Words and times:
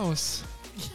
Klaus. 0.00 0.44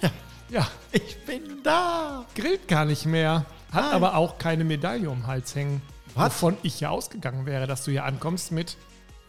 Ja, 0.01 0.11
Ja, 0.49 0.67
ich 0.91 1.17
bin 1.25 1.63
da. 1.63 2.23
grillt 2.35 2.67
gar 2.67 2.85
nicht 2.85 3.05
mehr. 3.07 3.45
Hat 3.71 3.83
Nein. 3.85 3.93
aber 3.93 4.15
auch 4.15 4.37
keine 4.37 4.63
Medaille 4.63 5.09
um 5.09 5.21
den 5.21 5.27
Hals 5.27 5.55
hängen. 5.55 5.81
Was? 6.13 6.33
Wovon 6.35 6.57
ich 6.61 6.79
ja 6.81 6.89
ausgegangen 6.91 7.47
wäre, 7.47 7.65
dass 7.65 7.83
du 7.85 7.89
hier 7.91 8.05
ankommst 8.05 8.51
mit 8.51 8.77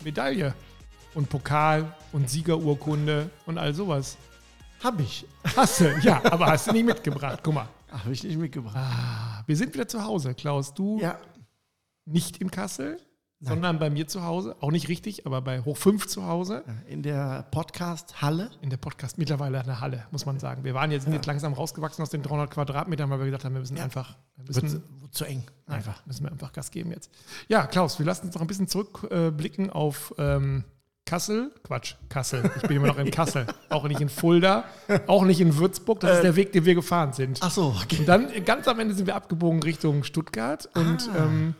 Medaille 0.05 0.53
und 1.15 1.31
Pokal 1.31 1.95
und 2.13 2.29
Siegerurkunde 2.29 3.31
und 3.47 3.57
all 3.57 3.73
sowas. 3.73 4.19
Hab 4.85 5.01
ich. 5.01 5.25
Hast 5.57 5.81
du, 5.81 5.97
ja, 6.03 6.21
aber 6.25 6.47
hast 6.49 6.67
du 6.67 6.73
nicht 6.73 6.85
mitgebracht. 6.85 7.39
Guck 7.43 7.55
mal. 7.55 7.69
Hab 7.91 8.09
ich 8.09 8.23
nicht 8.25 8.37
mitgebracht. 8.37 8.77
Ah, 8.77 9.43
wir 9.47 9.57
sind 9.57 9.73
wieder 9.73 9.89
zu 9.89 10.03
Hause, 10.05 10.35
Klaus. 10.35 10.75
Du 10.75 11.01
Ja. 11.01 11.19
nicht 12.05 12.39
in 12.39 12.51
Kassel, 12.51 12.99
sondern 13.45 13.79
bei 13.79 13.91
mir 13.91 14.07
zu 14.07 14.23
Hause. 14.25 14.57
Auch 14.61 14.71
nicht 14.71 14.89
richtig, 14.89 15.27
aber 15.27 15.41
bei 15.43 15.61
Hoch 15.63 15.77
5 15.77 16.07
zu 16.07 16.27
Hause. 16.27 16.63
In 16.87 17.03
der 17.03 17.45
Podcast-Halle. 17.51 18.51
In 18.61 18.71
der 18.71 18.77
Podcast 18.77 19.19
mittlerweile 19.19 19.61
eine 19.61 19.81
Halle, 19.81 20.07
muss 20.13 20.25
man 20.27 20.39
sagen. 20.39 20.65
Wir 20.65 20.75
waren 20.75 20.91
jetzt, 20.91 21.05
sind 21.05 21.13
jetzt 21.13 21.27
langsam 21.27 21.53
rausgewachsen 21.53 22.03
aus 22.03 22.11
den 22.11 22.23
300 22.23 22.51
Quadratmetern, 22.51 23.11
weil 23.11 23.19
wir 23.19 23.27
gesagt 23.27 23.45
haben, 23.45 23.55
wir 23.55 23.61
müssen 23.61 23.77
Ja. 23.77 23.85
einfach, 23.85 24.17
wir 24.37 24.45
müssen, 24.63 24.83
wird 25.01 25.15
zu 25.15 25.25
eng. 25.25 25.45
einfach, 25.67 26.07
müssen 26.07 26.25
wir 26.25 26.31
einfach 26.33 26.53
Gas 26.53 26.71
geben 26.71 26.91
jetzt. 26.93 27.11
Ja, 27.49 27.67
Klaus, 27.67 27.99
wir 27.99 28.07
lassen 28.07 28.27
uns 28.27 28.35
noch 28.35 28.43
ein 28.43 28.47
bisschen 28.47 28.69
zurückblicken 28.69 29.71
auf 29.71 30.15
ähm, 30.19 30.65
Kassel. 31.05 31.51
Quatsch, 31.65 31.97
Kassel. 32.09 32.49
Ich 32.57 32.63
bin 32.63 32.77
immer 32.77 32.87
noch 32.87 32.99
in 32.99 33.11
Kassel. 33.11 33.47
Auch 33.71 33.89
nicht 33.89 34.01
in 34.01 34.09
Fulda, 34.09 34.65
auch 35.09 35.25
nicht 35.25 35.41
in 35.41 35.57
Würzburg. 35.57 35.99
Das 36.01 36.17
ist 36.19 36.23
der 36.23 36.37
Weg, 36.37 36.53
den 36.53 36.65
wir 36.65 36.75
gefahren 36.77 37.13
sind. 37.13 37.41
Ach 37.43 37.51
so, 37.51 37.75
okay. 37.83 37.99
Und 37.99 38.07
dann 38.07 38.31
äh, 38.31 38.41
ganz 38.41 38.69
am 38.69 38.79
Ende 38.79 38.95
sind 38.95 39.07
wir 39.07 39.17
abgebogen 39.17 39.63
Richtung 39.63 40.05
Stuttgart 40.05 40.69
und 40.75 41.11
Ah. 41.13 41.25
ähm, 41.25 41.55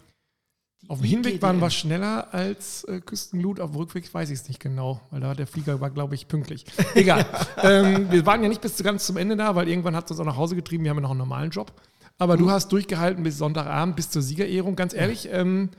auf 0.93 1.01
dem 1.01 1.09
Hinweg 1.09 1.41
waren 1.41 1.59
wir 1.59 1.71
schneller 1.71 2.35
als 2.35 2.85
äh, 2.85 3.01
Küstenglut, 3.01 3.61
auf 3.61 3.71
dem 3.71 3.79
Rückweg 3.79 4.13
weiß 4.13 4.29
ich 4.29 4.41
es 4.41 4.49
nicht 4.49 4.61
genau, 4.61 5.01
weil 5.11 5.21
da 5.21 5.35
der 5.35 5.47
Flieger 5.47 5.81
war, 5.81 5.89
glaube 5.89 6.15
ich, 6.15 6.29
pünktlich. 6.29 6.67
Egal. 6.95 7.25
ähm, 7.63 8.11
wir 8.11 8.27
waren 8.27 8.43
ja 8.43 8.51
nicht 8.51 8.61
bis 8.61 8.77
ganz 8.83 9.07
zum 9.07 9.17
Ende 9.17 9.35
da, 9.39 9.57
weil 9.57 9.69
irgendwann 9.69 9.97
hat 9.97 10.05
es 10.05 10.11
uns 10.11 10.21
auch 10.21 10.27
nach 10.27 10.37
Hause 10.37 10.55
getrieben, 10.55 10.85
wir 10.85 10.91
haben 10.91 10.99
ja 10.99 11.01
noch 11.01 11.13
einen 11.13 11.19
normalen 11.19 11.51
Job. 11.51 11.73
Aber 12.19 12.37
du 12.37 12.51
hast 12.51 12.71
durchgehalten 12.73 13.25
bis 13.25 13.39
Sonntagabend, 13.39 13.97
bis 13.97 14.11
zur 14.11 14.21
Siegerehrung. 14.21 14.77
Ganz 14.77 14.93
ehrlich, 14.93 15.31
ähm, 15.33 15.71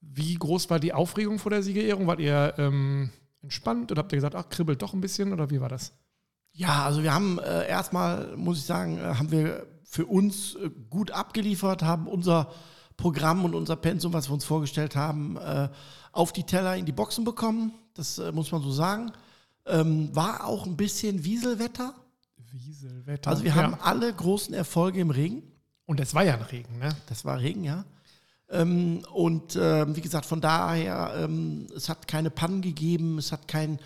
wie 0.00 0.34
groß 0.36 0.70
war 0.70 0.80
die 0.80 0.94
Aufregung 0.94 1.38
vor 1.38 1.50
der 1.50 1.62
Siegerehrung? 1.62 2.06
Wart 2.06 2.20
ihr 2.20 2.54
ähm, 2.56 3.10
entspannt 3.42 3.92
oder 3.92 4.00
habt 4.00 4.12
ihr 4.12 4.16
gesagt, 4.16 4.36
ach, 4.36 4.48
kribbelt 4.48 4.80
doch 4.80 4.94
ein 4.94 5.02
bisschen 5.02 5.34
oder 5.34 5.50
wie 5.50 5.60
war 5.60 5.68
das? 5.68 5.92
Ja, 6.52 6.86
also 6.86 7.02
wir 7.02 7.12
haben 7.12 7.38
äh, 7.40 7.68
erstmal, 7.68 8.34
muss 8.38 8.56
ich 8.56 8.64
sagen, 8.64 8.96
äh, 8.96 9.02
haben 9.02 9.30
wir 9.30 9.66
für 9.84 10.06
uns 10.06 10.54
äh, 10.54 10.70
gut 10.88 11.10
abgeliefert, 11.10 11.82
haben 11.82 12.06
unser 12.06 12.50
Programm 12.96 13.44
und 13.44 13.54
unser 13.54 13.76
Pensum, 13.76 14.12
was 14.12 14.28
wir 14.28 14.34
uns 14.34 14.44
vorgestellt 14.44 14.96
haben, 14.96 15.36
äh, 15.36 15.68
auf 16.12 16.32
die 16.32 16.44
Teller 16.44 16.76
in 16.76 16.86
die 16.86 16.92
Boxen 16.92 17.24
bekommen. 17.24 17.72
Das 17.94 18.18
äh, 18.18 18.32
muss 18.32 18.52
man 18.52 18.62
so 18.62 18.70
sagen. 18.72 19.12
Ähm, 19.66 20.14
war 20.14 20.46
auch 20.46 20.64
ein 20.66 20.76
bisschen 20.76 21.24
Wieselwetter. 21.24 21.94
Wieselwetter. 22.52 23.30
Also 23.30 23.42
wir 23.44 23.50
Ja. 23.50 23.56
haben 23.56 23.74
alle 23.82 24.12
großen 24.12 24.54
Erfolge 24.54 25.00
im 25.00 25.10
Regen. 25.10 25.42
Und 25.84 26.00
es 26.00 26.14
war 26.14 26.24
ja 26.24 26.34
ein 26.34 26.42
Regen, 26.42 26.78
ne? 26.78 26.88
Das 27.08 27.24
war 27.24 27.38
Regen, 27.40 27.64
ja. 27.64 27.84
Ähm, 28.48 29.02
und 29.12 29.56
ähm, 29.60 29.94
wie 29.96 30.00
gesagt, 30.00 30.26
von 30.26 30.40
daher, 30.40 31.14
ähm, 31.18 31.66
es 31.76 31.88
hat 31.88 32.06
keine 32.08 32.30
Pannen 32.30 32.62
gegeben, 32.62 33.18
es 33.18 33.32
hat 33.32 33.48
kein 33.48 33.78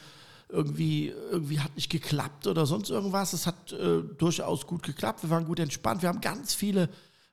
irgendwie, 0.49 1.09
irgendwie 1.31 1.61
hat 1.61 1.75
nicht 1.77 1.91
geklappt 1.91 2.47
oder 2.47 2.67
sonst 2.67 2.91
irgendwas. 2.91 3.33
Es 3.33 3.47
hat 3.47 3.73
äh, 3.73 4.03
durchaus 4.19 4.67
gut 4.67 4.83
geklappt. 4.83 5.23
Wir 5.23 5.31
waren 5.31 5.45
gut 5.47 5.61
entspannt. 5.61 6.03
Wir 6.03 6.09
haben 6.09 6.21
ganz 6.21 6.55
viele 6.55 6.89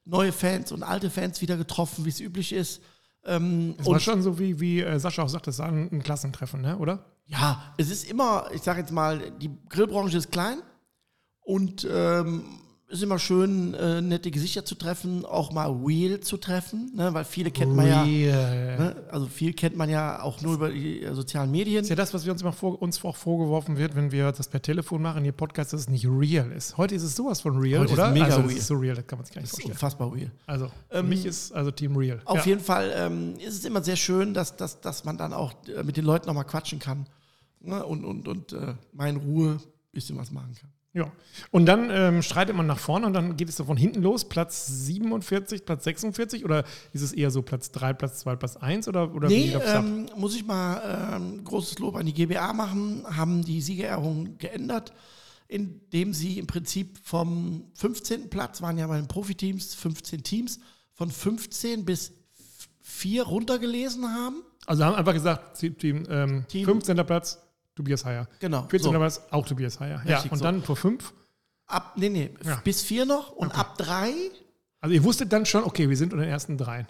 neue 0.07 0.31
Fans 0.31 0.71
und 0.71 0.83
alte 0.83 1.09
Fans 1.09 1.41
wieder 1.41 1.57
getroffen, 1.57 2.05
wie 2.05 2.09
es 2.09 2.19
üblich 2.19 2.53
ist. 2.53 2.81
Ähm, 3.25 3.75
Es 3.77 3.85
war 3.85 3.99
schon 3.99 4.21
so, 4.21 4.39
wie, 4.39 4.59
wie 4.59 4.81
äh, 4.81 4.99
Sascha 4.99 5.23
auch 5.23 5.29
sagt, 5.29 5.47
es 5.47 5.59
war 5.59 5.67
ein, 5.67 5.89
ein 5.91 6.01
Klassentreffen, 6.03 6.61
ne? 6.61 6.77
oder? 6.77 7.05
ja, 7.29 7.73
es 7.77 7.89
ist 7.89 8.09
immer, 8.09 8.49
ich 8.53 8.61
sage 8.61 8.79
jetzt 8.79 8.91
mal, 8.91 9.31
die 9.31 9.51
Grillbranche 9.67 10.17
ist 10.17 10.31
klein 10.31 10.59
und 11.41 11.85
ähm, 11.89 12.45
ist 12.89 13.03
immer 13.03 13.19
schön, 13.19 13.73
äh, 13.73 14.01
nette 14.01 14.31
Gesichter 14.31 14.63
zu 14.63 14.75
treffen, 14.75 15.25
auch 15.25 15.51
mal 15.51 15.69
real 15.69 16.21
zu 16.21 16.37
treffen, 16.37 16.91
ne? 16.95 17.13
weil 17.13 17.25
viele 17.25 17.51
kennt 17.51 17.75
man 17.75 17.85
ja. 17.85 18.05
Ne? 18.05 18.95
Also 19.11 19.27
viel 19.27 19.53
kennt 19.53 19.75
man 19.75 19.89
ja 19.89 20.21
auch 20.21 20.41
nur 20.41 20.53
über 20.53 20.69
die 20.69 21.03
äh, 21.03 21.13
sozialen 21.13 21.51
Medien. 21.51 21.79
Das 21.79 21.87
ist 21.87 21.89
ja 21.89 21.95
das, 21.97 22.13
was 22.13 22.23
wir 22.25 22.31
uns 22.31 22.41
immer 22.41 22.53
vor, 22.53 22.81
uns 22.81 23.03
auch 23.03 23.15
vorgeworfen 23.15 23.77
wird, 23.77 23.95
wenn 23.95 24.11
wir 24.13 24.31
das 24.31 24.47
per 24.47 24.61
Telefon 24.61 25.01
machen, 25.01 25.23
hier 25.23 25.33
Podcast, 25.33 25.73
dass 25.73 25.81
es 25.81 25.89
nicht 25.89 26.07
real 26.07 26.49
ist. 26.53 26.77
Heute 26.77 26.95
ist 26.95 27.03
es 27.03 27.13
sowas 27.15 27.41
von 27.41 27.57
real, 27.57 27.81
Heute 27.81 27.91
ist 27.91 27.99
oder? 27.99 28.11
mega 28.11 28.25
also, 28.25 28.37
real. 28.37 28.47
Das 28.49 28.57
ist 28.57 28.67
so 28.67 28.75
real, 28.75 28.95
das 28.95 29.05
kann 29.05 29.19
man 29.19 29.25
sich 29.25 29.35
gar 29.35 29.41
nicht 29.41 29.51
Das 29.51 29.59
ist 29.59 29.65
vorstellen. 29.65 29.73
unfassbar 29.73 30.13
real. 30.13 30.31
Also, 30.45 30.67
für 30.89 30.97
Ähm, 30.97 31.09
mich 31.09 31.25
ist 31.25 31.51
also 31.51 31.71
Team 31.71 31.97
Real. 31.97 32.21
Auf 32.23 32.37
ja. 32.39 32.45
jeden 32.45 32.61
Fall 32.61 32.93
ähm, 32.95 33.33
ist 33.35 33.55
es 33.55 33.65
immer 33.65 33.83
sehr 33.83 33.97
schön, 33.97 34.33
dass, 34.33 34.55
dass, 34.55 34.79
dass 34.79 35.03
man 35.03 35.17
dann 35.17 35.33
auch 35.33 35.53
äh, 35.67 35.83
mit 35.83 35.97
den 35.97 36.05
Leuten 36.05 36.27
nochmal 36.27 36.45
quatschen 36.45 36.79
kann 36.79 37.05
ne? 37.59 37.85
und, 37.85 38.05
und, 38.05 38.29
und 38.29 38.53
äh, 38.53 38.75
mal 38.93 39.09
in 39.09 39.17
Ruhe 39.17 39.55
ein 39.55 39.61
bisschen 39.91 40.17
was 40.17 40.31
machen 40.31 40.55
kann. 40.57 40.69
Ja. 40.97 41.11
Und 41.51 41.67
dann 41.67 41.89
ähm, 41.91 42.23
streitet 42.23 42.55
man 42.55 42.65
nach 42.65 42.79
vorne 42.79 43.05
und 43.05 43.13
dann 43.13 43.37
geht 43.37 43.49
es 43.49 43.57
so 43.57 43.65
von 43.65 43.77
hinten 43.77 44.01
los, 44.01 44.27
Platz 44.27 44.65
47, 44.65 45.63
Platz 45.63 45.83
46 45.83 46.43
oder 46.43 46.63
ist 46.91 47.03
es 47.03 47.13
eher 47.13 47.29
so 47.29 47.43
Platz 47.43 47.71
3, 47.71 47.93
Platz 47.93 48.19
2, 48.21 48.35
Platz 48.35 48.57
1 48.57 48.87
oder, 48.87 49.13
oder 49.13 49.27
Nee, 49.27 49.55
ähm, 49.63 50.07
muss 50.15 50.35
ich 50.35 50.43
mal 50.45 51.15
ähm, 51.15 51.43
großes 51.43 51.77
Lob 51.77 51.95
an 51.97 52.07
die 52.07 52.13
GBA 52.13 52.51
machen, 52.53 53.05
haben 53.15 53.43
die 53.43 53.61
Siegerehrung 53.61 54.39
geändert, 54.39 54.91
indem 55.47 56.13
sie 56.13 56.39
im 56.39 56.47
Prinzip 56.47 56.97
vom 57.03 57.65
15. 57.75 58.31
Platz, 58.31 58.63
waren 58.63 58.79
ja 58.79 58.87
bei 58.87 58.97
den 58.97 59.07
Profiteams 59.07 59.75
15 59.75 60.23
Teams, 60.23 60.59
von 60.93 61.11
15 61.11 61.85
bis 61.85 62.11
4 62.81 63.21
runtergelesen 63.21 64.11
haben. 64.11 64.41
Also 64.65 64.83
haben 64.83 64.95
einfach 64.95 65.13
gesagt, 65.13 65.59
Team, 65.59 66.07
ähm, 66.09 66.45
Team- 66.47 66.65
15. 66.65 66.97
Platz, 67.05 67.39
Tobias 67.77 68.03
Heyer. 68.03 68.27
Genau. 68.39 68.65
14. 68.67 68.91
so. 68.91 68.97
Platz, 68.97 69.21
auch 69.31 69.45
Tobias 69.47 69.79
Heyer. 69.79 70.01
Ja, 70.05 70.15
Richtig, 70.15 70.31
und 70.33 70.39
so. 70.39 70.43
dann 70.43 70.63
vor 70.63 70.75
5. 70.75 71.13
Ab, 71.67 71.93
nee, 71.95 72.09
nee, 72.09 72.33
Ja. 72.43 72.55
bis 72.63 72.81
4 72.81 73.05
noch 73.05 73.31
und 73.31 73.57
ab 73.57 73.77
3 73.77 74.11
Also 74.81 74.93
ihr 74.95 75.03
wusstet 75.03 75.31
dann 75.31 75.45
schon, 75.45 75.63
okay, 75.63 75.87
wir 75.89 75.95
sind 75.97 76.11
unter 76.11 76.25
den 76.25 76.31
ersten 76.31 76.57
dreien. 76.57 76.87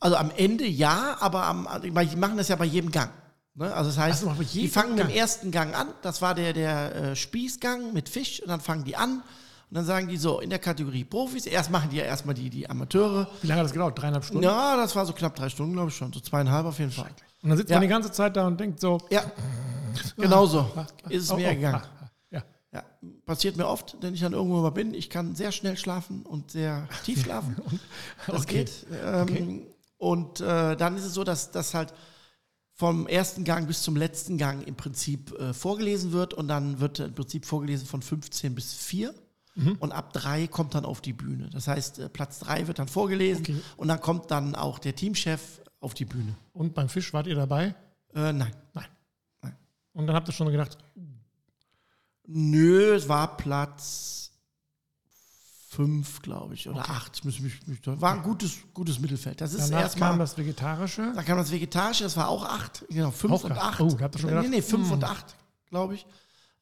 Also 0.00 0.16
am 0.16 0.30
Ende 0.36 0.66
ja, 0.66 1.16
aber 1.20 1.44
am, 1.44 1.66
weil 1.90 2.06
die 2.06 2.16
machen 2.16 2.36
das 2.36 2.48
ja 2.48 2.56
bei 2.56 2.64
jedem 2.66 2.90
Gang. 2.90 3.10
Ne? 3.54 3.72
Also 3.72 3.90
das 3.90 3.98
heißt, 3.98 4.18
Ach 4.18 4.24
so, 4.26 4.30
aber 4.30 4.44
die 4.44 4.68
fangen 4.68 4.90
mit 4.90 4.98
Gang. 4.98 5.08
dem 5.10 5.16
ersten 5.16 5.50
Gang 5.50 5.74
an. 5.74 5.88
Das 6.02 6.20
war 6.22 6.34
der, 6.34 6.52
der 6.52 6.94
äh, 6.94 7.16
Spießgang 7.16 7.92
mit 7.92 8.08
Fisch. 8.08 8.40
Und 8.42 8.48
dann 8.48 8.60
fangen 8.60 8.84
die 8.84 8.96
an. 8.96 9.22
Und 9.74 9.78
dann 9.78 9.86
sagen 9.86 10.06
die 10.06 10.16
so, 10.16 10.38
in 10.38 10.50
der 10.50 10.60
Kategorie 10.60 11.02
Profis, 11.02 11.46
erst 11.46 11.68
machen 11.68 11.90
die 11.90 11.96
ja 11.96 12.04
erstmal 12.04 12.32
die, 12.36 12.48
die 12.48 12.70
Amateure. 12.70 13.26
Wie 13.42 13.48
lange 13.48 13.58
hat 13.58 13.64
das 13.64 13.72
gedauert? 13.72 13.98
Dreieinhalb 13.98 14.22
Stunden? 14.24 14.44
Ja, 14.44 14.76
das 14.76 14.94
war 14.94 15.04
so 15.04 15.12
knapp 15.12 15.34
drei 15.34 15.48
Stunden, 15.48 15.72
glaube 15.72 15.88
ich 15.90 15.96
schon. 15.96 16.12
So 16.12 16.20
zweieinhalb 16.20 16.64
auf 16.64 16.78
jeden 16.78 16.92
Fall. 16.92 17.10
Und 17.42 17.48
dann 17.48 17.58
sitzt 17.58 17.70
Ja. 17.70 17.76
man 17.78 17.82
die 17.82 17.88
ganze 17.88 18.12
Zeit 18.12 18.36
da 18.36 18.46
und 18.46 18.60
denkt 18.60 18.78
so, 18.78 18.98
Ja, 19.10 19.24
genau 20.16 20.46
so 20.46 20.70
ist 21.08 21.24
es 21.24 21.30
oh, 21.32 21.36
mir 21.36 21.48
oh, 21.50 21.54
gegangen. 21.56 21.74
ah, 21.82 21.88
ah, 22.02 22.08
ja. 22.30 22.42
Ja, 22.72 22.84
passiert 23.26 23.56
mir 23.56 23.66
oft, 23.66 23.96
wenn 24.00 24.14
ich 24.14 24.20
dann 24.20 24.32
irgendwo 24.32 24.62
mal 24.62 24.70
bin. 24.70 24.94
Ich 24.94 25.10
kann 25.10 25.34
sehr 25.34 25.50
schnell 25.50 25.76
schlafen 25.76 26.22
und 26.22 26.52
sehr 26.52 26.88
tief 27.04 27.22
schlafen. 27.24 27.56
Das 28.28 28.42
Okay. 28.42 28.58
geht. 28.66 28.86
Ähm, 29.04 29.66
Und 29.98 30.40
äh, 30.40 30.76
dann 30.76 30.96
ist 30.96 31.04
es 31.04 31.14
so, 31.14 31.24
dass 31.24 31.50
das 31.50 31.74
halt 31.74 31.92
vom 32.74 33.08
ersten 33.08 33.42
Gang 33.42 33.66
bis 33.66 33.82
zum 33.82 33.96
letzten 33.96 34.38
Gang 34.38 34.64
im 34.68 34.76
Prinzip 34.76 35.32
äh, 35.32 35.52
vorgelesen 35.52 36.12
wird 36.12 36.32
und 36.32 36.46
dann 36.46 36.78
wird 36.78 37.00
im 37.00 37.12
Prinzip 37.12 37.44
vorgelesen 37.44 37.88
von 37.88 38.02
15 38.02 38.54
bis 38.54 38.72
4. 38.72 39.12
Mhm. 39.54 39.76
Und 39.78 39.92
ab 39.92 40.12
3 40.12 40.48
kommt 40.48 40.74
dann 40.74 40.84
auf 40.84 41.00
die 41.00 41.12
Bühne. 41.12 41.48
Das 41.50 41.68
heißt, 41.68 41.98
äh, 42.00 42.08
Platz 42.08 42.40
3 42.40 42.66
wird 42.66 42.78
dann 42.78 42.88
vorgelesen 42.88 43.42
Okay. 43.42 43.60
und 43.76 43.88
dann 43.88 44.00
kommt 44.00 44.30
dann 44.30 44.54
auch 44.54 44.78
der 44.78 44.96
Teamchef 44.96 45.60
auf 45.80 45.94
die 45.94 46.04
Bühne. 46.04 46.34
Und 46.52 46.74
beim 46.74 46.88
Fisch 46.88 47.12
wart 47.12 47.26
ihr 47.26 47.36
dabei? 47.36 47.74
Äh, 48.14 48.32
nein. 48.32 48.52
Nein. 48.72 48.86
Nein. 49.42 49.56
Und 49.92 50.06
dann 50.06 50.16
habt 50.16 50.28
ihr 50.28 50.32
schon 50.32 50.50
gedacht, 50.50 50.78
Nö, 52.26 52.94
es 52.94 53.08
war 53.08 53.36
Platz 53.36 54.30
5, 55.70 56.22
glaube 56.22 56.54
ich, 56.54 56.68
oder 56.68 56.88
8. 56.88 57.16
Ich 57.16 57.24
muss 57.24 57.40
mich, 57.40 57.66
mich, 57.66 57.80
war 57.84 58.14
ein 58.14 58.22
gutes, 58.22 58.58
gutes 58.72 58.98
Mittelfeld. 58.98 59.40
Das 59.40 59.52
ist 59.52 59.70
danach 59.70 59.82
erstmal. 59.82 60.10
kam 60.10 60.18
das 60.20 60.38
Vegetarische. 60.38 61.12
Dann 61.14 61.24
kam 61.24 61.36
das 61.36 61.50
Vegetarische, 61.50 62.04
das 62.04 62.16
war 62.16 62.28
auch 62.28 62.44
8. 62.44 62.86
Genau, 62.88 63.10
5 63.10 63.32
Auch 63.32 63.44
und 63.44 63.52
acht. 63.52 63.74
8. 63.74 63.80
Oh, 63.80 63.88
da 63.90 64.04
habt 64.04 64.14
ihr 64.14 64.20
schon 64.20 64.30
nee, 64.30 64.36
gedacht, 64.36 64.50
nee, 64.50 64.62
5 64.62 64.86
hm. 64.86 64.92
und 64.92 65.04
8, 65.04 65.36
glaube 65.68 65.94
ich. 65.94 66.06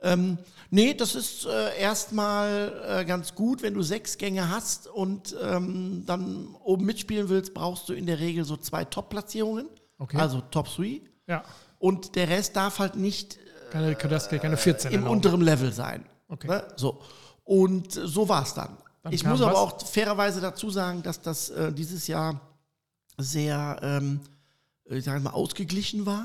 Ähm, 0.03 0.39
nee, 0.71 0.95
das 0.95 1.15
ist 1.15 1.47
äh, 1.47 1.79
erstmal 1.79 3.01
äh, 3.01 3.05
ganz 3.05 3.35
gut, 3.35 3.63
wenn 3.63 3.75
du 3.75 3.83
sechs 3.83 4.19
Gänge 4.19 4.51
hast 4.51 4.89
und 4.89 5.35
ähm, 5.43 6.03
dann 6.07 6.55
oben 6.63 6.85
mitspielen 6.85 7.29
willst, 7.29 7.55
brauchst 7.55 7.89
du 7.89 7.93
in 7.93 8.07
der 8.07 8.19
Regel 8.19 8.45
so 8.45 8.57
zwei 8.57 8.85
Top-Platzierungen. 8.85 9.67
Okay. 9.99 10.17
Also 10.17 10.41
Top 10.41 10.69
3. 10.75 11.01
Ja. 11.29 11.45
Und 11.79 12.17
der 12.17 12.29
Rest 12.29 12.57
darf 12.57 12.79
halt 12.81 12.97
nicht 12.97 13.39
Keine, 13.71 13.95
das, 13.95 14.29
keine 14.29 14.57
14 14.57 14.91
im 14.91 15.01
erlauben. 15.01 15.17
unteren 15.17 15.41
Level 15.41 15.73
sein. 15.73 16.05
Okay. 16.29 16.49
Ne? 16.49 16.65
So. 16.77 17.01
Und 17.45 17.97
äh, 17.97 18.07
so 18.07 18.29
war 18.29 18.43
es 18.43 18.55
dann. 18.55 18.77
Dann 19.03 19.13
ich 19.13 19.25
muss 19.25 19.41
aber 19.41 19.53
was? 19.53 19.59
auch 19.59 19.87
fairerweise 19.87 20.41
dazu 20.41 20.71
sagen, 20.71 21.03
dass 21.03 21.21
das 21.21 21.51
äh, 21.51 21.73
dieses 21.73 22.07
Jahr 22.07 22.41
sehr, 23.19 23.79
ähm, 23.83 24.21
ich 24.85 25.05
sage 25.05 25.21
mal, 25.21 25.31
ausgeglichen 25.31 26.07
war. 26.07 26.25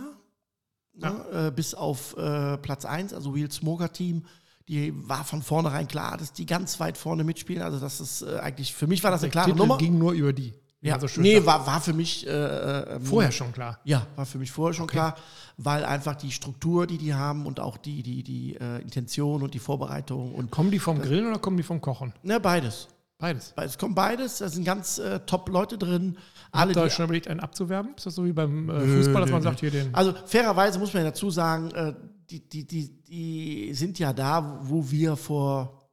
Ne? 0.98 1.48
Äh, 1.48 1.52
bis 1.52 1.74
auf 1.74 2.18
äh, 2.18 2.58
Platz 2.58 2.86
1, 2.86 3.14
also 3.14 3.36
Wheel 3.36 3.52
Smoker 3.52 3.92
Team. 3.92 4.26
Die 4.68 4.94
war 5.08 5.24
von 5.24 5.42
vornherein 5.42 5.88
klar, 5.88 6.18
dass 6.18 6.34
die 6.34 6.46
ganz 6.46 6.80
weit 6.80 6.98
vorne 6.98 7.24
mitspielen. 7.24 7.62
Also 7.62 7.80
das 7.80 8.02
ist 8.02 8.24
äh, 8.24 8.40
eigentlich, 8.40 8.74
für 8.74 8.88
mich 8.88 9.04
war 9.04 9.12
das 9.12 9.24
eine 9.24 9.32
klare 9.32 9.48
Titel 9.48 9.60
Nummer. 9.60 9.78
ging 9.78 9.98
nur 9.98 10.12
über 10.12 10.34
die. 10.34 10.54
Ja, 10.82 11.00
so 11.00 11.08
schön 11.08 11.24
nee, 11.24 11.44
war, 11.46 11.66
war 11.66 11.82
für 11.82 11.94
mich 11.94 12.28
äh, 12.28 12.30
äh, 12.30 13.00
Vorher 13.00 13.32
schon 13.32 13.52
klar. 13.52 13.80
Ja, 13.84 14.06
war 14.16 14.26
für 14.26 14.38
mich 14.38 14.52
vorher 14.52 14.74
schon 14.74 14.86
klar, 14.88 15.16
weil 15.58 15.84
einfach 15.84 16.16
die 16.16 16.32
Struktur, 16.32 16.86
die 16.86 17.00
die 17.00 17.16
haben 17.16 17.48
und 17.48 17.60
auch 17.60 17.78
die, 17.78 18.04
die, 18.04 18.22
die 18.22 18.56
äh, 18.56 18.82
Intention 18.82 19.42
und 19.42 19.54
die 19.56 19.60
Vorbereitung 19.60 20.36
und 20.36 20.52
Kommen 20.52 20.70
die 20.70 20.80
vom 20.80 21.02
Grillen 21.02 21.28
oder 21.28 21.40
kommen 21.40 21.58
die 21.58 21.64
vom 21.64 21.82
Kochen? 21.82 22.14
ne, 22.22 22.40
beides. 22.40 22.88
Beides. 23.20 23.54
Es 23.56 23.80
kommt 23.80 23.96
beides, 23.96 24.38
da 24.38 24.50
sind 24.50 24.64
ganz 24.64 25.00
äh, 25.00 25.20
top 25.22 25.50
Leute 25.50 25.80
drin. 25.80 26.18
Alle, 26.52 26.62
Habt 26.62 26.70
ihr 26.70 26.74
die, 26.74 26.80
euch 26.88 26.94
schon 26.94 27.06
überlegt, 27.06 27.28
einen 27.28 27.40
abzuwerben? 27.40 27.94
Ist 27.96 28.06
das 28.06 28.16
so 28.16 28.26
wie 28.26 28.32
beim 28.34 28.70
äh, 28.70 28.80
Fußball, 28.80 29.22
dass 29.22 29.32
man 29.32 29.42
sagt, 29.42 29.60
hier 29.60 29.72
den. 29.72 29.94
also 29.94 30.14
fairerweise 30.26 30.80
muss 30.80 30.94
man 30.94 31.04
ja 31.04 31.10
dazu 31.10 31.30
sagen, 31.30 31.72
äh, 31.72 31.94
die, 32.30 32.48
die, 32.48 32.66
die, 32.68 33.04
die 33.04 33.74
sind 33.74 34.00
ja 34.00 34.14
da, 34.14 34.60
wo 34.64 34.90
wir 34.92 35.16
vor 35.16 35.90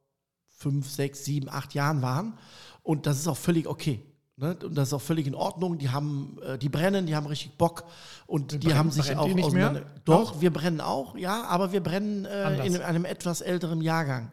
fünf, 0.57 0.89
sechs, 0.89 1.25
sieben, 1.25 1.49
acht 1.49 1.73
Jahren 1.73 2.01
waren. 2.01 2.37
Und 2.83 3.05
das 3.05 3.17
ist 3.19 3.27
auch 3.27 3.37
völlig 3.37 3.67
okay. 3.67 4.01
Ne? 4.37 4.57
Und 4.63 4.77
das 4.77 4.89
ist 4.89 4.93
auch 4.93 5.01
völlig 5.01 5.27
in 5.27 5.35
Ordnung. 5.35 5.77
Die 5.77 5.89
haben, 5.89 6.37
äh, 6.45 6.57
die 6.57 6.69
brennen, 6.69 7.05
die 7.05 7.15
haben 7.15 7.25
richtig 7.25 7.57
Bock 7.57 7.85
und 8.27 8.51
die 8.51 8.57
Brennt- 8.59 8.75
haben 8.77 8.91
sich 8.91 9.15
auch 9.15 9.27
ihr 9.27 9.35
nicht 9.35 9.51
mehr? 9.53 9.69
auseinander- 9.69 9.91
Doch, 10.05 10.41
wir 10.41 10.51
brennen 10.51 10.81
auch, 10.81 11.15
ja, 11.17 11.43
aber 11.45 11.71
wir 11.71 11.81
brennen 11.81 12.25
äh, 12.25 12.65
in 12.65 12.77
einem 12.81 13.05
etwas 13.05 13.41
älteren 13.41 13.81
Jahrgang. 13.81 14.31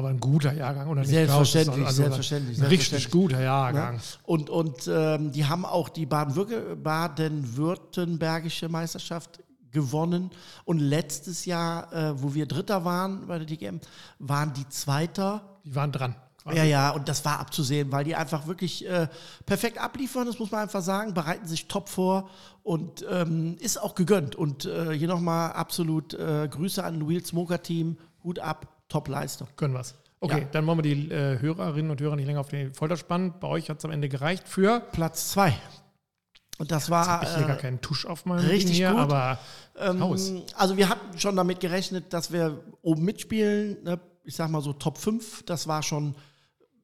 Aber 0.00 0.08
ein 0.08 0.18
guter 0.20 0.52
Jahrgang 0.52 0.88
oder 0.88 1.00
nicht? 1.02 1.10
Selbstverständlich, 1.10 1.76
Klaus, 1.76 1.86
also 1.86 2.02
selbstverständlich, 2.02 2.58
Ein 2.58 2.64
richtig 2.66 2.88
selbstverständlich. 2.88 3.30
guter 3.30 3.40
Jahrgang. 3.42 3.94
Ne? 3.96 4.00
Und, 4.24 4.50
und 4.50 4.90
ähm, 4.92 5.30
die 5.32 5.46
haben 5.46 5.64
auch 5.64 5.88
die 5.88 6.06
baden-württembergische 6.06 8.68
Meisterschaft 8.68 9.40
gewonnen. 9.70 10.30
Und 10.64 10.78
letztes 10.80 11.44
Jahr, 11.44 11.92
äh, 11.92 12.22
wo 12.22 12.34
wir 12.34 12.46
Dritter 12.46 12.84
waren 12.84 13.26
bei 13.26 13.38
der 13.38 13.46
DGM, 13.46 13.80
waren 14.18 14.52
die 14.52 14.68
Zweiter. 14.68 15.42
Die 15.64 15.74
waren 15.74 15.92
dran. 15.92 16.16
quasi. 16.42 16.56
Ja, 16.56 16.64
ja, 16.64 16.90
und 16.90 17.08
das 17.08 17.24
war 17.24 17.38
abzusehen, 17.40 17.92
weil 17.92 18.04
die 18.04 18.16
einfach 18.16 18.46
wirklich 18.46 18.86
äh, 18.88 19.08
perfekt 19.46 19.78
abliefern, 19.78 20.26
das 20.26 20.38
muss 20.38 20.50
man 20.50 20.62
einfach 20.62 20.82
sagen, 20.82 21.14
bereiten 21.14 21.46
sich 21.46 21.68
top 21.68 21.88
vor 21.88 22.28
und 22.62 23.04
ähm, 23.10 23.56
ist 23.60 23.80
auch 23.80 23.94
gegönnt. 23.94 24.34
Und 24.34 24.64
äh, 24.64 24.92
hier 24.92 25.08
nochmal 25.08 25.52
absolut 25.52 26.14
äh, 26.14 26.48
Grüße 26.50 26.82
an 26.82 27.08
Wheel 27.08 27.24
Smoker 27.24 27.62
Team, 27.62 27.96
Hut 28.24 28.38
ab, 28.38 28.66
Top-Leistung. 28.90 29.48
Können 29.56 29.72
wir's. 29.72 29.94
Okay, 30.20 30.40
Ja. 30.40 30.46
dann 30.52 30.66
wollen 30.66 30.76
wir 30.78 30.82
die 30.82 31.10
äh, 31.10 31.38
Hörerinnen 31.40 31.90
und 31.90 31.98
Hörer 32.00 32.16
nicht 32.16 32.26
länger 32.26 32.40
auf 32.40 32.48
die 32.48 32.68
Folter 32.74 32.98
spannen. 32.98 33.32
Bei 33.40 33.48
euch 33.48 33.70
hat 33.70 33.78
es 33.78 33.84
am 33.86 33.90
Ende 33.90 34.10
gereicht 34.10 34.46
für. 34.46 34.80
Platz 34.92 35.30
zwei. 35.30 35.54
Und 36.58 36.70
das 36.70 36.90
war. 36.90 37.06
Habe 37.06 37.24
ich 37.24 37.34
hier 37.34 37.44
äh, 37.44 37.48
gar 37.48 37.56
keinen 37.56 37.80
Tusch 37.80 38.04
auf 38.04 38.26
meinem 38.26 38.46
richtig 38.46 38.76
hier, 38.76 38.90
gut. 38.90 38.98
aber 39.00 39.38
Haus. 39.78 40.28
Ähm, 40.28 40.42
also 40.56 40.76
wir 40.76 40.90
hatten 40.90 41.18
schon 41.18 41.36
damit 41.36 41.60
gerechnet, 41.60 42.12
dass 42.12 42.32
wir 42.32 42.62
oben 42.82 43.02
mitspielen. 43.02 43.82
Ne? 43.82 43.98
Ich 44.24 44.36
sag 44.36 44.50
mal 44.50 44.60
so 44.60 44.74
Top 44.74 44.98
5, 44.98 45.44
das 45.46 45.66
war 45.66 45.82
schon 45.82 46.14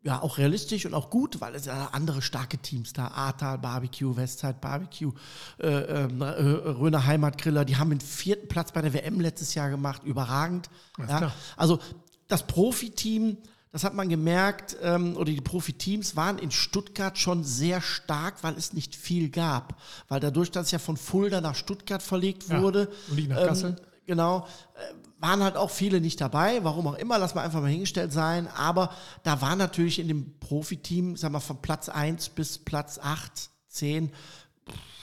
ja 0.07 0.23
auch 0.23 0.39
realistisch 0.39 0.87
und 0.87 0.95
auch 0.95 1.11
gut, 1.11 1.41
weil 1.41 1.55
es 1.55 1.67
ja 1.67 1.89
andere 1.93 2.23
starke 2.23 2.59
Teams 2.59 2.93
da, 2.93 3.09
Ahrtal 3.09 3.59
Barbecue, 3.59 4.17
Westside 4.17 4.57
Barbecue, 4.61 5.13
äh, 5.59 5.67
ähm, 5.69 6.23
äh, 6.23 6.27
Röner 6.27 7.05
Heimatgriller, 7.07 7.65
die 7.65 7.77
haben 7.77 7.91
den 7.91 8.01
vierten 8.01 8.49
Platz 8.49 8.73
bei 8.73 8.83
der 8.83 8.95
WM 8.95 9.21
letztes 9.21 9.55
Jahr 9.55 9.69
gemacht, 9.69 10.03
überragend. 10.05 10.71
Ja? 10.99 11.33
Also 11.57 11.81
das 12.29 12.47
Profiteam, 12.47 13.37
das 13.73 13.85
hat 13.85 13.95
man 13.95 14.09
gemerkt, 14.09 14.77
ähm, 14.81 15.17
oder 15.17 15.33
die 15.33 15.41
Profiteams 15.41 16.17
waren 16.17 16.39
in 16.39 16.51
Stuttgart 16.51 17.19
schon 17.19 17.45
sehr 17.45 17.81
stark, 17.81 18.43
weil 18.43 18.55
es 18.57 18.73
nicht 18.73 18.95
viel 18.95 19.29
gab. 19.29 19.81
Weil 20.09 20.21
dadurch, 20.21 20.51
dass 20.51 20.67
es 20.67 20.71
ja 20.71 20.79
von 20.79 20.97
Fulda 20.97 21.41
nach 21.41 21.55
Stuttgart 21.55 22.03
verlegt 22.03 22.49
Ja, 22.49 22.63
wurde, 22.63 22.89
und 23.11 23.17
nicht 23.17 23.29
nach 23.29 23.45
Kassel. 23.45 23.77
genau, 24.07 24.47
äh, 24.75 24.95
waren 25.19 25.43
halt 25.43 25.57
auch 25.57 25.71
viele 25.71 26.01
nicht 26.01 26.21
dabei, 26.21 26.63
warum 26.65 26.87
auch 26.89 26.95
immer, 26.95 27.19
lass 27.19 27.35
mal 27.35 27.43
einfach 27.43 27.61
mal 27.61 27.71
hingestellt 27.71 28.13
sein. 28.13 28.49
Aber 28.49 28.91
da 29.23 29.41
war 29.41 29.57
natürlich 29.57 29.99
in 29.99 30.09
dem 30.09 30.39
Profiteam, 30.39 31.17
sag 31.17 31.33
mal, 31.33 31.41
von 31.41 31.63
Platz 31.63 31.89
1 31.89 32.31
bis 32.31 32.59
Platz 32.59 32.99
8, 32.99 33.51
10, 33.69 34.13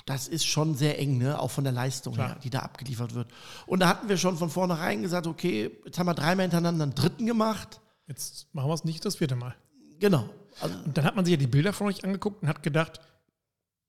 das 0.05 0.27
ist 0.27 0.45
schon 0.45 0.75
sehr 0.75 0.99
eng, 0.99 1.17
ne? 1.17 1.39
auch 1.39 1.51
von 1.51 1.63
der 1.63 1.73
Leistung 1.73 2.15
Klar. 2.15 2.29
her, 2.29 2.37
die 2.43 2.49
da 2.49 2.59
abgeliefert 2.59 3.15
wird. 3.15 3.31
Und 3.65 3.79
da 3.79 3.87
hatten 3.87 4.09
wir 4.09 4.17
schon 4.17 4.37
von 4.37 4.49
vornherein 4.49 5.01
gesagt, 5.01 5.27
okay, 5.27 5.71
jetzt 5.85 5.97
haben 5.97 6.07
wir 6.07 6.13
dreimal 6.13 6.43
hintereinander 6.43 6.83
einen 6.83 6.95
dritten 6.95 7.25
gemacht. 7.25 7.79
Jetzt 8.07 8.53
machen 8.53 8.69
wir 8.69 8.73
es 8.73 8.83
nicht 8.83 9.05
das 9.05 9.15
vierte 9.15 9.35
Mal. 9.35 9.55
Genau. 9.99 10.29
Also, 10.59 10.75
Und 10.83 10.97
dann 10.97 11.05
hat 11.05 11.15
man 11.15 11.23
sich 11.23 11.31
ja 11.31 11.37
die 11.37 11.47
Bilder 11.47 11.71
von 11.71 11.87
euch 11.87 12.03
angeguckt 12.03 12.43
und 12.43 12.49
hat 12.49 12.63
gedacht, 12.63 12.99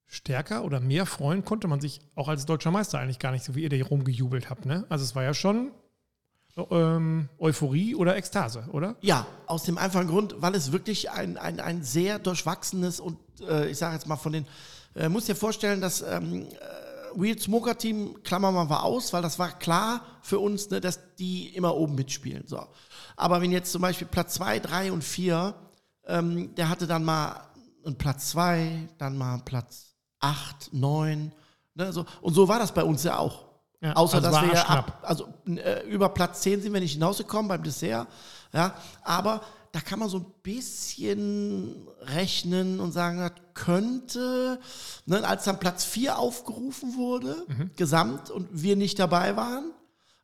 stärker 0.06 0.64
oder 0.64 0.78
mehr 0.78 1.06
freuen 1.06 1.44
konnte 1.44 1.66
man 1.66 1.80
sich 1.80 2.00
auch 2.14 2.28
als 2.28 2.46
deutscher 2.46 2.70
Meister 2.70 3.00
eigentlich 3.00 3.18
gar 3.18 3.32
nicht, 3.32 3.44
so 3.44 3.56
wie 3.56 3.62
ihr 3.62 3.68
da 3.68 3.76
hier 3.76 3.88
rumgejubelt 3.88 4.50
habt. 4.50 4.66
Ne? 4.66 4.86
Also 4.88 5.04
es 5.04 5.16
war 5.16 5.24
ja 5.24 5.34
schon 5.34 5.72
ähm, 6.56 7.28
Euphorie 7.38 7.94
oder 7.94 8.16
Ekstase, 8.16 8.64
oder? 8.72 8.96
ja, 9.00 9.26
aus 9.46 9.64
dem 9.64 9.78
einfachen 9.78 10.06
Grund, 10.06 10.36
weil 10.38 10.54
es 10.54 10.72
wirklich 10.72 11.10
ein, 11.10 11.36
ein, 11.36 11.60
ein 11.60 11.82
sehr 11.82 12.18
durchwachsenes 12.18 13.00
und 13.00 13.18
äh, 13.48 13.68
ich 13.70 13.78
sage 13.78 13.94
jetzt 13.94 14.06
mal 14.06 14.16
von 14.16 14.32
den, 14.32 14.46
äh, 14.94 15.08
muss 15.08 15.26
dir 15.26 15.34
vorstellen, 15.34 15.80
dass 15.80 16.02
ähm, 16.02 16.42
äh, 16.42 16.46
Weird 17.16 17.40
Smoker 17.40 17.76
Team, 17.76 18.22
klammern 18.22 18.54
wir 18.54 18.64
mal 18.64 18.80
aus, 18.80 19.12
weil 19.12 19.22
das 19.22 19.38
war 19.38 19.58
klar 19.58 20.02
für 20.22 20.38
uns, 20.38 20.70
ne, 20.70 20.80
dass 20.80 21.00
die 21.16 21.48
immer 21.54 21.74
oben 21.74 21.94
mitspielen. 21.94 22.44
So. 22.46 22.64
Aber 23.16 23.40
wenn 23.40 23.52
jetzt 23.52 23.72
zum 23.72 23.82
Beispiel 23.82 24.06
Platz 24.06 24.34
2, 24.34 24.60
3 24.60 24.92
und 24.92 25.02
4, 25.02 25.54
ähm, 26.06 26.54
der 26.54 26.68
hatte 26.68 26.86
dann 26.86 27.04
mal 27.04 27.48
einen 27.84 27.96
Platz 27.96 28.30
2, 28.30 28.88
dann 28.98 29.16
mal 29.16 29.34
einen 29.34 29.44
Platz 29.44 29.94
8, 30.20 30.72
9, 30.72 31.32
ne, 31.74 31.92
so. 31.92 32.04
und 32.20 32.34
so 32.34 32.48
war 32.48 32.58
das 32.58 32.72
bei 32.72 32.84
uns 32.84 33.02
ja 33.04 33.18
auch. 33.18 33.53
Ja, 33.84 33.92
Außer 33.96 34.16
also 34.16 34.30
dass 34.30 34.42
wir 34.42 34.54
ja 34.54 34.62
ab, 34.64 34.98
also 35.02 35.28
äh, 35.46 35.86
über 35.88 36.08
Platz 36.08 36.40
10 36.40 36.62
sind 36.62 36.72
wir 36.72 36.80
nicht 36.80 36.94
hinausgekommen 36.94 37.48
beim 37.48 37.62
Dessert. 37.62 38.08
Ja, 38.52 38.74
aber 39.02 39.42
da 39.72 39.80
kann 39.80 39.98
man 39.98 40.08
so 40.08 40.18
ein 40.18 40.26
bisschen 40.42 41.86
rechnen 42.00 42.80
und 42.80 42.92
sagen, 42.92 43.18
das 43.18 43.32
könnte, 43.52 44.58
ne, 45.06 45.26
als 45.26 45.44
dann 45.44 45.58
Platz 45.58 45.84
4 45.84 46.18
aufgerufen 46.18 46.96
wurde, 46.96 47.36
Mhm. 47.48 47.70
gesamt, 47.76 48.30
und 48.30 48.48
wir 48.52 48.76
nicht 48.76 48.98
dabei 48.98 49.36
waren, 49.36 49.72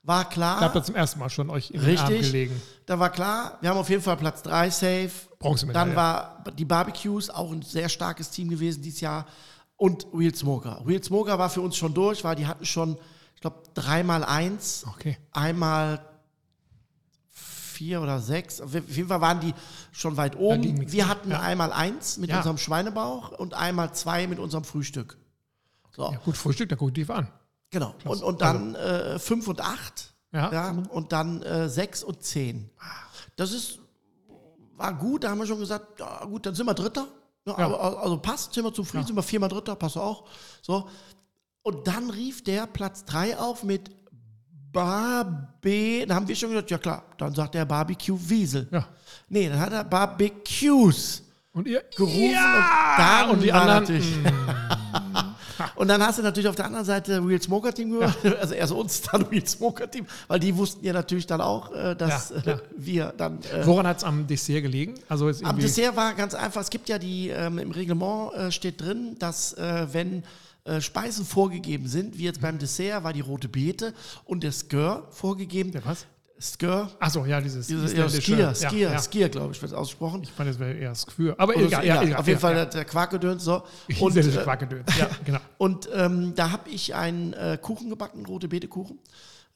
war 0.03 0.27
klar, 0.29 0.61
Da 0.61 0.67
habt 0.67 0.77
ihr 0.77 0.83
zum 0.85 0.95
ersten 0.95 1.19
Mal 1.19 1.29
schon 1.29 1.51
euch 1.51 1.71
in 1.71 1.81
den 1.83 1.99
Arm 1.99 2.07
richtig, 2.09 2.33
gelegen. 2.33 2.63
da 2.87 2.99
war 2.99 3.11
klar, 3.11 3.59
wir 3.61 3.69
haben 3.71 3.77
auf 3.79 3.91
jeden 3.91 4.03
Fall 4.03 4.17
Platz 4.17 4.43
3 4.43 4.71
safe. 4.71 5.11
Bronzemedaille. 5.39 5.89
Dann 5.89 5.97
war 5.97 6.45
die 6.57 6.65
Barbecues 6.65 7.29
auch 7.29 7.53
ein 7.53 7.63
sehr 7.63 7.89
starkes 7.91 8.31
Team 8.31 8.49
gewesen 8.49 8.83
dieses 8.83 9.01
Jahr. 9.03 9.27
Und 9.77 10.07
Real 10.15 10.35
Smoker. 10.35 10.83
Real 10.87 11.03
Smoker 11.03 11.39
war 11.39 11.51
für 11.51 11.61
uns 11.63 11.77
schon 11.77 11.93
durch, 11.95 12.23
weil 12.25 12.37
die 12.37 12.47
hatten 12.47 12.65
schon, 12.67 12.97
ich 13.41 13.43
glaube, 13.43 13.63
dreimal 13.73 14.23
eins, 14.23 14.85
Okay. 14.87 15.17
einmal 15.33 16.05
vier 17.31 18.03
oder 18.03 18.21
sechs. 18.21 18.61
Auf 18.61 18.75
jeden 18.75 19.09
Fall 19.09 19.23
waren 19.23 19.41
die 19.41 19.55
schon 19.93 20.19
weit 20.19 20.37
oben. 20.37 20.93
Wir 20.93 21.09
hatten 21.09 21.31
Ja. 21.31 21.41
einmal 21.41 21.73
eins 21.73 22.19
mit 22.19 22.29
Ja. 22.29 22.37
unserem 22.37 22.59
Schweinebauch 22.59 23.31
und 23.39 23.55
einmal 23.55 23.95
zwei 23.95 24.27
mit 24.27 24.39
unserem 24.39 24.65
Frühstück. 24.65 25.17
So, 25.97 26.13
Ja, 26.13 26.19
gut, 26.19 26.37
Frühstück, 26.37 26.69
da 26.69 26.77
guckt 26.77 26.95
tief 26.97 27.09
an. 27.09 27.29
genau. 27.71 27.95
Und, 28.05 28.23
und 28.23 28.43
dann 28.43 28.75
äh, 28.75 29.19
fünf 29.19 29.49
und 29.49 29.63
acht. 29.63 30.13
Ja. 30.33 30.53
Ja, 30.53 30.71
und 30.91 31.13
dann 31.13 31.41
äh, 31.43 31.69
sechs 31.71 32.05
und 32.05 32.23
zehn. 32.23 32.69
Das 33.37 33.53
ist, 33.53 33.79
war 34.77 34.93
gut, 34.93 35.25
da 35.25 35.31
haben 35.31 35.39
wir 35.39 35.47
schon 35.47 35.59
gesagt, 35.59 35.99
ja 35.99 36.25
gut, 36.27 36.45
dann 36.45 36.55
sind 36.55 36.67
wir 36.67 36.75
Dritter. 36.75 37.09
Ja. 37.47 37.57
Aber, 37.57 38.03
also 38.03 38.19
passt, 38.19 38.53
sind 38.53 38.65
wir 38.65 38.75
zufrieden, 38.75 39.07
sind 39.07 39.17
wir 39.17 39.23
viermal 39.23 39.49
Dritter, 39.49 39.75
passt 39.75 39.97
auch. 39.97 40.29
So. 40.61 40.87
Und 41.63 41.87
dann 41.87 42.11
rief 42.11 42.43
der 42.43 42.67
Platz 42.67 43.05
drei 43.05 43.37
auf 43.37 43.63
mit 43.63 43.91
Barbe. 44.73 46.07
Da 46.07 46.15
haben 46.15 46.29
wir 46.29 46.37
schon 46.37 46.51
gesagt, 46.51 46.71
ja 46.71 46.79
klar, 46.79 47.05
dann 47.19 47.35
sagt 47.35 47.55
er 47.55 47.67
Barbecue 47.67 48.19
Wiesel. 48.19 48.69
Ja. 48.71 48.87
Nee, 49.29 49.49
dann 49.49 49.61
hat 49.61 49.73
er 49.73 49.85
Barbecues 49.85 51.23
Und 51.53 51.67
ihr 51.67 51.83
gerufen 51.97 52.31
ja! 52.33 52.95
und 52.97 52.99
dann 52.99 53.31
und 53.31 53.43
die 53.43 53.53
anderen. 53.53 53.81
natürlich. 53.81 54.07
Und 55.75 55.89
dann 55.89 56.03
hast 56.03 56.19
du 56.19 56.23
natürlich 56.23 56.49
auf 56.49 56.57
der 56.57 56.65
anderen 56.65 56.87
Seite 56.87 57.23
Real 57.23 57.41
Smoker 57.41 57.73
Team 57.73 57.91
gehört, 57.91 58.17
also 58.41 58.55
erst 58.55 58.73
uns, 58.73 59.03
dann 59.03 59.23
Real 59.23 59.47
Smoker 59.47 59.91
Team, 59.91 60.07
weil 60.27 60.41
die 60.41 60.57
wussten 60.57 60.85
ja 60.85 60.93
natürlich 60.93 61.27
dann 61.27 61.41
auch, 61.41 61.73
äh, 61.73 61.95
dass 61.95 62.33
Ja, 62.45 62.53
äh, 62.53 62.59
wir 62.77 63.13
dann. 63.17 63.41
Äh, 63.43 63.67
Woran 63.67 63.87
hat 63.87 63.99
es 63.99 64.05
am 64.05 64.27
Dessert 64.27 64.63
gelegen? 64.63 64.95
Also 65.09 65.31
am 65.43 65.59
Dessert 65.59 65.97
war 65.97 66.15
ganz 66.15 66.35
einfach, 66.35 66.63
es 66.63 66.71
gibt 66.71 66.89
ja 66.89 66.99
die, 66.99 67.29
ähm, 67.29 67.59
im 67.59 67.71
Reglement 67.73 68.33
äh, 68.35 68.53
steht 68.53 68.81
drin, 68.81 69.17
dass 69.19 69.53
äh, 69.55 69.87
wenn 69.93 70.23
äh, 70.71 70.81
Speisen 70.81 71.25
vorgegeben 71.25 71.89
sind, 71.89 72.17
wie 72.17 72.25
jetzt 72.25 72.41
beim 72.41 72.59
Dessert 72.59 73.03
war 73.03 73.13
die 73.13 73.21
rote 73.21 73.49
Beete 73.49 73.93
und 74.25 74.43
der 74.43 74.53
Skör 74.53 75.09
vorgegeben. 75.11 75.73
Der 75.73 75.85
was? 75.85 76.07
Skör, 76.41 76.89
Achso, 76.99 77.27
ja, 77.27 77.39
dieses 77.41 77.67
diese, 77.67 77.83
ja, 77.95 78.07
isländische- 78.07 78.23
Skier, 78.23 78.39
ja, 78.39 78.55
Skier, 78.55 78.91
ja. 78.93 78.99
Skier, 78.99 79.29
glaube 79.29 79.53
ich, 79.53 79.61
wird 79.61 79.75
ausgesprochen. 79.75 80.23
Ich 80.23 80.31
fand, 80.31 80.49
das 80.49 80.59
wäre 80.59 80.73
eher 80.73 80.95
Skür. 80.95 81.35
Aber 81.39 81.55
egal, 81.55 81.69
so, 81.69 81.71
ja, 81.71 81.81
egal. 81.81 82.07
egal. 82.07 82.21
Auf 82.21 82.29
jeden 82.29 82.41
Fall 82.41 82.57
ja. 82.57 82.65
der, 82.65 82.85
Quarkgedöns 82.87 83.45
so. 83.45 83.63
Und, 84.01 84.17
äh, 84.17 84.23
Quackgedöns. 84.23 84.97
Ja, 84.97 85.11
genau. 85.25 85.41
Und 85.59 85.89
ähm, 85.93 86.35
da 86.35 86.51
habe 86.51 86.71
ich 86.71 86.95
einen 86.95 87.35
äh, 87.35 87.59
Kuchen 87.61 87.91
gebacken, 87.91 88.25
rote 88.25 88.49
Beetekuchen. 88.49 88.99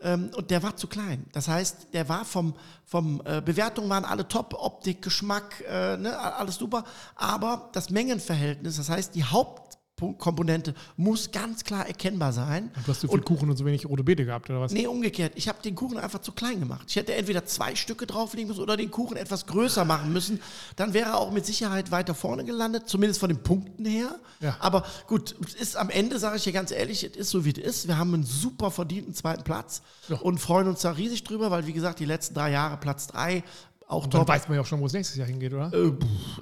Ähm, 0.01 0.31
und 0.37 0.51
der 0.51 0.63
war 0.63 0.77
zu 0.77 0.87
klein. 0.87 1.25
Das 1.33 1.49
heißt, 1.49 1.95
der 1.95 2.09
war 2.11 2.27
vom, 2.27 2.55
vom 2.85 3.23
äh, 3.25 3.41
Bewertungen 3.41 3.89
waren 3.89 4.05
alle 4.05 4.29
top, 4.29 4.53
Optik, 4.53 5.01
Geschmack, 5.01 5.65
äh, 5.67 5.97
ne, 5.97 6.19
alles 6.19 6.57
super. 6.57 6.85
Aber 7.15 7.71
das 7.73 7.89
Mengenverhältnis, 7.89 8.77
das 8.77 8.91
heißt, 8.91 9.15
die 9.15 9.25
Haupt 9.25 9.79
Komponente 10.19 10.75
muss 10.97 11.31
ganz 11.31 11.63
klar 11.63 11.87
erkennbar 11.87 12.33
sein. 12.33 12.71
Du 12.85 12.89
hast 12.91 13.03
so 13.03 13.09
viel 13.09 13.21
Kuchen 13.21 13.49
und 13.49 13.57
so 13.57 13.65
wenig 13.65 13.87
rote 13.87 14.03
Beete 14.03 14.25
gehabt, 14.25 14.51
oder 14.51 14.61
was? 14.61 14.73
Nee, 14.73 14.89
umgekehrt. 14.89 15.33
Ich 15.37 15.49
habe 15.49 15.63
den 15.63 15.77
Kuchen 15.77 15.99
einfach 15.99 16.21
zu 16.21 16.33
klein 16.33 16.59
gemacht. 16.59 16.87
Ich 16.89 16.97
hätte 16.97 17.15
entweder 17.15 17.45
zwei 17.45 17.77
Stücke 17.77 18.05
drauflegen 18.07 18.49
müssen 18.49 18.61
oder 18.61 18.77
den 18.77 18.91
Kuchen 18.91 19.17
etwas 19.17 19.47
größer 19.47 19.85
machen 19.85 20.13
müssen. 20.13 20.41
Dann 20.75 20.95
wäre 20.95 21.11
er 21.11 21.19
auch 21.19 21.31
mit 21.31 21.47
Sicherheit 21.47 21.93
weiter 21.93 22.15
vorne 22.15 22.45
gelandet, 22.45 22.89
zumindest 22.89 23.21
von 23.21 23.29
den 23.29 23.39
Punkten 23.43 23.85
her. 23.85 24.17
Ja. 24.41 24.57
Aber 24.59 24.85
gut, 25.07 25.33
ist 25.61 25.77
am 25.77 25.91
Ende, 25.91 26.19
sage 26.19 26.39
ich 26.39 26.45
dir 26.45 26.53
ganz 26.53 26.73
ehrlich, 26.73 27.05
es 27.05 27.17
ist 27.17 27.31
so, 27.31 27.45
wie 27.45 27.51
es 27.53 27.59
ist. 27.59 27.87
Wir 27.89 27.97
haben 27.97 28.13
einen 28.15 28.25
super 28.25 28.73
verdienten 28.73 29.15
zweiten 29.15 29.45
Platz 29.45 29.81
Ja. 30.09 30.17
und 30.17 30.39
freuen 30.39 30.67
uns 30.67 30.81
da 30.81 30.91
riesig 30.91 31.23
drüber, 31.23 31.53
weil, 31.53 31.67
wie 31.69 31.73
gesagt, 31.73 32.01
die 32.01 32.05
letzten 32.05 32.35
drei 32.35 32.51
Jahre 32.51 32.79
Platz 32.79 33.07
drei 33.07 33.45
auch 33.87 34.07
Dann 34.07 34.23
top. 34.23 34.29
weiß 34.29 34.49
man 34.49 34.57
ja 34.57 34.63
auch 34.63 34.67
schon, 34.67 34.81
wo 34.81 34.87
es 34.87 34.93
nächstes 34.95 35.17
Jahr 35.19 35.27
hingeht, 35.29 35.53
oder? 35.53 35.71
Äh, 35.73 35.93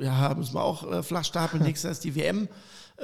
ja, 0.00 0.32
müssen 0.34 0.54
wir 0.54 0.62
auch 0.62 0.90
äh, 0.90 1.02
flach 1.02 1.24
stapeln. 1.24 1.62
Nächstes 1.64 1.82
Jahr 1.82 1.92
ist 1.92 2.04
die 2.04 2.14
WM. 2.14 2.48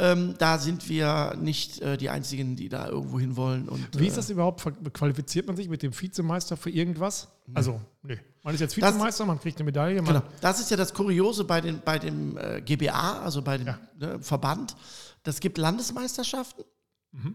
Ähm, 0.01 0.37
da 0.39 0.59
sind 0.59 0.89
wir 0.89 1.37
nicht 1.41 1.81
äh, 1.81 1.97
die 1.97 2.09
Einzigen, 2.09 2.55
die 2.55 2.69
da 2.69 2.87
irgendwo 2.89 3.19
hin 3.19 3.37
wollen. 3.37 3.69
Und, 3.69 3.99
Wie 3.99 4.07
ist 4.07 4.13
äh, 4.13 4.17
das 4.17 4.31
überhaupt? 4.31 4.65
Qualifiziert 4.93 5.47
man 5.49 5.57
sich 5.57 5.69
mit 5.69 5.83
dem 5.83 5.93
Vizemeister 5.99 6.57
für 6.57 6.71
irgendwas? 6.71 7.27
Also, 7.53 7.81
nee. 8.05 8.17
Man 8.45 8.55
ist 8.55 8.61
jetzt 8.61 8.77
Das- 8.81 8.95
Vizemeister, 8.95 9.27
man 9.27 9.41
kriegt 9.41 9.59
eine 9.59 9.65
Medaille. 9.65 10.01
Genau. 10.01 10.23
Das 10.41 10.61
ist 10.61 10.71
ja 10.71 10.77
das 10.77 10.95
Kuriose 10.95 11.43
bei, 11.45 11.61
den, 11.61 11.81
bei 11.85 11.99
dem 11.99 12.37
äh, 12.39 12.61
GBA, 12.61 13.23
also 13.23 13.43
bei 13.43 13.59
dem 13.59 13.67
Ja. 13.67 13.79
ne, 13.99 14.23
Verband. 14.23 14.77
Das 15.25 15.41
gibt 15.41 15.59
Landesmeisterschaften. 15.59 16.63
Mhm. 17.11 17.35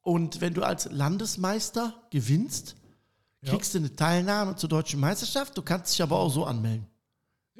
Und 0.00 0.40
wenn 0.40 0.54
du 0.54 0.62
als 0.62 0.90
Landesmeister 0.90 1.92
gewinnst, 2.10 2.76
Ja. 3.42 3.50
kriegst 3.52 3.74
du 3.74 3.78
eine 3.78 3.94
Teilnahme 3.94 4.56
zur 4.56 4.70
deutschen 4.70 5.00
Meisterschaft. 5.00 5.56
Du 5.58 5.62
kannst 5.62 5.92
dich 5.92 6.02
aber 6.02 6.18
auch 6.18 6.30
so 6.32 6.46
anmelden. 6.46 6.86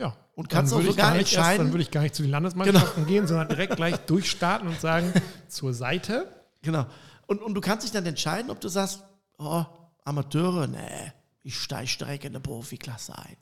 Ja. 0.01 0.17
Und 0.35 0.51
Dann 0.53 0.59
kannst 0.61 0.73
auch 0.73 0.79
würde 0.79 0.89
ich 0.89 0.95
sogar 0.95 1.11
gar 1.11 1.17
nicht 1.19 1.21
erst, 1.33 1.37
entscheiden- 1.37 1.59
Dann 1.67 1.73
würde 1.73 1.83
ich 1.83 1.91
gar 1.91 2.01
nicht 2.03 2.15
zu 2.15 2.23
den 2.23 2.31
Landesmeisterschaften 2.31 3.07
gehen, 3.07 3.27
sondern 3.27 3.49
direkt 3.49 3.77
gleich 3.77 3.97
durchstarten 3.99 4.67
und 4.69 4.81
sagen, 4.81 5.13
zur 5.49 5.75
Seite. 5.75 6.27
Genau. 6.63 6.87
Und, 7.27 7.43
und 7.43 7.55
du 7.55 7.61
kannst 7.61 7.85
dich 7.85 7.93
dann 7.93 8.07
entscheiden, 8.07 8.51
ob 8.51 8.61
du 8.61 8.69
sagst, 8.69 9.03
oh, 9.39 9.65
Amateure, 10.05 10.67
nee, 10.67 11.13
ich 11.43 11.57
steige 11.59 11.91
direkt 11.99 12.25
in 12.25 12.31
eine 12.33 12.41
Profiklasse 12.41 13.17
ein. 13.19 13.37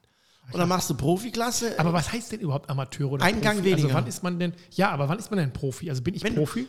Und 0.50 0.58
dann 0.58 0.68
machst 0.68 0.88
du 0.88 0.94
Profiklasse. 0.94 1.78
Aber 1.78 1.92
was 1.92 2.10
heißt 2.10 2.32
denn 2.32 2.40
überhaupt 2.40 2.70
Amateur 2.70 3.12
oder 3.12 3.24
Ein 3.24 3.40
Gang 3.42 3.58
Profi? 3.58 3.72
Also 3.72 3.82
weniger. 3.84 3.98
wann 3.98 4.06
ist 4.06 4.22
man 4.22 4.38
denn, 4.38 4.54
ja, 4.72 4.90
aber 4.90 5.08
wann 5.08 5.18
ist 5.18 5.30
man 5.30 5.38
denn 5.38 5.52
Profi? 5.52 5.90
Also 5.90 6.02
bin 6.02 6.14
ich 6.14 6.24
Wenn- 6.24 6.34
Profi? 6.34 6.66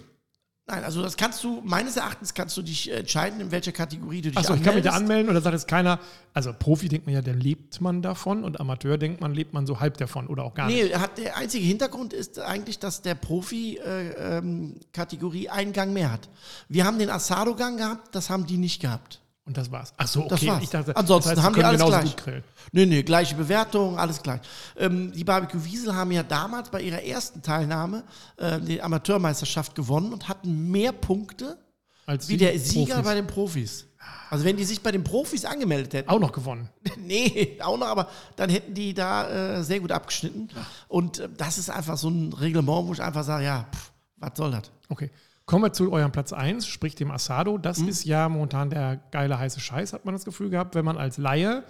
Nein, 0.70 0.84
also 0.84 1.02
das 1.02 1.18
kannst 1.18 1.44
du, 1.44 1.64
meines 1.66 1.98
Erachtens 1.98 2.36
kannst 2.36 2.56
du 2.56 2.62
dich 2.62 2.92
entscheiden, 2.92 3.42
in 3.42 3.50
welcher 3.50 3.72
Kategorie 3.72 4.22
du 4.22 4.30
dich 4.30 4.38
Achso, 4.38 4.54
ich 4.54 4.62
kann 4.62 4.76
mich 4.76 4.84
da 4.84 4.92
anmelden 4.92 5.32
oder 5.32 5.42
sagt 5.42 5.56
jetzt 5.56 5.68
keiner, 5.68 5.98
also 6.36 6.54
Profi 6.54 6.90
denkt 6.90 7.08
man 7.08 7.16
ja, 7.16 7.24
dann 7.24 7.40
lebt 7.40 7.82
man 7.82 8.04
davon 8.04 8.44
und 8.44 8.60
Amateur 8.60 9.00
denkt 9.00 9.20
man, 9.20 9.34
lebt 9.34 9.52
man 9.52 9.66
so 9.66 9.80
halb 9.80 9.98
davon 9.98 10.28
oder 10.28 10.44
auch 10.44 10.54
gar 10.54 10.68
nicht. 10.68 10.92
Nee, 10.92 10.96
der 11.18 11.38
einzige 11.38 11.66
Hintergrund 11.66 12.14
ist 12.14 12.40
eigentlich, 12.40 12.78
dass 12.78 13.02
der 13.02 13.16
Profi-Kategorie 13.16 15.50
einen 15.50 15.74
Gang 15.74 15.92
mehr 15.92 16.12
hat. 16.12 16.30
Wir 16.68 16.86
haben 16.86 17.00
den 17.00 17.10
Asado-Gang 17.10 17.78
gehabt, 17.78 18.14
das 18.14 18.30
haben 18.30 18.46
die 18.46 18.58
nicht 18.58 18.80
gehabt. 18.80 19.22
Und 19.50 19.58
das 19.58 19.72
war's. 19.72 19.92
Achso, 19.98 20.22
okay. 20.30 20.46
Das 20.62 20.70
dachte, 20.70 20.96
Ansonsten 20.96 21.30
das 21.32 21.38
heißt, 21.40 21.46
haben 21.48 21.56
die 21.56 21.64
alles 21.64 21.82
genauso 21.82 22.00
gleich. 22.00 22.16
gut. 22.16 22.44
Nee, 22.72 22.86
nee, 22.86 23.02
gleiche 23.02 23.34
Bewertung, 23.34 23.98
alles 23.98 24.22
gleich. 24.22 24.42
Ähm, 24.78 25.12
die 25.12 25.24
Barbecue 25.24 25.66
Wiesel 25.66 25.96
haben 25.96 26.12
ja 26.12 26.22
damals 26.22 26.70
bei 26.70 26.82
ihrer 26.84 27.02
ersten 27.02 27.42
Teilnahme 27.42 28.04
äh, 28.38 28.60
die 28.60 28.80
Amateurmeisterschaft 28.80 29.74
gewonnen 29.74 30.14
und 30.14 30.30
hatten 30.30 30.70
mehr 30.70 30.92
Punkte 30.92 31.58
Als 32.06 32.30
wie 32.30 32.38
der 32.38 32.60
Sieger 32.60 32.94
Profis. 32.94 33.04
bei 33.10 33.16
den 33.16 33.26
Profis. 33.26 33.86
Also 34.30 34.46
wenn 34.46 34.56
die 34.56 34.66
sich 34.66 34.84
bei 34.84 34.92
den 34.92 35.04
Profis 35.04 35.46
angemeldet 35.46 35.96
hätten, 35.96 36.10
Auch 36.10 36.20
noch 36.20 36.32
gewonnen. 36.32 36.70
nee, 37.00 37.58
auch 37.64 37.80
noch, 37.80 37.88
aber 37.88 38.08
dann 38.36 38.52
hätten 38.52 38.76
die 38.76 38.94
da 38.94 39.58
äh, 39.58 39.64
sehr 39.64 39.80
gut 39.80 39.92
abgeschnitten. 39.92 40.50
Und 40.88 41.18
äh, 41.18 41.30
das 41.38 41.58
ist 41.58 41.72
einfach 41.72 41.98
so 41.98 42.08
ein 42.10 42.34
Reglement, 42.34 42.88
wo 42.88 42.94
ich 42.94 43.02
einfach 43.02 43.24
sage, 43.24 43.46
ja, 43.46 43.66
pff, 43.74 43.92
was 44.18 44.32
soll 44.36 44.52
das? 44.52 44.72
Okay. 44.90 45.10
Kommen 45.50 45.64
wir 45.64 45.74
zu 45.74 45.92
eurem 45.92 46.12
Platz 46.12 46.32
1, 46.32 46.68
sprich 46.68 46.94
dem 46.94 47.10
Asado. 47.10 47.58
Das 47.58 47.80
Mhm. 47.80 47.88
ist 47.88 48.04
ja 48.06 48.30
momentan 48.30 48.70
der 48.70 48.98
geile 49.10 49.40
heiße 49.40 49.60
Scheiß, 49.60 49.94
hat 49.94 50.06
man 50.06 50.14
das 50.14 50.24
Gefühl 50.24 50.52
gehabt, 50.52 50.76
wenn 50.76 50.86
man 50.86 50.96
als 50.96 51.18
Laie 51.18 51.64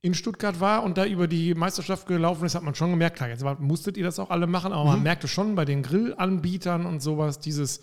in 0.00 0.14
Stuttgart 0.14 0.60
war 0.60 0.84
und 0.84 0.96
da 0.96 1.04
über 1.04 1.26
die 1.26 1.54
Meisterschaft 1.56 2.06
gelaufen 2.06 2.44
ist, 2.44 2.54
hat 2.54 2.62
man 2.62 2.76
schon 2.76 2.90
gemerkt, 2.90 3.16
klar, 3.16 3.30
jetzt 3.30 3.44
musstet 3.58 3.96
ihr 3.96 4.04
das 4.04 4.20
auch 4.20 4.30
alle 4.30 4.46
machen, 4.46 4.72
aber 4.72 4.84
Mhm. 4.84 4.90
man 4.90 5.02
merkte 5.02 5.26
schon 5.26 5.56
bei 5.56 5.64
den 5.64 5.82
Grillanbietern 5.82 6.86
und 6.86 7.02
sowas, 7.02 7.40
dieses, 7.40 7.80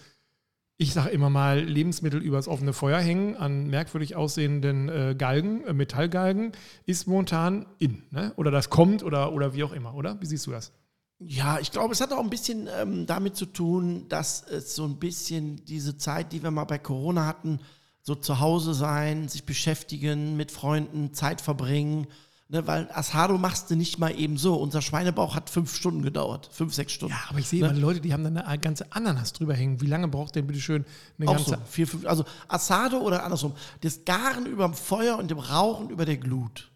ich 0.77 0.93
sage 0.93 1.09
immer 1.09 1.29
mal, 1.29 1.59
Lebensmittel 1.59 2.21
übers 2.21 2.47
offene 2.47 2.71
Feuer 2.71 2.99
hängen 3.01 3.35
an 3.35 3.67
merkwürdig 3.67 4.15
aussehenden 4.15 4.87
äh, 4.87 5.13
Galgen, 5.17 5.65
äh, 5.65 5.73
Metallgalgen, 5.73 6.53
ist 6.85 7.05
momentan 7.05 7.65
in. 7.79 8.03
Ne? 8.11 8.31
Oder 8.37 8.49
das 8.49 8.69
kommt 8.69 9.03
oder, 9.03 9.33
oder 9.33 9.53
wie 9.53 9.65
auch 9.65 9.73
immer, 9.73 9.93
oder? 9.93 10.21
Wie 10.21 10.25
siehst 10.25 10.47
du 10.47 10.51
das? 10.51 10.71
Ja, 11.19 11.59
ich 11.59 11.71
glaube, 11.71 11.93
es 11.93 12.01
hat 12.01 12.11
auch 12.11 12.19
ein 12.19 12.29
bisschen 12.29 12.67
ähm, 12.79 13.05
damit 13.05 13.35
zu 13.37 13.45
tun, 13.45 14.07
dass 14.09 14.43
es 14.43 14.75
so 14.75 14.83
ein 14.83 14.97
bisschen 14.97 15.63
diese 15.65 15.97
Zeit, 15.97 16.33
die 16.33 16.43
wir 16.43 16.51
mal 16.51 16.65
bei 16.65 16.77
Corona 16.77 17.25
hatten, 17.25 17.59
so 18.01 18.15
zu 18.15 18.39
Hause 18.39 18.73
sein, 18.73 19.29
sich 19.29 19.45
beschäftigen, 19.45 20.35
mit 20.35 20.51
Freunden, 20.51 21.13
Zeit 21.13 21.41
verbringen. 21.41 22.07
Ne, 22.47 22.67
weil 22.67 22.87
Asado 22.93 23.39
machst 23.39 23.71
du 23.71 23.75
nicht 23.75 23.97
mal 23.97 24.11
eben 24.11 24.37
so. 24.37 24.53
Unser 24.55 24.83
Schweinebauch 24.83 25.33
hat 25.33 25.49
fünf 25.49 25.75
Stunden 25.75 26.03
gedauert. 26.03 26.47
Fünf, 26.51 26.75
sechs 26.75 26.91
Stunden. 26.91 27.15
Ja, 27.15 27.29
aber 27.29 27.39
ich 27.39 27.47
sehe 27.47 27.61
immer 27.61 27.73
Leute, 27.73 28.01
die 28.01 28.13
haben 28.13 28.23
dann 28.23 28.37
eine 28.37 28.59
ganze 28.59 28.91
Ananas 28.91 29.33
drüber 29.33 29.55
hängen. 29.55 29.81
Wie 29.81 29.87
lange 29.87 30.07
braucht 30.07 30.35
denn 30.35 30.45
bitte 30.45 30.59
schön 30.59 30.85
eine 31.17 31.27
Auch 31.27 31.37
ganze 31.37 31.49
so. 31.51 31.57
Vier, 31.67 31.87
fünf, 31.87 32.05
also 32.05 32.23
Asado 32.47 32.99
oder 32.99 33.23
andersrum. 33.23 33.53
Das 33.81 34.05
Garen 34.05 34.45
über 34.45 34.65
dem 34.65 34.75
Feuer 34.75 35.17
und 35.17 35.31
dem 35.31 35.39
Rauchen 35.39 35.89
über 35.89 36.05
der 36.05 36.17
Glut. 36.17 36.69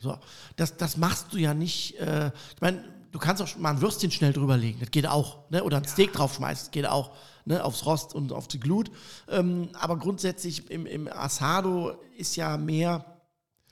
So. 0.00 0.16
Das, 0.54 0.76
das 0.76 0.96
machst 0.96 1.32
du 1.32 1.38
ja 1.38 1.54
nicht. 1.54 1.98
Äh, 1.98 2.30
ich 2.54 2.60
meine, 2.60 2.84
du 3.12 3.18
kannst 3.18 3.42
auch 3.42 3.56
mal 3.56 3.70
ein 3.70 3.80
Würstchen 3.80 4.10
schnell 4.10 4.32
drüberlegen. 4.32 4.80
Das 4.80 4.90
geht 4.90 5.06
auch. 5.06 5.50
Ne? 5.50 5.62
Oder 5.64 5.78
ein 5.78 5.84
Steak 5.84 6.12
draufschmeißen. 6.12 6.66
Das 6.66 6.70
geht 6.70 6.86
auch. 6.86 7.10
Ne? 7.44 7.62
Aufs 7.64 7.86
Rost 7.86 8.14
und 8.14 8.32
auf 8.32 8.48
die 8.48 8.60
Glut. 8.60 8.90
Ähm, 9.28 9.68
aber 9.78 9.96
grundsätzlich 9.98 10.70
im, 10.70 10.86
im 10.86 11.08
Asado 11.08 11.92
ist 12.16 12.36
ja 12.36 12.56
mehr. 12.56 13.04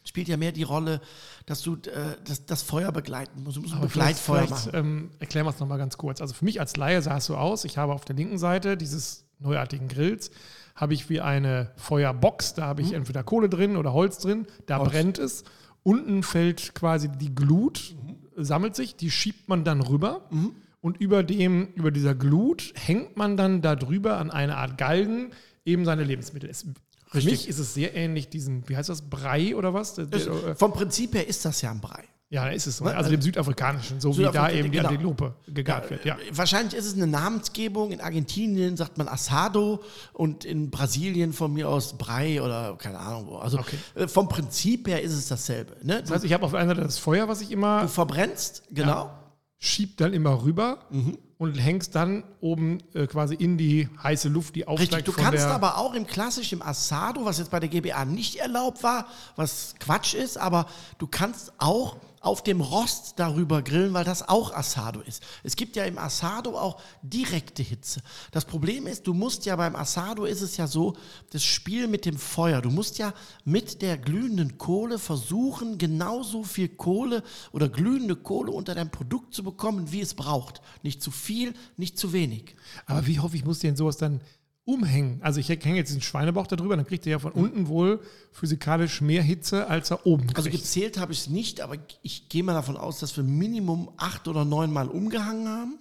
Spielt 0.06 0.28
ja 0.28 0.36
mehr 0.36 0.52
die 0.52 0.64
Rolle, 0.64 1.00
dass 1.46 1.62
du 1.62 1.76
äh, 1.76 2.16
das, 2.26 2.44
das 2.44 2.62
Feuer 2.62 2.92
begleiten 2.92 3.42
musst. 3.42 3.56
Du 3.56 3.62
musst 3.62 3.72
ein 3.72 3.78
Aber 3.78 3.86
Begleitfeuer 3.86 4.42
vielleicht, 4.46 4.66
machen. 4.66 4.70
ähm, 4.74 5.10
erklären 5.18 5.46
wir 5.46 5.50
es 5.50 5.60
nochmal 5.60 5.78
ganz 5.78 5.96
kurz. 5.96 6.20
Also 6.20 6.34
für 6.34 6.44
mich 6.44 6.60
als 6.60 6.76
Laie 6.76 7.00
sah 7.00 7.16
es 7.16 7.24
so 7.24 7.38
aus, 7.38 7.64
ich 7.64 7.78
habe 7.78 7.94
auf 7.94 8.04
der 8.04 8.14
linken 8.14 8.36
Seite 8.36 8.76
dieses 8.76 9.24
neuartigen 9.38 9.88
Grills, 9.88 10.30
habe 10.76 10.92
ich 10.92 11.08
wie 11.08 11.22
eine 11.22 11.70
Feuerbox, 11.76 12.52
da 12.52 12.66
habe 12.66 12.82
ich 12.82 12.92
entweder 12.92 13.22
Kohle 13.22 13.48
drin 13.48 13.78
oder 13.78 13.94
Holz 13.94 14.18
drin, 14.18 14.46
da 14.66 14.76
Mhm. 14.76 14.80
Holz. 14.82 14.90
brennt 14.92 15.18
es. 15.18 15.44
Unten 15.82 16.22
fällt 16.22 16.74
quasi 16.74 17.08
die 17.08 17.34
Glut, 17.34 17.94
sammelt 18.36 18.74
sich, 18.76 18.96
die 18.96 19.10
schiebt 19.10 19.48
man 19.48 19.64
dann 19.64 19.80
rüber. 19.80 20.26
Mhm. 20.30 20.56
Und 20.80 20.98
über, 20.98 21.22
dem, 21.22 21.68
über 21.74 21.90
dieser 21.90 22.14
Glut 22.14 22.72
hängt 22.74 23.16
man 23.16 23.36
dann 23.38 23.62
da 23.62 23.74
drüber 23.74 24.18
an 24.18 24.30
eine 24.30 24.56
Art 24.56 24.76
Galgen 24.76 25.30
eben 25.64 25.84
seine 25.86 26.04
Lebensmittel. 26.04 26.50
Es, 26.50 26.66
für 27.06 27.22
mich 27.22 27.48
ist 27.48 27.58
es 27.58 27.72
sehr 27.72 27.94
ähnlich 27.94 28.28
diesem, 28.28 28.68
wie 28.68 28.76
heißt 28.76 28.90
das, 28.90 29.02
Brei 29.08 29.56
oder 29.56 29.72
was? 29.72 29.94
Das, 29.94 30.08
der- 30.10 30.56
vom 30.56 30.72
Prinzip 30.74 31.14
her 31.14 31.26
ist 31.26 31.44
das 31.44 31.62
ja 31.62 31.70
ein 31.70 31.80
Brei. 31.80 32.04
Ja, 32.34 32.44
da 32.46 32.50
ist 32.50 32.66
es 32.66 32.78
so. 32.78 32.84
Ne? 32.84 32.96
Also 32.96 33.10
dem 33.10 33.22
südafrikanischen, 33.22 34.00
so 34.00 34.16
wie 34.18 34.22
da 34.22 34.32
Südafrika, 34.32 34.58
eben 34.58 34.72
die 34.72 34.78
genau. 34.78 34.88
Antilope 34.88 35.34
gegart 35.46 35.88
wird. 35.90 36.04
Ja. 36.04 36.16
Wahrscheinlich 36.32 36.74
ist 36.74 36.86
es 36.86 36.94
eine 36.94 37.06
Namensgebung. 37.06 37.92
In 37.92 38.00
Argentinien 38.00 38.76
sagt 38.76 38.98
man 38.98 39.06
Asado 39.06 39.80
und 40.12 40.44
in 40.44 40.70
Brasilien 40.70 41.32
von 41.32 41.52
mir 41.52 41.68
aus 41.68 41.96
Brei 41.96 42.42
oder 42.42 42.76
keine 42.76 42.98
Ahnung 42.98 43.26
wo. 43.28 43.36
Also 43.36 43.58
Okay. 43.60 43.78
äh, 43.94 44.08
vom 44.08 44.28
Prinzip 44.28 44.88
her 44.88 45.00
ist 45.00 45.12
es 45.12 45.28
dasselbe. 45.28 45.76
Ne? 45.84 46.00
Das 46.00 46.10
heißt, 46.10 46.24
ich 46.24 46.32
habe 46.32 46.44
auf 46.44 46.50
der 46.50 46.60
einen 46.60 46.70
Seite 46.70 46.80
das 46.82 46.98
Feuer, 46.98 47.28
was 47.28 47.40
ich 47.40 47.52
immer 47.52 47.82
du 47.82 47.88
verbrennst, 47.88 48.64
genau. 48.70 49.10
schieb 49.58 49.96
dann 49.98 50.12
immer 50.12 50.42
rüber 50.42 50.78
Mhm. 50.90 51.16
und 51.38 51.54
hängst 51.54 51.94
dann 51.94 52.24
oben 52.40 52.78
äh, 52.94 53.06
quasi 53.06 53.34
in 53.36 53.56
die 53.58 53.88
heiße 54.02 54.28
Luft, 54.28 54.56
die 54.56 54.66
aufsteigt 54.66 54.92
Richtig. 54.94 55.14
Du 55.14 55.22
kannst 55.22 55.46
aber 55.46 55.78
auch 55.78 55.94
im 55.94 56.06
klassischen 56.06 56.62
Asado, 56.62 57.24
was 57.24 57.38
jetzt 57.38 57.50
bei 57.52 57.60
der 57.60 57.68
GBA 57.68 58.04
nicht 58.04 58.36
erlaubt 58.36 58.82
war, 58.82 59.06
was 59.36 59.74
Quatsch 59.78 60.14
ist, 60.14 60.36
aber 60.36 60.66
du 60.98 61.06
kannst 61.06 61.52
auch 61.58 61.96
auf 62.24 62.42
dem 62.42 62.60
Rost 62.60 63.14
darüber 63.16 63.62
grillen, 63.62 63.92
weil 63.94 64.04
das 64.04 64.28
auch 64.28 64.54
Asado 64.54 65.00
ist. 65.00 65.22
Es 65.42 65.56
gibt 65.56 65.76
ja 65.76 65.84
im 65.84 65.98
Asado 65.98 66.58
auch 66.58 66.80
direkte 67.02 67.62
Hitze. 67.62 68.00
Das 68.30 68.44
Problem 68.44 68.86
ist, 68.86 69.06
du 69.06 69.14
musst 69.14 69.46
ja 69.46 69.56
beim 69.56 69.76
Asado 69.76 70.24
ist 70.24 70.40
es 70.40 70.56
ja 70.56 70.66
so, 70.66 70.96
das 71.30 71.44
Spiel 71.44 71.86
mit 71.86 72.06
dem 72.06 72.16
Feuer. 72.16 72.62
Du 72.62 72.70
musst 72.70 72.98
ja 72.98 73.12
mit 73.44 73.82
der 73.82 73.98
glühenden 73.98 74.58
Kohle 74.58 74.98
versuchen, 74.98 75.78
genauso 75.78 76.44
viel 76.44 76.68
Kohle 76.68 77.22
oder 77.52 77.68
glühende 77.68 78.16
Kohle 78.16 78.50
unter 78.52 78.74
dein 78.74 78.90
Produkt 78.90 79.34
zu 79.34 79.42
bekommen, 79.42 79.92
wie 79.92 80.00
es 80.00 80.14
braucht. 80.14 80.62
Nicht 80.82 81.02
zu 81.02 81.10
viel, 81.10 81.54
nicht 81.76 81.98
zu 81.98 82.12
wenig. 82.12 82.56
Aber 82.86 83.06
wie 83.06 83.20
hoffe 83.20 83.36
ich, 83.36 83.44
muss 83.44 83.58
den 83.58 83.76
sowas 83.76 83.96
dann 83.96 84.20
umhängen? 84.64 85.20
Also 85.22 85.40
ich 85.40 85.48
hänge 85.48 85.76
jetzt 85.76 85.92
den 85.94 86.00
Schweinebauch 86.00 86.46
da 86.46 86.56
drüber, 86.56 86.76
dann 86.76 86.86
kriegt 86.86 87.06
er 87.06 87.12
ja 87.12 87.18
von 87.18 87.32
unten 87.32 87.68
wohl 87.68 88.00
physikalisch 88.32 89.00
mehr 89.00 89.22
Hitze, 89.22 89.66
als 89.68 89.90
er 89.90 90.06
oben 90.06 90.26
kriegt. 90.26 90.36
Also 90.38 90.50
gezählt 90.50 90.98
habe 90.98 91.12
ich 91.12 91.20
es 91.20 91.28
nicht, 91.28 91.60
aber 91.60 91.76
ich 92.02 92.28
gehe 92.28 92.42
mal 92.42 92.54
davon 92.54 92.76
aus, 92.76 92.98
dass 93.00 93.16
wir 93.16 93.24
Minimum 93.24 93.90
acht 93.96 94.26
oder 94.28 94.44
neun 94.44 94.72
Mal 94.72 94.88
umgehangen 94.88 95.48
haben. 95.48 95.78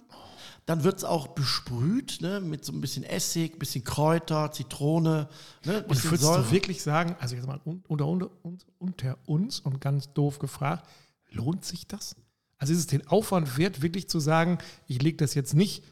Dann 0.66 0.82
wird 0.82 0.96
es 0.96 1.04
auch 1.04 1.28
besprüht, 1.28 2.22
ne, 2.22 2.40
mit 2.40 2.64
so 2.64 2.72
ein 2.72 2.80
bisschen 2.80 3.04
Essig, 3.04 3.58
bisschen 3.58 3.84
Kräuter, 3.84 4.50
Zitrone, 4.50 5.28
ne, 5.66 5.84
Und 5.86 6.02
würdest 6.04 6.22
Säure. 6.22 6.42
du 6.44 6.50
wirklich 6.52 6.82
sagen, 6.82 7.16
also 7.20 7.36
jetzt 7.36 7.46
mal 7.46 7.60
un- 7.66 7.82
unter, 7.86 8.06
unter, 8.06 8.30
uns, 8.42 8.64
unter 8.78 9.18
uns 9.26 9.60
und 9.60 9.80
ganz 9.82 10.12
doof 10.14 10.38
gefragt, 10.38 10.88
lohnt 11.30 11.66
sich 11.66 11.86
das? 11.86 12.16
Also 12.56 12.72
ist 12.72 12.78
es 12.78 12.86
den 12.86 13.06
Aufwand 13.08 13.58
wert, 13.58 13.82
wirklich 13.82 14.08
zu 14.08 14.20
sagen, 14.20 14.56
ich 14.86 15.02
lege 15.02 15.18
das 15.18 15.34
jetzt 15.34 15.52
nicht 15.52 15.82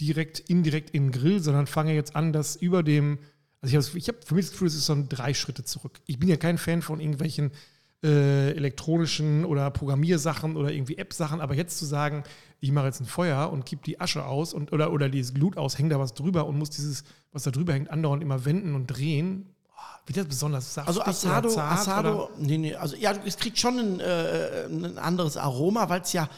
direkt, 0.00 0.40
indirekt 0.40 0.90
in 0.90 1.04
den 1.04 1.12
Grill, 1.12 1.40
sondern 1.40 1.66
fange 1.66 1.94
jetzt 1.94 2.16
an, 2.16 2.32
das 2.32 2.56
über 2.56 2.82
dem, 2.82 3.18
also 3.60 3.78
ich 3.78 3.86
habe 3.86 3.98
ich 3.98 4.08
hab 4.08 4.24
für 4.24 4.34
mich 4.34 4.46
das 4.46 4.52
Gefühl, 4.52 4.68
es 4.68 4.74
ist 4.74 4.86
so 4.86 4.92
ein 4.92 5.08
drei 5.08 5.34
Schritte 5.34 5.64
zurück. 5.64 6.00
Ich 6.06 6.18
bin 6.18 6.28
ja 6.28 6.36
kein 6.36 6.58
Fan 6.58 6.82
von 6.82 7.00
irgendwelchen 7.00 7.52
äh, 8.02 8.50
elektronischen 8.52 9.44
oder 9.44 9.70
Programmiersachen 9.70 10.56
oder 10.56 10.70
irgendwie 10.70 10.98
App-Sachen, 10.98 11.40
aber 11.40 11.54
jetzt 11.54 11.78
zu 11.78 11.86
sagen, 11.86 12.24
ich 12.60 12.70
mache 12.70 12.86
jetzt 12.86 13.00
ein 13.00 13.06
Feuer 13.06 13.50
und 13.50 13.64
kipp 13.64 13.82
die 13.84 14.00
Asche 14.00 14.24
aus 14.24 14.52
und, 14.54 14.72
oder, 14.72 14.92
oder 14.92 15.08
dieses 15.08 15.34
Glut 15.34 15.56
aus, 15.56 15.78
hängt 15.78 15.92
da 15.92 15.98
was 15.98 16.14
drüber 16.14 16.46
und 16.46 16.58
muss 16.58 16.70
dieses, 16.70 17.04
was 17.32 17.44
da 17.44 17.50
drüber 17.50 17.72
hängt, 17.72 17.90
andauernd 17.90 18.22
immer 18.22 18.44
wenden 18.44 18.74
und 18.74 18.86
drehen. 18.86 19.46
Wird 20.06 20.18
das 20.18 20.26
besonders 20.26 20.72
saftig 20.72 20.88
Also 20.88 21.02
Asado, 21.02 21.48
zart, 21.48 21.80
Asado, 21.80 22.24
oder? 22.26 22.30
nee, 22.38 22.58
nee, 22.58 22.74
also 22.76 22.96
ja, 22.96 23.12
es 23.24 23.36
kriegt 23.36 23.58
schon 23.58 23.78
ein, 23.78 24.00
äh, 24.00 24.66
ein 24.66 24.98
anderes 24.98 25.36
Aroma, 25.36 25.88
weil 25.88 26.02
es 26.02 26.12
ja 26.12 26.28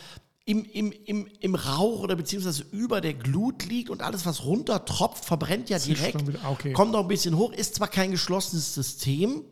im, 0.48 0.64
im, 0.64 0.92
im, 1.04 1.28
im 1.40 1.54
Rauch 1.54 2.00
oder 2.00 2.16
beziehungsweise 2.16 2.64
über 2.72 3.02
der 3.02 3.12
Glut 3.12 3.66
liegt 3.66 3.90
und 3.90 4.00
alles, 4.00 4.24
was 4.24 4.46
runter 4.46 4.86
tropft, 4.86 5.26
verbrennt 5.26 5.68
ja 5.68 5.78
direkt, 5.78 6.24
okay. 6.46 6.72
kommt 6.72 6.92
noch 6.92 7.02
ein 7.02 7.08
bisschen 7.08 7.36
hoch, 7.36 7.52
ist 7.52 7.74
zwar 7.74 7.88
kein 7.88 8.12
geschlossenes 8.12 8.74
System, 8.74 9.44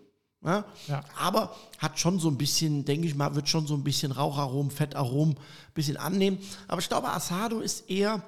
ja, 0.42 0.64
Ja. 0.88 1.04
aber 1.18 1.54
hat 1.76 1.98
schon 1.98 2.18
so 2.18 2.30
ein 2.30 2.38
bisschen, 2.38 2.86
denke 2.86 3.06
ich 3.06 3.14
mal, 3.14 3.34
wird 3.34 3.46
schon 3.46 3.66
so 3.66 3.74
ein 3.74 3.84
bisschen 3.84 4.10
Raucharomen, 4.10 4.70
Fettaromen 4.70 5.34
ein 5.34 5.74
bisschen 5.74 5.98
annehmen. 5.98 6.38
Aber 6.66 6.80
ich 6.80 6.88
glaube, 6.88 7.10
Asado 7.10 7.60
ist 7.60 7.90
eher 7.90 8.22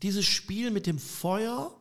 dieses 0.00 0.24
Spiel 0.24 0.70
mit 0.70 0.86
dem 0.86 1.00
Feuer 1.00 1.74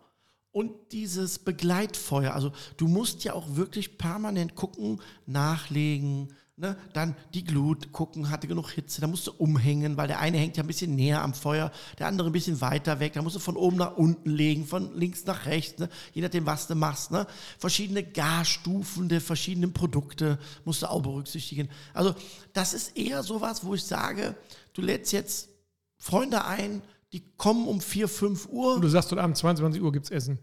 und 0.51 0.71
dieses 0.93 1.38
Begleitfeuer. 1.38 2.33
Also 2.33 2.53
du 2.77 2.88
musst 2.88 3.24
ja 3.24 3.33
auch 3.33 3.55
wirklich 3.55 4.00
permanent 4.00 4.55
gucken, 4.55 5.00
nachlegen, 5.27 6.33
ne? 6.58 6.76
dann 6.94 7.16
die 7.34 7.44
Glut 7.44 7.92
gucken, 7.92 8.30
hatte 8.30 8.48
genug 8.48 8.72
Hitze, 8.72 9.00
da 9.00 9.08
musst 9.08 9.28
du 9.28 9.32
umhängen, 9.32 9.96
weil 9.96 10.08
der 10.08 10.20
eine 10.20 10.38
hängt 10.38 10.58
ja 10.58 10.64
ein 10.64 10.68
bisschen 10.68 10.96
näher 10.96 11.22
am 11.22 11.34
Feuer, 11.34 11.72
der 12.00 12.08
andere 12.08 12.30
ein 12.30 12.34
bisschen 12.34 12.60
weiter 12.60 13.00
weg, 13.00 13.14
da 13.14 13.22
musst 13.22 13.36
du 13.36 13.40
von 13.40 13.56
oben 13.56 13.78
nach 13.78 13.96
unten 13.96 14.30
legen, 14.30 14.66
von 14.66 14.94
links 14.98 15.26
nach 15.26 15.46
rechts, 15.46 15.80
ne? 15.80 15.90
je 16.14 16.22
nachdem, 16.22 16.46
was 16.46 16.68
du 16.68 16.76
machst. 16.76 17.12
Ne? 17.12 17.28
Verschiedene 17.60 18.04
Garstufen 18.04 19.08
der 19.08 19.22
verschiedenen 19.22 19.72
Produkte 19.72 20.40
musst 20.66 20.82
du 20.82 20.90
auch 20.90 21.02
berücksichtigen. 21.02 21.70
Also 21.94 22.16
das 22.54 22.74
ist 22.74 22.98
eher 22.98 23.24
sowas, 23.24 23.64
wo 23.64 23.76
ich 23.76 23.84
sage, 23.84 24.36
du 24.74 24.82
lädst 24.82 25.14
jetzt 25.14 25.50
Freunde 25.98 26.44
ein, 26.46 26.82
die 27.14 27.24
kommen 27.38 27.68
um 27.68 27.80
4, 27.80 28.08
5 28.08 28.50
Uhr. 28.50 28.76
Und 28.76 28.82
du 28.82 28.90
sagst, 28.90 29.12
heute 29.12 29.22
Abend 29.22 29.38
22 29.38 29.82
Uhr 29.82 29.92
gibt 29.92 30.06
es 30.06 30.12
Essen. 30.12 30.40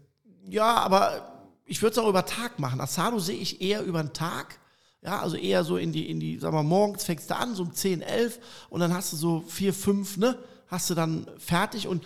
Ja, 0.47 0.75
aber 0.77 1.35
ich 1.65 1.81
würde 1.81 1.93
es 1.93 1.97
auch 1.97 2.09
über 2.09 2.25
Tag 2.25 2.59
machen. 2.59 2.79
Asado 2.79 3.19
sehe 3.19 3.37
ich 3.37 3.61
eher 3.61 3.83
über 3.83 4.01
den 4.01 4.13
Tag. 4.13 4.59
Ja, 5.05 5.21
also 5.21 5.37
eher 5.37 5.63
so 5.63 5.77
in 5.77 5.91
die, 5.91 6.09
in 6.09 6.19
die, 6.19 6.39
sag 6.39 6.51
mal, 6.51 6.63
morgens 6.63 7.03
fängst 7.03 7.29
du 7.29 7.35
an, 7.35 7.53
so 7.53 7.61
um 7.61 7.73
10, 7.73 8.01
11 8.01 8.39
und 8.69 8.79
dann 8.79 8.91
hast 8.93 9.13
du 9.13 9.17
so 9.17 9.43
4, 9.47 9.71
5, 9.71 10.17
ne? 10.17 10.37
Hast 10.67 10.89
du 10.89 10.95
dann 10.95 11.27
fertig 11.37 11.87
und 11.87 12.03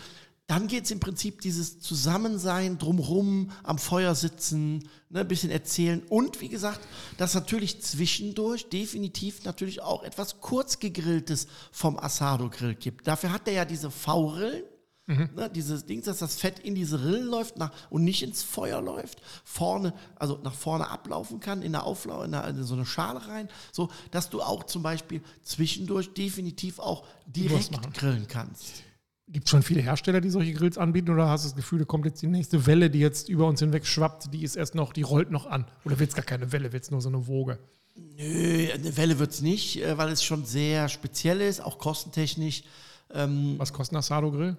dann 0.48 0.68
geht 0.68 0.84
es 0.84 0.92
im 0.92 1.00
Prinzip 1.00 1.40
dieses 1.42 1.80
Zusammensein, 1.80 2.78
drumrum, 2.78 3.52
am 3.64 3.78
Feuer 3.78 4.16
sitzen, 4.16 4.90
ne, 5.10 5.22
ein 5.22 5.28
bisschen 5.28 5.52
erzählen 5.52 6.02
und 6.10 6.42
wie 6.42 6.50
gesagt, 6.50 6.82
dass 7.18 7.36
natürlich 7.36 7.82
zwischendurch 7.82 8.68
definitiv 8.68 9.46
natürlich 9.46 9.82
auch 9.82 10.04
etwas 10.04 10.42
kurz 10.42 10.80
gegrilltes 10.80 11.48
vom 11.72 11.98
Asado-Grill 11.98 12.76
gibt. 12.76 13.08
Dafür 13.08 13.32
hat 13.32 13.48
er 13.48 13.54
ja 13.54 13.66
diese 13.66 13.92
V-Rillen, 13.92 14.64
Ne, 15.10 15.50
dieses 15.50 15.88
Ding, 15.88 16.04
dass 16.04 16.20
das 16.20 16.36
Fett 16.36 16.60
in 16.60 16.76
diese 16.76 17.04
Rillen 17.04 17.26
läuft 17.26 17.58
nach, 17.58 17.72
und 17.90 18.04
nicht 18.04 18.22
ins 18.22 18.44
Feuer 18.44 18.80
läuft, 18.80 19.22
vorne, 19.44 19.94
also 20.16 20.40
nach 20.44 20.54
vorne 20.54 20.88
ablaufen 20.88 21.40
kann, 21.40 21.64
in, 21.64 21.72
der 21.72 21.84
Auflau 21.84 22.22
in, 22.22 22.32
der, 22.32 22.48
in 22.48 22.64
so 22.64 22.76
eine 22.76 22.86
Schale 22.86 23.28
rein, 23.28 23.50
so 23.72 23.90
dass 24.12 24.30
du 24.30 24.42
auch 24.42 24.66
zum 24.66 24.84
Beispiel 24.84 25.22
zwischendurch 25.42 26.14
definitiv 26.14 26.78
auch 26.78 27.06
direkt 27.26 27.94
grillen 27.96 28.28
kannst. 28.28 28.84
Gibt 29.28 29.48
es 29.48 29.52
schon 29.52 29.64
viele 29.64 29.82
Hersteller, 29.82 30.22
die 30.22 30.30
solche 30.30 30.54
Grills 30.54 30.78
anbieten 30.78 31.10
oder 31.10 31.28
hast 31.28 31.44
du 31.44 31.50
das 31.50 31.56
Gefühl, 31.56 31.80
da 31.80 31.86
kommt 31.86 32.06
jetzt 32.06 32.22
die 32.22 32.28
nächste 32.28 32.68
Welle, 32.68 32.92
die 32.92 33.00
jetzt 33.00 33.30
über 33.30 33.48
uns 33.48 33.60
hinweg 33.60 33.88
schwappt, 33.88 34.32
die 34.32 34.44
ist 34.44 34.56
erst 34.56 34.76
noch, 34.76 34.94
die 34.94 35.02
rollt 35.02 35.32
noch 35.32 35.48
an? 35.48 35.66
Oder 35.86 35.98
wird 35.98 36.10
es 36.10 36.16
gar 36.16 36.26
keine 36.26 36.52
Welle, 36.52 36.72
wird 36.72 36.84
es 36.84 36.92
nur 36.92 37.02
so 37.02 37.10
eine 37.10 37.26
Woge? 37.26 37.58
Nö, 37.96 38.70
eine 38.72 38.96
Welle 38.96 39.18
wird 39.18 39.32
es 39.32 39.42
nicht, 39.42 39.82
äh, 39.82 39.98
weil 39.98 40.10
es 40.10 40.24
schon 40.24 40.46
sehr 40.46 40.88
speziell 40.88 41.42
ist, 41.42 41.62
auch 41.62 41.80
kostentechnisch. 41.80 42.64
Ähm, 43.12 43.56
Was 43.58 43.74
kostet 43.74 43.96
ein 43.96 43.98
Asado-Grill? 43.98 44.56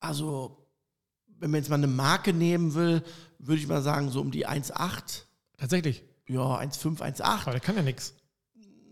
Also, 0.00 0.66
wenn 1.38 1.50
man 1.50 1.58
jetzt 1.60 1.68
mal 1.70 1.76
eine 1.76 1.86
Marke 1.86 2.32
nehmen 2.32 2.74
will, 2.74 3.02
würde 3.38 3.60
ich 3.60 3.66
mal 3.68 3.82
sagen, 3.82 4.10
so 4.10 4.20
um 4.20 4.30
die 4.30 4.46
1,8. 4.46 5.22
Tatsächlich. 5.58 6.04
Ja, 6.28 6.58
1,5, 6.58 7.00
1,8. 7.00 7.22
Aber 7.42 7.50
der 7.52 7.60
kann 7.60 7.76
ja 7.76 7.82
nichts. 7.82 8.14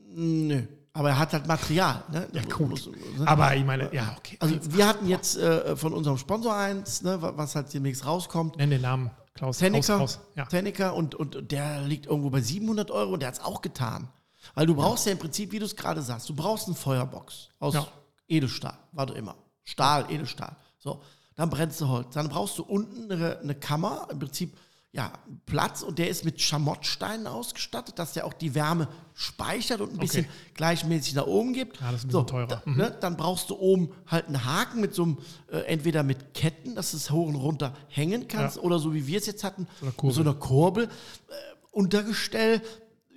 Nö. 0.09 0.63
Aber 0.93 1.09
er 1.09 1.19
hat 1.19 1.33
halt 1.33 1.47
Material. 1.49 2.05
Ne? 2.13 2.29
Ja, 2.33 2.43
Du 2.43 2.57
gut. 2.59 2.69
musst- 2.71 2.87
ne? 2.87 3.27
Aber 3.27 3.57
ich 3.57 3.65
meine, 3.65 3.93
ja, 3.93 4.15
okay. 4.17 4.37
Also 4.39 4.57
wir 4.77 4.87
hatten 4.87 5.09
jetzt 5.09 5.37
äh, 5.37 5.77
von 5.77 5.93
unserem 5.93 6.19
Sponsor 6.19 6.55
eins, 6.55 7.03
ne, 7.03 7.21
wa- 7.21 7.33
was 7.37 7.57
halt 7.57 7.73
demnächst 7.75 8.07
rauskommt. 8.07 8.57
Nenn 8.59 8.71
den 8.71 8.83
Namen. 8.83 9.11
Klaus. 9.35 9.59
Tennecker, 9.59 9.97
Klaus, 9.97 10.13
Klaus. 10.15 10.27
Ja. 10.37 10.45
Tennecker 10.45 10.95
und, 10.95 11.17
und, 11.17 11.51
der 11.51 11.81
liegt 11.83 12.07
irgendwo 12.07 12.31
bei 12.31 12.41
700 12.41 12.93
Euro 12.93 13.15
und 13.15 13.21
der 13.21 13.27
hat 13.29 13.35
es 13.35 13.41
auch 13.41 13.61
getan. 13.61 14.07
Weil 14.55 14.67
du 14.67 14.77
brauchst 14.77 15.07
ja 15.07 15.13
im 15.13 15.19
Prinzip, 15.19 15.51
wie 15.51 15.59
du 15.59 15.65
es 15.65 15.75
gerade 15.75 16.01
sagst, 16.03 16.29
du 16.29 16.35
brauchst 16.37 16.67
eine 16.69 16.77
Feuerbox 16.77 17.49
aus 17.59 17.75
Ja. 17.75 17.89
Edelstahl, 18.29 18.79
war 18.93 19.07
du 19.07 19.15
immer. 19.15 19.35
Stahl, 19.65 20.07
Edelstahl. 20.13 20.55
So, 20.85 21.01
dann 21.35 21.49
brennst 21.51 21.81
du 21.81 21.89
Holz. 21.89 22.13
Dann 22.15 22.29
brauchst 22.29 22.59
du 22.59 22.63
unten 22.63 23.11
eine, 23.11 23.39
eine 23.39 23.55
Kammer, 23.55 24.07
im 24.11 24.19
Prinzip 24.19 24.55
ja, 24.93 25.13
Platz 25.47 25.83
und 25.83 25.99
der 25.99 26.09
ist 26.09 26.25
mit 26.25 26.41
Schamottsteinen 26.41 27.27
ausgestattet, 27.27 27.99
dass 27.99 28.13
der 28.13 28.27
auch 28.27 28.33
die 28.35 28.55
Wärme 28.55 28.87
speichert 29.15 29.81
und 29.81 29.93
ein 29.93 29.99
bisschen 29.99 30.27
gleichmäßig 30.53 31.15
nach 31.15 31.27
oben 31.27 31.53
gibt. 31.53 31.81
Ja, 31.81 31.91
das 31.91 32.03
ist 32.03 32.05
ein 32.05 32.09
bisschen 32.09 32.27
teurer. 32.29 32.47
Da, 32.47 32.63
Mhm. 32.65 32.77
ne, 32.77 32.97
dann 33.01 33.17
brauchst 33.17 33.51
du 33.51 33.57
oben 33.57 33.91
halt 34.07 34.27
einen 34.27 34.45
Haken 34.45 34.81
mit 34.81 34.95
so 34.95 35.03
einem, 35.03 35.19
äh, 35.51 35.61
entweder 35.63 36.05
mit 36.05 36.33
Ketten, 36.35 36.77
dass 36.77 36.93
du 36.93 36.99
es 36.99 37.11
hoch 37.11 37.27
und 37.27 37.35
runter 37.35 37.75
hängen 37.89 38.29
kannst, 38.29 38.57
Ja. 38.57 38.63
oder 38.63 38.79
so 38.79 38.95
wie 38.95 39.05
wir 39.09 39.19
es 39.19 39.27
jetzt 39.27 39.43
hatten, 39.43 39.67
So 39.81 39.87
eine 39.87 39.89
mit 39.91 39.97
Kurbel. 39.97 40.15
so 40.15 40.21
einer 40.21 40.35
Kurbel, 40.35 40.85
äh, 40.85 40.89
Untergestell, 41.73 42.63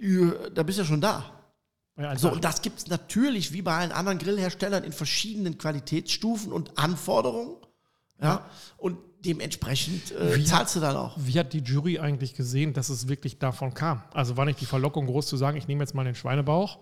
äh, 0.01 0.31
da 0.53 0.63
bist 0.63 0.79
du 0.79 0.81
ja 0.81 0.87
schon 0.87 1.01
da. 1.01 1.25
Ja, 1.97 2.15
So, 2.17 2.31
und 2.31 2.43
das 2.43 2.61
gibt 2.61 2.77
es 2.79 2.87
natürlich 2.87 3.53
wie 3.53 3.61
bei 3.61 3.75
allen 3.75 3.91
anderen 3.91 4.19
Grillherstellern 4.19 4.83
in 4.83 4.91
verschiedenen 4.91 5.57
Qualitätsstufen 5.57 6.51
und 6.51 6.77
Anforderungen. 6.77 7.55
Ja. 8.21 8.45
Und 8.77 8.97
dementsprechend 9.25 10.11
äh, 10.11 10.35
Wie- 10.37 10.43
zahlst 10.43 10.75
du 10.75 10.79
dann 10.79 10.95
auch. 10.95 11.17
wie 11.19 11.37
hat 11.39 11.53
die 11.53 11.59
Jury 11.59 11.99
eigentlich 11.99 12.33
gesehen, 12.35 12.73
dass 12.73 12.89
es 12.89 13.07
wirklich 13.07 13.39
davon 13.39 13.73
kam? 13.73 14.03
Also 14.13 14.37
war 14.37 14.45
nicht 14.45 14.61
die 14.61 14.65
Verlockung 14.65 15.05
groß 15.07 15.25
zu 15.27 15.37
sagen, 15.37 15.57
ich 15.57 15.67
nehme 15.67 15.83
jetzt 15.83 15.93
mal 15.95 16.03
den 16.03 16.15
Schweinebauch 16.15 16.79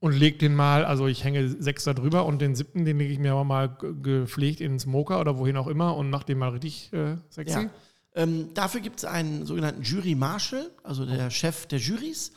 und 0.00 0.12
leg 0.12 0.38
den 0.38 0.54
mal, 0.54 0.84
also 0.84 1.06
ich 1.06 1.24
hänge 1.24 1.48
sechs 1.48 1.84
da 1.84 1.94
drüber 1.94 2.24
und 2.26 2.40
den 2.40 2.54
siebten, 2.54 2.84
den 2.84 2.98
lege 2.98 3.12
ich 3.12 3.18
mir 3.18 3.32
aber 3.32 3.44
mal 3.44 3.68
ge- 3.68 3.94
gepflegt 4.02 4.60
in 4.60 4.72
den 4.72 4.78
Smoker 4.80 5.20
oder 5.20 5.38
wohin 5.38 5.56
auch 5.56 5.68
immer 5.68 5.94
und 5.96 6.10
mach 6.10 6.22
den 6.24 6.38
mal 6.38 6.48
richtig 6.50 6.90
äh, 6.92 7.16
sexy. 7.30 7.60
Ja. 7.64 7.70
Ähm, 8.14 8.52
dafür 8.54 8.80
gibt 8.80 8.98
es 8.98 9.04
einen 9.04 9.46
sogenannten 9.46 9.82
Jury 9.82 10.14
Marshal, 10.14 10.70
also 10.82 11.06
der 11.06 11.30
Chef 11.30 11.66
der 11.66 11.78
Jurys. 11.78 12.32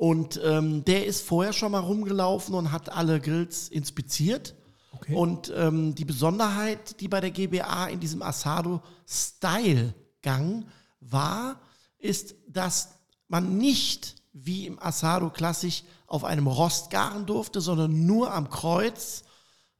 Und 0.00 0.40
ähm, 0.42 0.82
der 0.86 1.04
ist 1.04 1.26
vorher 1.26 1.52
schon 1.52 1.72
mal 1.72 1.80
rumgelaufen 1.80 2.54
und 2.54 2.72
hat 2.72 2.90
alle 2.90 3.20
Grills 3.20 3.68
inspiziert. 3.68 4.54
Okay. 4.92 5.14
Und 5.14 5.52
ähm, 5.54 5.94
die 5.94 6.06
Besonderheit, 6.06 6.98
die 7.02 7.08
bei 7.08 7.20
der 7.20 7.30
GBA 7.30 7.88
in 7.88 8.00
diesem 8.00 8.22
Asado-Style-Gang 8.22 10.64
war, 11.00 11.60
ist, 11.98 12.34
dass 12.48 12.94
man 13.28 13.58
nicht 13.58 14.16
wie 14.32 14.66
im 14.66 14.82
Asado 14.82 15.28
klassisch 15.28 15.84
auf 16.06 16.24
einem 16.24 16.46
Rost 16.46 16.88
garen 16.90 17.26
durfte, 17.26 17.60
sondern 17.60 18.06
nur 18.06 18.32
am 18.32 18.48
Kreuz, 18.48 19.24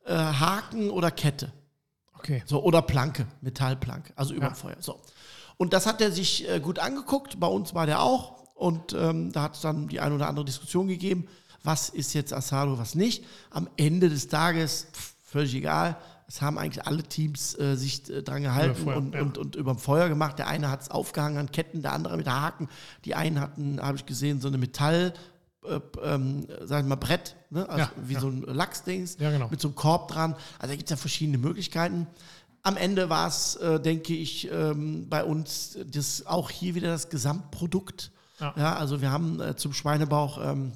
äh, 0.04 0.12
Haken 0.14 0.90
oder 0.90 1.10
Kette. 1.10 1.50
Okay. 2.18 2.42
So, 2.44 2.62
oder 2.62 2.82
Planke, 2.82 3.26
Metallplanke, 3.40 4.12
also 4.16 4.34
über 4.34 4.48
Ja. 4.48 4.52
dem 4.52 4.56
Feuer. 4.56 4.76
So. 4.80 5.00
Und 5.56 5.72
das 5.72 5.86
hat 5.86 6.02
er 6.02 6.12
sich 6.12 6.46
äh, 6.46 6.60
gut 6.60 6.78
angeguckt. 6.78 7.40
Bei 7.40 7.46
uns 7.46 7.72
war 7.74 7.86
der 7.86 8.02
auch. 8.02 8.38
Und 8.60 8.92
ähm, 8.92 9.32
da 9.32 9.42
hat 9.44 9.54
es 9.54 9.62
dann 9.62 9.88
die 9.88 10.00
ein 10.00 10.12
oder 10.12 10.28
andere 10.28 10.44
Diskussion 10.44 10.86
gegeben. 10.86 11.26
Was 11.62 11.88
ist 11.88 12.12
jetzt 12.12 12.30
Asado, 12.34 12.78
was 12.78 12.94
nicht? 12.94 13.24
Am 13.48 13.68
Ende 13.78 14.10
des 14.10 14.28
Tages, 14.28 14.86
pff, 14.92 15.14
völlig 15.24 15.54
egal. 15.54 15.96
Es 16.28 16.42
haben 16.42 16.58
eigentlich 16.58 16.86
alle 16.86 17.02
Teams 17.02 17.58
äh, 17.58 17.74
sich 17.74 18.10
äh, 18.10 18.22
dran 18.22 18.42
gehalten 18.42 18.84
Feuer, 18.84 18.98
und, 18.98 19.14
ja. 19.14 19.22
und, 19.22 19.38
und 19.38 19.56
über 19.56 19.72
dem 19.72 19.78
Feuer 19.78 20.10
gemacht. 20.10 20.38
Der 20.38 20.46
eine 20.48 20.70
hat 20.70 20.82
es 20.82 20.90
aufgehangen 20.90 21.38
an 21.38 21.50
Ketten, 21.50 21.80
der 21.80 21.94
andere 21.94 22.18
mit 22.18 22.28
Haken. 22.28 22.68
Die 23.06 23.14
einen 23.14 23.40
hatten, 23.40 23.80
habe 23.80 23.96
ich 23.96 24.04
gesehen, 24.04 24.42
so 24.42 24.48
eine 24.48 24.58
Metall, 24.58 25.14
äh, 25.64 25.80
ähm, 26.02 26.46
sag 26.64 26.82
ich 26.82 26.88
mal, 26.88 26.96
Brett, 26.96 27.36
ne? 27.48 27.66
also 27.66 27.78
Ja, 27.78 27.90
wie 27.96 28.12
ja. 28.12 28.20
so 28.20 28.28
ein 28.28 28.42
Lachsdings 28.42 29.16
Ja, 29.18 29.30
genau. 29.30 29.48
mit 29.48 29.60
so 29.62 29.68
einem 29.68 29.74
Korb 29.74 30.08
dran. 30.08 30.34
Also 30.58 30.72
da 30.72 30.76
gibt 30.76 30.84
es 30.84 30.90
ja 30.90 30.96
verschiedene 30.96 31.38
Möglichkeiten. 31.38 32.06
Am 32.62 32.76
Ende 32.76 33.08
war 33.08 33.26
es, 33.26 33.56
äh, 33.56 33.80
denke 33.80 34.12
ich, 34.14 34.50
ähm, 34.52 35.08
bei 35.08 35.24
uns 35.24 35.78
das 35.90 36.26
auch 36.26 36.50
hier 36.50 36.74
wieder 36.74 36.88
das 36.88 37.08
Gesamtprodukt. 37.08 38.12
Ja. 38.40 38.54
Ja, 38.56 38.76
also 38.76 39.00
wir 39.00 39.10
haben 39.10 39.40
äh, 39.40 39.56
zum 39.56 39.72
Schweinebauch 39.72 40.38
ähm, 40.42 40.72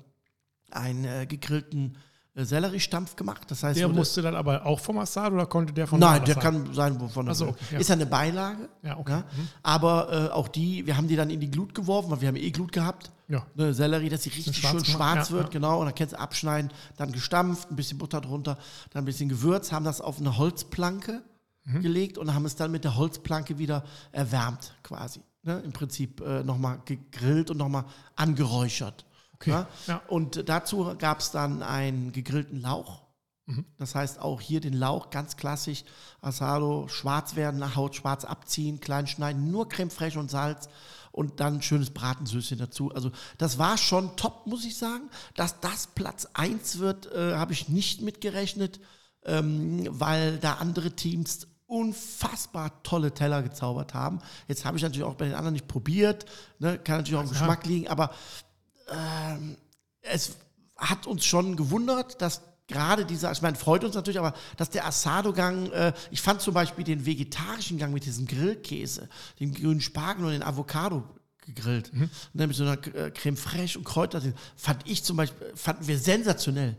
einen 0.70 1.04
äh, 1.04 1.26
gegrillten 1.26 1.96
äh, 2.34 2.44
Selleriestampf 2.44 3.16
gemacht. 3.16 3.50
Das 3.50 3.62
heißt, 3.62 3.78
Der 3.78 3.88
musste 3.88 4.20
dann 4.22 4.34
aber 4.34 4.66
auch 4.66 4.80
vom 4.80 4.98
Assad 4.98 5.32
oder 5.32 5.46
konnte 5.46 5.72
der 5.72 5.86
von 5.86 6.00
Nein, 6.00 6.24
der 6.24 6.34
kann 6.34 6.74
sein, 6.74 7.00
wovon 7.00 7.28
er 7.28 7.34
so, 7.34 7.48
okay, 7.48 7.64
ja. 7.72 7.78
Ist 7.78 7.88
ja 7.88 7.94
eine 7.94 8.06
Beilage. 8.06 8.68
Ja, 8.82 8.98
okay. 8.98 9.12
Ja? 9.12 9.18
Mhm. 9.18 9.48
Aber 9.62 10.12
äh, 10.12 10.32
auch 10.32 10.48
die, 10.48 10.86
wir 10.86 10.96
haben 10.96 11.08
die 11.08 11.16
dann 11.16 11.30
in 11.30 11.40
die 11.40 11.50
Glut 11.50 11.74
geworfen, 11.74 12.10
weil 12.10 12.20
wir 12.20 12.28
haben 12.28 12.36
eh 12.36 12.50
Glut 12.50 12.72
gehabt. 12.72 13.10
Ja. 13.28 13.46
Ne, 13.54 13.72
Sellerie, 13.72 14.10
dass 14.10 14.24
sie 14.24 14.30
richtig 14.30 14.58
schwarz 14.58 14.72
schön 14.72 14.84
schwarz 14.84 15.30
ja, 15.30 15.36
wird, 15.36 15.50
genau. 15.50 15.80
Und 15.80 15.86
dann 15.86 15.94
kannst 15.94 16.12
du 16.12 16.18
abschneiden, 16.18 16.70
dann 16.96 17.10
gestampft, 17.12 17.70
ein 17.70 17.76
bisschen 17.76 17.96
Butter 17.98 18.20
drunter, 18.20 18.58
dann 18.90 19.04
ein 19.04 19.06
bisschen 19.06 19.30
Gewürz, 19.30 19.72
haben 19.72 19.84
das 19.84 20.02
auf 20.02 20.18
eine 20.18 20.36
Holzplanke 20.36 21.22
gelegt 21.80 22.18
und 22.18 22.34
haben 22.34 22.44
es 22.44 22.56
dann 22.56 22.70
mit 22.70 22.84
der 22.84 22.96
Holzplanke 22.96 23.58
wieder 23.58 23.84
erwärmt 24.12 24.74
quasi. 24.82 25.22
Ne? 25.44 25.60
Im 25.60 25.72
Prinzip 25.72 26.20
äh, 26.20 26.42
nochmal 26.42 26.80
gegrillt 26.84 27.50
und 27.50 27.58
nochmal 27.58 27.84
angeräuchert. 28.16 29.04
Okay, 29.34 29.50
Ja? 29.50 29.68
ja. 29.86 30.02
Und 30.08 30.48
dazu 30.48 30.94
gab 30.98 31.20
es 31.20 31.30
dann 31.30 31.62
einen 31.62 32.12
gegrillten 32.12 32.60
Lauch. 32.60 33.04
Das 33.76 33.94
heißt 33.94 34.20
auch 34.20 34.40
hier 34.40 34.60
den 34.60 34.72
Lauch 34.72 35.10
ganz 35.10 35.36
klassisch, 35.36 35.84
Asado, 36.22 36.88
schwarz 36.88 37.36
werden, 37.36 37.76
Haut 37.76 37.94
schwarz 37.94 38.24
abziehen, 38.24 38.80
klein 38.80 39.06
schneiden, 39.06 39.50
nur 39.50 39.68
Creme 39.68 39.90
fraiche 39.90 40.18
und 40.18 40.30
Salz 40.30 40.70
und 41.12 41.40
dann 41.40 41.56
ein 41.56 41.62
schönes 41.62 41.90
Bratensüßchen 41.90 42.58
dazu. 42.58 42.90
Also 42.92 43.10
das 43.36 43.58
war 43.58 43.76
schon 43.76 44.16
top, 44.16 44.46
muss 44.46 44.64
ich 44.64 44.78
sagen. 44.78 45.10
Dass 45.34 45.60
das 45.60 45.88
Platz 45.88 46.26
1 46.32 46.78
wird, 46.78 47.12
äh, 47.12 47.34
habe 47.34 47.52
ich 47.52 47.68
nicht 47.68 48.00
mitgerechnet, 48.00 48.80
ähm, 49.26 49.86
weil 49.90 50.38
da 50.38 50.54
andere 50.54 50.92
Teams 50.92 51.46
unfassbar 51.74 52.82
tolle 52.84 53.12
Teller 53.12 53.42
gezaubert 53.42 53.94
haben. 53.94 54.20
Jetzt 54.46 54.64
habe 54.64 54.76
ich 54.76 54.82
natürlich 54.82 55.02
auch 55.02 55.16
bei 55.16 55.24
den 55.24 55.34
anderen 55.34 55.54
nicht 55.54 55.66
probiert, 55.66 56.24
ne? 56.60 56.78
kann 56.78 56.98
natürlich 56.98 57.18
auch 57.18 57.24
im 57.24 57.28
Geschmack 57.30 57.66
liegen, 57.66 57.88
aber 57.88 58.12
ähm, 58.88 59.56
es 60.02 60.36
hat 60.76 61.08
uns 61.08 61.24
schon 61.24 61.56
gewundert, 61.56 62.22
dass 62.22 62.42
gerade 62.68 63.04
dieser, 63.04 63.32
ich 63.32 63.42
meine, 63.42 63.56
freut 63.56 63.82
uns 63.82 63.96
natürlich, 63.96 64.20
aber 64.20 64.34
dass 64.56 64.70
der 64.70 64.86
Asado-Gang, 64.86 65.72
äh, 65.72 65.92
ich 66.12 66.22
fand 66.22 66.40
zum 66.40 66.54
Beispiel 66.54 66.84
den 66.84 67.06
vegetarischen 67.06 67.76
Gang 67.78 67.92
mit 67.92 68.04
diesem 68.04 68.26
Grillkäse, 68.26 69.08
dem 69.40 69.52
grünen 69.52 69.80
Spargel 69.80 70.26
und 70.26 70.32
den 70.32 70.44
Avocado 70.44 71.02
gegrillt, 71.44 71.92
und 71.92 72.10
dann 72.34 72.48
mit 72.48 72.56
so 72.56 72.62
einer 72.62 72.78
äh, 72.94 73.10
Creme 73.10 73.36
fraiche 73.36 73.78
und 73.78 73.84
Kräuter, 73.84 74.22
fand 74.56 74.88
ich 74.88 75.02
zum 75.02 75.16
Beispiel, 75.16 75.52
fanden 75.56 75.88
wir 75.88 75.98
sensationell. 75.98 76.76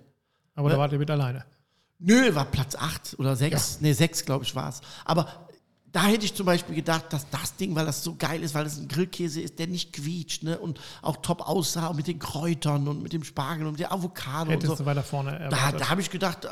Aber 0.56 0.70
da 0.70 0.78
wart 0.78 0.94
ihr 0.94 1.00
mit 1.00 1.12
alleine. 1.12 1.46
Nö, 2.06 2.36
war 2.36 2.46
Platz 2.46 2.76
8 2.76 3.16
oder 3.20 3.36
6. 3.36 3.80
Nee, 3.82 3.94
6, 3.94 4.26
glaube 4.26 4.44
ich, 4.46 4.56
war 4.56 4.70
es. 4.70 4.82
Aber 5.06 5.28
da 5.92 6.04
hätte 6.04 6.26
ich 6.26 6.36
zum 6.36 6.46
Beispiel 6.46 6.76
gedacht, 6.76 7.06
dass 7.12 7.30
das 7.30 7.56
Ding, 7.56 7.74
weil 7.74 7.86
das 7.86 8.04
so 8.04 8.16
geil 8.16 8.44
ist, 8.44 8.54
weil 8.54 8.64
das 8.66 8.78
ein 8.78 8.88
Grillkäse 8.88 9.42
ist, 9.42 9.58
der 9.60 9.68
nicht 9.68 9.94
quietscht 9.94 10.44
ne? 10.44 10.60
und 10.60 10.80
auch 11.02 11.18
top 11.18 11.42
aussah 11.48 11.88
und 11.88 11.96
mit 11.96 12.08
den 12.08 12.20
Kräutern 12.20 12.88
und 12.88 13.02
mit 13.02 13.14
dem 13.14 13.24
Spargel 13.24 13.66
und 13.66 13.72
mit 13.74 13.80
der 13.80 13.92
Avocado 13.94 14.52
Hättest 14.52 14.72
und 14.72 14.78
so. 14.78 14.84
du 14.84 14.90
weiter 14.90 15.04
vorne 15.04 15.32
Da, 15.32 15.38
erwartet. 15.38 15.82
da 15.82 15.90
habe 15.90 16.02
ich 16.02 16.10
gedacht, 16.12 16.46
äh, 16.46 16.50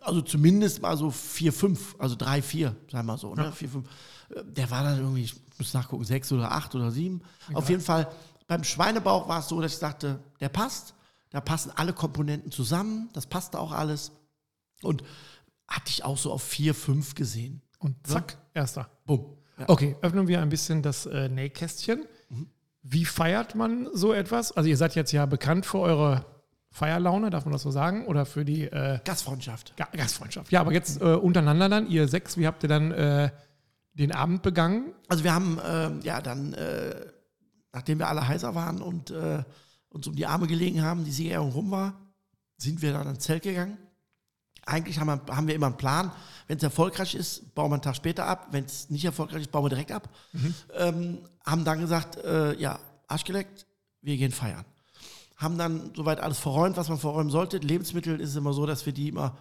also 0.00 0.22
zumindest 0.22 0.80
mal 0.80 0.96
so 0.96 1.10
4, 1.10 1.52
5, 1.52 1.96
also 1.98 2.16
3, 2.16 2.40
4, 2.42 2.68
sagen 2.68 2.76
wir 2.90 3.02
mal 3.02 3.18
so. 3.18 3.34
Ne? 3.34 3.52
4, 3.52 3.68
5. 3.68 3.86
Äh, 4.30 4.42
Der 4.46 4.70
war 4.70 4.82
dann 4.82 4.98
irgendwie, 4.98 5.24
ich 5.24 5.34
muss 5.58 5.74
nachgucken, 5.74 6.04
6 6.04 6.32
oder 6.32 6.50
8 6.50 6.74
oder 6.74 6.90
7. 6.90 7.20
Auf 7.52 7.68
jeden 7.68 7.82
Fall, 7.82 8.08
beim 8.48 8.64
Schweinebauch 8.64 9.28
war 9.28 9.40
es 9.40 9.48
so, 9.48 9.60
dass 9.60 9.74
ich 9.74 9.78
dachte, 9.78 10.18
der 10.40 10.48
passt. 10.48 10.94
Da 11.32 11.40
passen 11.40 11.70
alle 11.76 11.92
Komponenten 11.92 12.50
zusammen, 12.50 13.08
das 13.12 13.26
passte 13.26 13.60
auch 13.60 13.70
alles. 13.72 14.10
Und 14.82 15.02
hatte 15.68 15.90
ich 15.90 16.04
auch 16.04 16.16
so 16.18 16.32
auf 16.32 16.42
4, 16.42 16.74
5 16.74 17.14
gesehen. 17.14 17.62
Und 17.78 18.06
zack, 18.06 18.36
erster. 18.54 18.90
Bumm. 19.06 19.36
Okay, 19.66 19.96
öffnen 20.02 20.26
wir 20.26 20.40
ein 20.40 20.48
bisschen 20.48 20.82
das 20.82 21.06
äh, 21.06 21.28
Nähkästchen. 21.28 22.06
Wie 22.82 23.04
feiert 23.04 23.54
man 23.54 23.88
so 23.92 24.12
etwas? 24.14 24.52
Also 24.52 24.68
ihr 24.70 24.76
seid 24.76 24.94
jetzt 24.94 25.12
ja 25.12 25.26
bekannt 25.26 25.66
für 25.66 25.80
eure 25.80 26.24
Feierlaune, 26.70 27.28
darf 27.30 27.44
man 27.44 27.52
das 27.52 27.62
so 27.62 27.70
sagen? 27.70 28.06
Oder 28.06 28.24
für 28.24 28.44
die 28.44 28.62
äh, 28.64 29.00
Gastfreundschaft. 29.04 29.76
Ga- 29.76 29.88
Gastfreundschaft. 29.92 30.50
Ja, 30.50 30.60
aber 30.62 30.72
jetzt 30.72 31.00
äh, 31.02 31.04
untereinander 31.14 31.68
dann, 31.68 31.88
ihr 31.90 32.08
sechs, 32.08 32.36
wie 32.38 32.46
habt 32.46 32.62
ihr 32.62 32.68
dann 32.70 32.90
äh, 32.92 33.30
den 33.92 34.12
Abend 34.12 34.42
begangen? 34.42 34.94
Also 35.08 35.24
wir 35.24 35.34
haben 35.34 35.58
ähm, 35.66 36.00
ja 36.02 36.22
dann, 36.22 36.54
äh, 36.54 36.94
nachdem 37.72 37.98
wir 37.98 38.08
alle 38.08 38.26
heiser 38.26 38.54
waren 38.54 38.80
und 38.80 39.10
äh, 39.10 39.42
uns 39.90 40.06
um 40.06 40.14
die 40.14 40.26
Arme 40.26 40.46
gelegen 40.46 40.82
haben, 40.82 41.04
die 41.04 41.10
Siegerehrung 41.12 41.50
rum 41.50 41.70
war, 41.70 42.00
sind 42.56 42.80
wir 42.82 42.92
dann 42.92 43.06
ans 43.08 43.24
Zelt 43.24 43.42
gegangen. 43.42 43.76
Eigentlich 44.70 44.98
haben 44.98 45.08
wir, 45.08 45.36
haben 45.36 45.48
wir 45.48 45.54
immer 45.54 45.66
einen 45.66 45.76
Plan. 45.76 46.12
Wenn 46.46 46.56
es 46.56 46.62
erfolgreich 46.62 47.14
ist, 47.14 47.54
bauen 47.54 47.70
wir 47.70 47.74
einen 47.74 47.82
Tag 47.82 47.96
später 47.96 48.26
ab. 48.26 48.48
Wenn 48.52 48.64
es 48.64 48.88
nicht 48.88 49.04
erfolgreich 49.04 49.42
ist, 49.42 49.50
bauen 49.50 49.64
wir 49.64 49.68
direkt 49.68 49.92
ab. 49.92 50.08
Ähm, 50.74 51.18
haben 51.44 51.64
dann 51.64 51.80
gesagt, 51.80 52.16
äh, 52.16 52.54
ja, 52.58 52.78
Arsch 53.08 53.24
geleckt, 53.24 53.66
wir 54.02 54.16
gehen 54.16 54.32
feiern. 54.32 54.64
Haben 55.36 55.58
dann 55.58 55.92
soweit 55.96 56.20
alles 56.20 56.38
verräumt, 56.38 56.76
was 56.76 56.88
man 56.88 56.98
verräumen 56.98 57.30
sollte. 57.30 57.58
Lebensmittel 57.58 58.20
ist 58.20 58.30
es 58.30 58.36
immer 58.36 58.52
so, 58.52 58.66
dass 58.66 58.86
wir 58.86 58.92
die 58.92 59.08
immer 59.08 59.36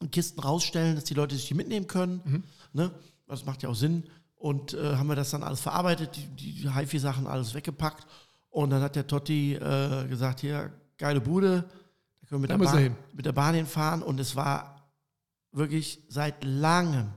in 0.00 0.10
Kisten 0.10 0.40
rausstellen, 0.40 0.94
dass 0.94 1.04
die 1.04 1.14
Leute 1.14 1.34
sich 1.34 1.48
die 1.48 1.54
mitnehmen 1.54 1.86
können. 1.86 2.44
Ne? 2.72 2.90
Das 3.26 3.44
macht 3.44 3.62
ja 3.62 3.68
auch 3.70 3.74
Sinn. 3.74 4.04
Und 4.36 4.74
äh, 4.74 4.96
haben 4.96 5.06
wir 5.08 5.16
das 5.16 5.30
dann 5.30 5.42
alles 5.42 5.60
verarbeitet, 5.60 6.16
die, 6.16 6.26
die 6.26 6.70
HiFi-Sachen 6.72 7.26
alles 7.26 7.54
weggepackt. 7.54 8.06
Und 8.50 8.70
dann 8.70 8.82
hat 8.82 8.94
der 8.94 9.06
Totti 9.06 9.54
äh, 9.54 10.06
gesagt, 10.06 10.40
hier, 10.40 10.72
geile 10.98 11.20
Bude, 11.20 11.64
da 12.24 12.28
können 12.28 12.42
wir 12.42 12.48
mit, 12.48 12.50
Da 12.50 12.56
der, 12.56 12.64
Bahn, 12.72 12.82
hin. 12.82 12.96
mit 13.12 13.26
der 13.26 13.32
Bahn 13.32 13.54
hinfahren. 13.54 14.02
Und 14.02 14.18
es 14.18 14.34
war 14.34 14.88
wirklich 15.52 16.02
seit 16.08 16.42
langem 16.42 17.12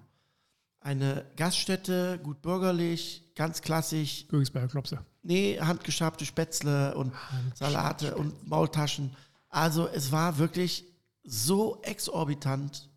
eine 0.79 1.25
Gaststätte, 1.35 2.19
gut 2.21 2.41
bürgerlich, 2.41 3.31
ganz 3.35 3.61
klassisch, 3.61 4.27
Königsberger 4.29 4.67
Klopse. 4.67 4.99
Nee, 5.23 5.59
handgeschabte 5.59 6.25
Spätzle 6.25 6.95
und 6.95 7.13
Salate 7.55 8.15
und 8.15 8.47
Maultaschen. 8.47 9.15
Also 9.49 9.87
es 9.87 10.11
war 10.11 10.37
wirklich 10.37 10.85
so 11.23 11.81
exorbitant, 11.83 12.89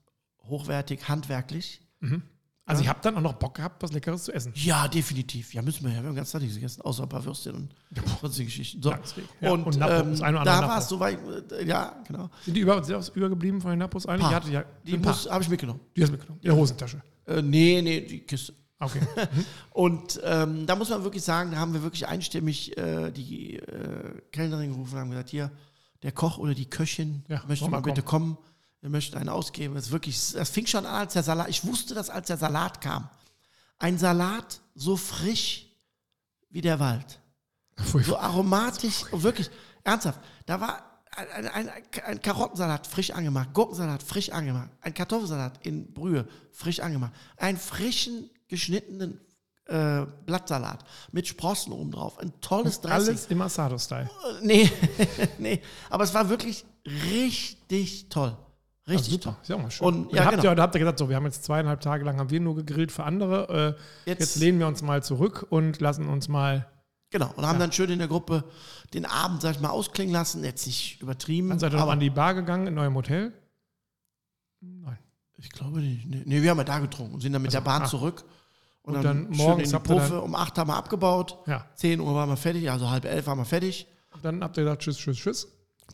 hochwertig, 0.44 1.08
handwerklich. 1.08 1.80
Also 2.66 2.84
ihr 2.84 2.88
habt 2.88 3.04
dann 3.04 3.16
auch 3.16 3.20
noch 3.20 3.32
Bock 3.32 3.54
gehabt, 3.54 3.82
was 3.82 3.92
Leckeres 3.92 4.24
zu 4.24 4.32
essen. 4.32 4.52
Ja, 4.54 4.86
definitiv. 4.86 5.52
Ja, 5.54 5.62
müssen 5.62 5.84
wir 5.84 5.92
ja. 5.92 6.02
Wir 6.02 6.08
haben 6.08 6.14
ganz 6.14 6.30
fertig 6.30 6.54
gegessen, 6.54 6.82
außer 6.82 7.02
ein 7.02 7.08
paar 7.08 7.24
Würstchen 7.24 7.54
und 7.54 7.74
sonstige 8.20 8.46
Geschichten. 8.46 8.80
So. 8.80 8.90
Ja, 9.40 9.50
und 9.50 9.64
und 9.64 9.78
Napos, 9.78 10.20
ähm, 10.20 10.34
da 10.44 10.68
war 10.68 10.78
es 10.78 10.88
soweit, 10.88 11.18
äh, 11.52 11.66
ja, 11.66 12.00
genau. 12.06 12.30
Sind 12.44 12.54
die 12.56 12.60
über, 12.60 12.82
sind 12.84 12.94
auch 12.94 13.16
übergeblieben 13.16 13.60
von 13.60 13.70
den 13.70 13.80
Napos 13.80 14.06
eigentlich? 14.06 14.28
Paar. 14.30 14.64
Die 14.84 14.96
paar. 14.98 15.12
muss- 15.12 15.28
habe 15.28 15.42
ich 15.42 15.48
mitgenommen. 15.48 15.80
Die 15.96 16.02
hast 16.02 16.08
du 16.10 16.12
mitgenommen. 16.12 16.40
In 16.42 16.48
der 16.48 16.56
Hosentasche. 16.56 17.02
Äh, 17.26 17.42
nee, 17.42 17.82
nee, 17.82 18.02
die 18.02 18.20
Kiste. 18.20 18.54
Okay. 18.78 19.00
Und 19.72 20.20
ähm, 20.24 20.66
da 20.66 20.74
muss 20.76 20.88
man 20.90 21.02
wirklich 21.04 21.22
sagen, 21.22 21.50
da 21.50 21.58
haben 21.58 21.74
wir 21.74 21.82
wirklich 21.82 22.06
einstimmig 22.06 22.76
äh, 22.78 23.10
die 23.10 23.56
äh, 23.56 24.20
Kellnerin 24.32 24.70
gerufen 24.70 24.94
und 24.94 25.00
haben 25.00 25.10
gesagt, 25.10 25.28
hier, 25.30 25.50
der 26.02 26.12
Koch 26.12 26.38
oder 26.38 26.54
die 26.54 26.64
Köchin 26.64 27.24
Ja, 27.28 27.42
möchte 27.46 27.66
mal 27.66 27.72
mal 27.72 27.82
bitte 27.82 28.02
kommen. 28.02 28.38
Wir 28.80 28.90
möchten 28.90 29.16
einen 29.18 29.28
ausgeben. 29.28 29.74
Das 29.74 29.90
wirklich, 29.90 30.32
das 30.32 30.50
fing 30.50 30.66
schon 30.66 30.86
an, 30.86 30.94
als 30.94 31.12
der 31.12 31.22
Salat, 31.22 31.48
ich 31.48 31.64
wusste 31.64 31.94
das, 31.94 32.08
als 32.10 32.28
der 32.28 32.36
Salat 32.36 32.80
kam. 32.80 33.08
Ein 33.78 33.98
Salat 33.98 34.60
so 34.74 34.96
frisch 34.96 35.66
wie 36.50 36.60
der 36.60 36.80
Wald. 36.80 37.20
So 38.04 38.16
aromatisch, 38.16 39.04
und 39.10 39.22
wirklich, 39.22 39.50
ernsthaft. 39.84 40.20
Da 40.46 40.60
war 40.60 41.02
ein, 41.16 41.28
ein, 41.28 41.48
ein, 41.48 41.70
ein 42.04 42.22
Karottensalat 42.22 42.86
frisch 42.86 43.10
angemacht, 43.10 43.52
Gurkensalat 43.52 44.02
frisch 44.02 44.30
angemacht, 44.30 44.70
ein 44.80 44.94
Kartoffelsalat 44.94 45.64
in 45.66 45.92
Brühe 45.92 46.28
frisch 46.52 46.80
angemacht, 46.80 47.12
einen 47.36 47.58
frischen 47.58 48.30
geschnittenen 48.48 49.20
äh, 49.66 50.06
Blattsalat 50.26 50.84
mit 51.12 51.26
Sprossen 51.26 51.72
oben 51.72 51.90
drauf, 51.92 52.18
ein 52.18 52.32
tolles 52.40 52.80
Dressing. 52.80 53.08
Alles 53.08 53.26
im 53.26 53.42
Asado-Style. 53.42 54.10
Nee, 54.42 54.70
nee, 55.38 55.62
aber 55.88 56.04
es 56.04 56.14
war 56.14 56.28
wirklich 56.28 56.64
richtig 56.84 58.08
toll. 58.08 58.36
Richtig 58.88 59.12
Super, 59.12 59.24
toll. 59.24 59.34
ist 59.42 59.48
ja 59.48 59.56
auch 59.56 59.62
mal 59.62 59.70
schön. 59.70 59.86
Und, 59.86 60.06
Und 60.06 60.14
ja, 60.14 60.24
habt 60.24 60.36
genau. 60.36 60.50
ihr, 60.50 60.54
da 60.54 60.62
habt 60.62 60.74
ihr 60.74 60.78
gesagt, 60.80 60.98
so, 60.98 61.08
wir 61.08 61.16
haben 61.16 61.24
jetzt 61.26 61.44
zweieinhalb 61.44 61.80
Tage 61.80 62.04
lang 62.04 62.18
haben 62.18 62.30
wir 62.30 62.40
nur 62.40 62.56
gegrillt 62.56 62.90
für 62.90 63.04
andere. 63.04 63.76
Äh, 64.06 64.10
jetzt, 64.10 64.20
Jetzt- 64.20 64.36
lehnen 64.36 64.58
wir 64.58 64.66
uns 64.66 64.82
mal 64.82 65.02
zurück 65.02 65.46
und 65.50 65.80
lassen 65.80 66.08
uns 66.08 66.28
mal. 66.28 66.66
Genau, 67.10 67.32
und 67.36 67.44
haben 67.44 67.58
dann 67.58 67.72
schön 67.72 67.90
in 67.90 67.98
der 67.98 68.08
Gruppe 68.08 68.44
den 68.94 69.04
Abend, 69.04 69.42
sag 69.42 69.56
ich 69.56 69.60
mal, 69.60 69.70
ausklingen 69.70 70.12
lassen. 70.12 70.44
Jetzt 70.44 70.66
nicht 70.66 71.00
übertrieben. 71.02 71.48
Dann 71.50 71.58
seid 71.58 71.72
ihr 71.72 71.78
noch 71.78 71.88
an 71.90 72.00
die 72.00 72.10
Bar 72.10 72.34
gegangen 72.34 72.68
in 72.68 72.78
eurem 72.78 72.94
Hotel? 72.94 73.32
Nein. 74.60 74.98
Ich 75.36 75.50
glaube 75.50 75.80
nicht. 75.80 76.06
Nee, 76.06 76.22
nee, 76.24 76.42
wir 76.42 76.50
haben 76.50 76.58
ja 76.58 76.64
da 76.64 76.78
getrunken 76.78 77.14
und 77.14 77.20
sind 77.20 77.32
dann 77.32 77.42
mit 77.42 77.52
der 77.52 77.62
Bahn 77.62 77.82
ah. 77.82 77.86
zurück. 77.86 78.24
Und, 78.82 78.96
Und 78.96 79.02
dann, 79.02 79.24
dann 79.24 79.34
schön 79.34 79.44
morgens 79.46 79.72
in 79.72 79.82
die 79.82 79.88
dann- 79.88 80.20
Um 80.20 80.34
8 80.34 80.56
haben 80.58 80.68
wir 80.68 80.76
abgebaut. 80.76 81.38
Ja. 81.46 81.66
10 81.74 82.00
Uhr 82.00 82.14
waren 82.14 82.28
wir 82.28 82.36
fertig, 82.36 82.70
also 82.70 82.90
halb 82.90 83.04
elf 83.04 83.26
waren 83.26 83.38
wir 83.38 83.44
fertig. 83.44 83.86
Dann 84.22 84.42
habt 84.42 84.56
ihr 84.56 84.64
gesagt, 84.64 84.82
tschüss, 84.82 84.98
tschüss, 84.98 85.16
tschüss. 85.18 85.48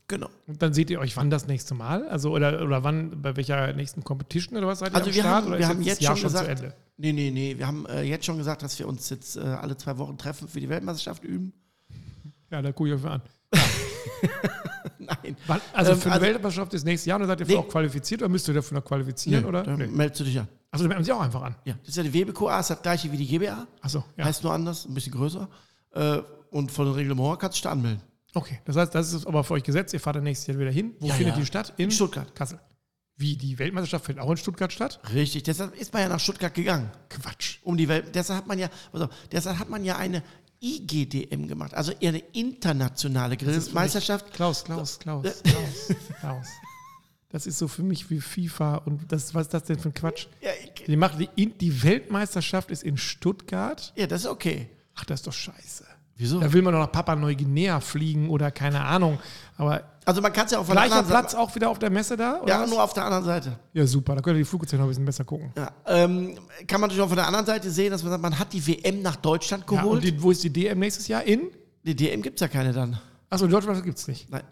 Genau. 0.09 0.29
Und 0.47 0.63
dann 0.63 0.73
seht 0.75 0.91
ihr 0.91 1.01
euch 1.01 1.17
wann 1.17 1.31
das 1.31 1.47
nächste 1.47 1.75
Mal? 1.75 2.07
Also, 2.09 2.31
oder, 2.33 2.63
oder 2.63 2.85
wann, 2.85 3.21
bei 3.23 3.37
welcher 3.37 3.73
nächsten 3.73 4.05
Competition 4.05 4.57
oder 4.57 4.67
was 4.67 4.79
seid 4.81 4.93
ihr 4.93 4.97
Also 4.97 5.09
am 5.11 5.15
wir 5.15 5.23
Start? 5.23 5.35
haben- 5.35 5.47
oder 5.49 5.59
wir 5.59 5.69
haben 5.69 5.83
jetzt 5.83 6.01
Jahr 6.01 6.17
schon 6.17 6.31
schon 6.31 6.41
gesagt- 6.41 6.61
Ende? 6.63 6.75
Nee, 6.99 7.13
nee, 7.13 7.31
nee. 7.31 7.59
Wir 7.59 7.67
haben 7.67 7.85
äh, 7.87 8.03
jetzt 8.03 8.25
schon 8.25 8.39
gesagt, 8.39 8.63
dass 8.63 8.79
wir 8.79 8.89
uns 8.89 9.11
jetzt 9.11 9.37
äh, 9.37 9.41
alle 9.41 9.77
zwei 9.77 9.99
Wochen 9.99 10.17
treffen 10.17 10.49
für 10.49 10.61
die 10.61 10.69
Weltmeisterschaft 10.69 11.25
üben. 11.25 11.53
Ja, 12.51 12.63
da 12.63 12.73
gucke 12.73 12.89
ich 12.91 12.95
euch 12.97 13.03
mal 13.03 13.13
an. 13.15 13.23
Nein. 14.99 15.37
Wann, 15.47 15.61
also 15.73 15.93
Ähm, 15.93 15.99
für 15.99 16.07
eine 16.07 16.15
also- 16.15 16.27
Weltmeisterschaft 16.27 16.75
ist 16.75 16.85
nächstes 16.85 17.07
Jahr 17.07 17.21
und 17.21 17.27
seid 17.27 17.41
ihr 17.41 17.47
Nee. 17.47 17.53
für 17.53 17.59
auch 17.61 17.69
qualifiziert 17.69 18.23
oder 18.23 18.29
müsst 18.29 18.49
ihr 18.49 18.55
dafür 18.55 18.79
noch 18.79 18.85
qualifizieren? 18.85 19.43
Nee, 19.43 19.49
oder? 19.49 19.63
Dann 19.63 19.79
Nee. 19.79 19.87
meldest 19.89 20.21
du 20.21 20.25
dich 20.25 20.39
an. 20.39 20.49
Also, 20.71 20.85
da 20.85 20.89
melden 20.89 21.05
Sie 21.05 21.13
auch 21.13 21.21
einfach 21.21 21.43
an. 21.43 21.55
Ja, 21.65 21.75
das 21.81 21.91
ist 21.91 21.97
ja 21.97 22.03
die 22.03 22.13
WBQA, 22.13 22.61
ist 22.61 22.71
das 22.71 22.83
gleiche 22.83 23.11
wie 23.11 23.17
die 23.17 23.27
GBA. 23.27 23.67
Achso, 23.81 24.05
ja. 24.17 24.25
Heißt 24.25 24.43
nur 24.43 24.53
anders, 24.53 24.85
ein 24.87 24.95
bisschen 24.95 25.13
größer. 25.13 25.49
Äh, 25.93 26.19
und 26.51 26.71
von 26.71 26.87
dem 26.87 26.95
Reglement 26.95 27.39
kannst 27.39 27.57
du 27.57 27.59
dich 27.59 27.63
da 27.63 27.71
anmelden. 27.73 28.01
Okay, 28.37 28.61
das 28.67 28.77
heißt, 28.77 28.95
das 28.95 29.13
ist 29.13 29.27
aber 29.27 29.43
für 29.45 29.55
euch 29.55 29.63
gesetzt. 29.63 29.95
Ihr 29.95 30.01
fahrt 30.01 30.17
dann 30.17 30.25
nächstes 30.25 30.47
Jahr 30.49 30.59
wieder 30.59 30.71
hin. 30.71 30.95
Wo 31.01 31.07
Ja, 31.07 31.15
findet 31.15 31.35
ja. 31.37 31.41
die 31.41 31.47
statt? 31.47 31.73
In 31.79 31.91
Stuttgart. 31.91 32.35
Kassel. 32.35 32.61
Wie, 33.17 33.35
die 33.37 33.59
Weltmeisterschaft 33.59 34.05
findet 34.05 34.23
auch 34.23 34.31
in 34.31 34.37
Stuttgart 34.37 34.71
statt? 34.71 35.01
Richtig, 35.15 35.43
deshalb 35.45 35.75
ist 35.75 35.93
man 35.95 36.03
ja 36.03 36.09
nach 36.11 36.21
Stuttgart 36.21 36.53
gegangen. 36.53 36.91
Quatsch. 37.09 37.59
um 37.63 37.79
die 37.79 37.89
Welt. 37.89 38.15
Deshalb 38.15 38.41
hat 38.41 38.47
man 38.47 38.59
ja, 38.59 38.69
auf, 38.93 39.09
deshalb 39.33 39.59
hat 39.59 39.71
man 39.71 39.85
ja 39.87 39.97
eine 39.97 40.23
IGDM 40.63 41.47
gemacht, 41.49 41.73
also 41.75 41.93
eher 41.93 42.11
eine 42.11 42.19
internationale 42.33 43.37
Grillmeisterschaft. 43.39 44.33
Klaus, 44.35 44.65
Klaus, 44.65 44.99
Klaus, 44.99 45.43
Klaus, 45.43 45.95
Klaus. 46.21 46.47
Das 47.31 47.47
ist 47.47 47.57
so 47.59 47.69
für 47.69 47.83
mich 47.83 48.11
wie 48.11 48.21
FIFA 48.21 48.77
und 48.77 49.11
das, 49.11 49.35
was 49.35 49.47
ist 49.47 49.55
das 49.55 49.65
denn 49.65 49.79
für 49.79 49.89
ein 49.89 49.95
Quatsch? 49.95 50.27
Ja, 50.43 50.51
Die, 50.87 50.97
machen 50.97 51.27
die, 51.37 51.47
die 51.47 51.83
Weltmeisterschaft 51.83 52.71
ist 52.71 52.83
in 52.83 52.99
Stuttgart. 52.99 53.93
ja, 53.97 54.07
das 54.07 54.23
ist 54.23 54.27
okay. 54.29 54.69
Ach, 54.95 55.05
das 55.07 55.21
ist 55.21 55.27
doch 55.27 55.33
scheiße. 55.33 55.86
Wieso? 56.19 56.41
Da 56.41 56.51
will 56.53 56.63
man 56.63 56.73
doch 56.73 56.81
nach 56.81 56.93
Papua 56.93 57.15
Neuguinea 57.15 57.79
fliegen 57.81 58.31
oder 58.31 58.51
keine 58.51 58.81
Ahnung. 58.83 59.19
Aber 59.59 59.83
Also 60.07 60.23
man 60.23 60.33
kann 60.33 60.47
es 60.47 60.53
ja 60.53 60.59
auch 60.61 60.65
von 60.65 60.75
der 60.75 60.87
gleicher 60.87 61.03
Platz 61.03 61.35
auch 61.35 61.55
wieder 61.55 61.69
auf 61.69 61.79
der 61.79 61.91
Messe 61.91 62.17
da? 62.17 62.41
Oder 62.41 62.49
Ja, 62.55 62.63
was? 62.63 62.71
nur 62.71 62.83
auf 62.83 62.95
der 62.95 63.05
anderen 63.05 63.25
Seite. 63.25 63.59
ja, 63.75 63.87
super. 63.87 64.15
Da 64.15 64.23
könnt 64.23 64.37
ihr 64.37 64.41
die 64.41 64.45
Flugzeuge 64.45 64.79
noch 64.81 64.87
ein 64.87 64.89
bisschen 64.89 65.05
besser 65.05 65.25
gucken. 65.25 65.53
Ja, 65.57 65.71
ähm, 65.87 66.39
kann 66.67 66.81
man 66.81 66.89
natürlich 66.89 67.03
auch 67.03 67.09
von 67.09 67.17
der 67.19 67.27
anderen 67.27 67.45
Seite 67.45 67.71
sehen, 67.71 67.91
dass 67.91 68.03
man 68.03 68.13
sagt, 68.13 68.23
man 68.23 68.39
hat 68.39 68.53
die 68.55 68.67
WM 68.67 69.03
nach 69.03 69.17
Deutschland 69.17 69.65
Ja, 69.71 69.77
geholt. 69.83 69.97
und 69.97 70.05
die, 70.05 70.23
wo 70.23 70.31
ist 70.31 70.43
die 70.43 70.51
DM 70.53 70.79
nächstes 70.79 71.07
Jahr? 71.09 71.23
In? 71.25 71.51
die 71.85 71.95
DM 71.95 72.21
gibt 72.23 72.37
es 72.37 72.41
ja 72.41 72.49
keine 72.49 72.73
dann. 72.73 72.99
Achso, 73.31 73.45
in 73.45 73.51
Deutschland 73.51 73.85
gibt 73.85 73.99
es 73.99 74.09
nicht. 74.09 74.29
Nein. 74.31 74.43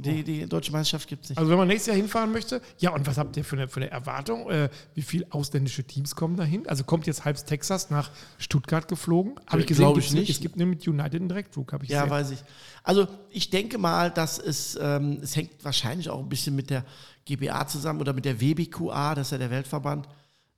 Die, 0.00 0.24
die 0.24 0.46
deutsche 0.46 0.72
Meisterschaft 0.72 1.08
gibt 1.08 1.24
es 1.24 1.30
nicht. 1.30 1.38
Also 1.38 1.50
wenn 1.50 1.58
man 1.58 1.68
nächstes 1.68 1.88
Jahr 1.88 1.96
hinfahren 1.96 2.32
möchte, 2.32 2.60
ja, 2.78 2.90
und 2.94 3.06
was 3.06 3.18
habt 3.18 3.36
ihr 3.36 3.44
für 3.44 3.56
eine, 3.56 3.68
für 3.68 3.80
eine 3.80 3.90
Erwartung? 3.90 4.50
Äh, 4.50 4.70
wie 4.94 5.02
viele 5.02 5.26
ausländische 5.30 5.84
Teams 5.84 6.16
kommen 6.16 6.36
dahin? 6.36 6.66
Also 6.68 6.84
kommt 6.84 7.06
jetzt 7.06 7.24
halb 7.24 7.36
Texas 7.44 7.90
nach 7.90 8.10
Stuttgart 8.38 8.88
geflogen? 8.88 9.34
Habe 9.46 9.60
ich 9.60 9.66
gesehen, 9.66 9.84
Glaub 9.84 9.98
ich 9.98 10.12
nicht. 10.12 10.30
es 10.30 10.40
gibt 10.40 10.56
mit 10.56 10.86
United 10.86 11.14
einen 11.20 11.28
Direktflug, 11.28 11.72
habe 11.72 11.84
ich 11.84 11.90
Ja, 11.90 12.02
gesehen. 12.04 12.10
weiß 12.10 12.30
ich. 12.32 12.38
Also 12.82 13.06
ich 13.30 13.50
denke 13.50 13.78
mal, 13.78 14.10
dass 14.10 14.38
es, 14.38 14.78
ähm, 14.80 15.18
es 15.22 15.36
hängt 15.36 15.64
wahrscheinlich 15.64 16.08
auch 16.10 16.18
ein 16.20 16.28
bisschen 16.28 16.56
mit 16.56 16.70
der 16.70 16.84
GBA 17.24 17.66
zusammen 17.66 18.00
oder 18.00 18.12
mit 18.12 18.24
der 18.24 18.40
WBQA, 18.40 19.14
das 19.14 19.28
ist 19.28 19.32
ja 19.32 19.38
der 19.38 19.50
Weltverband, 19.50 20.08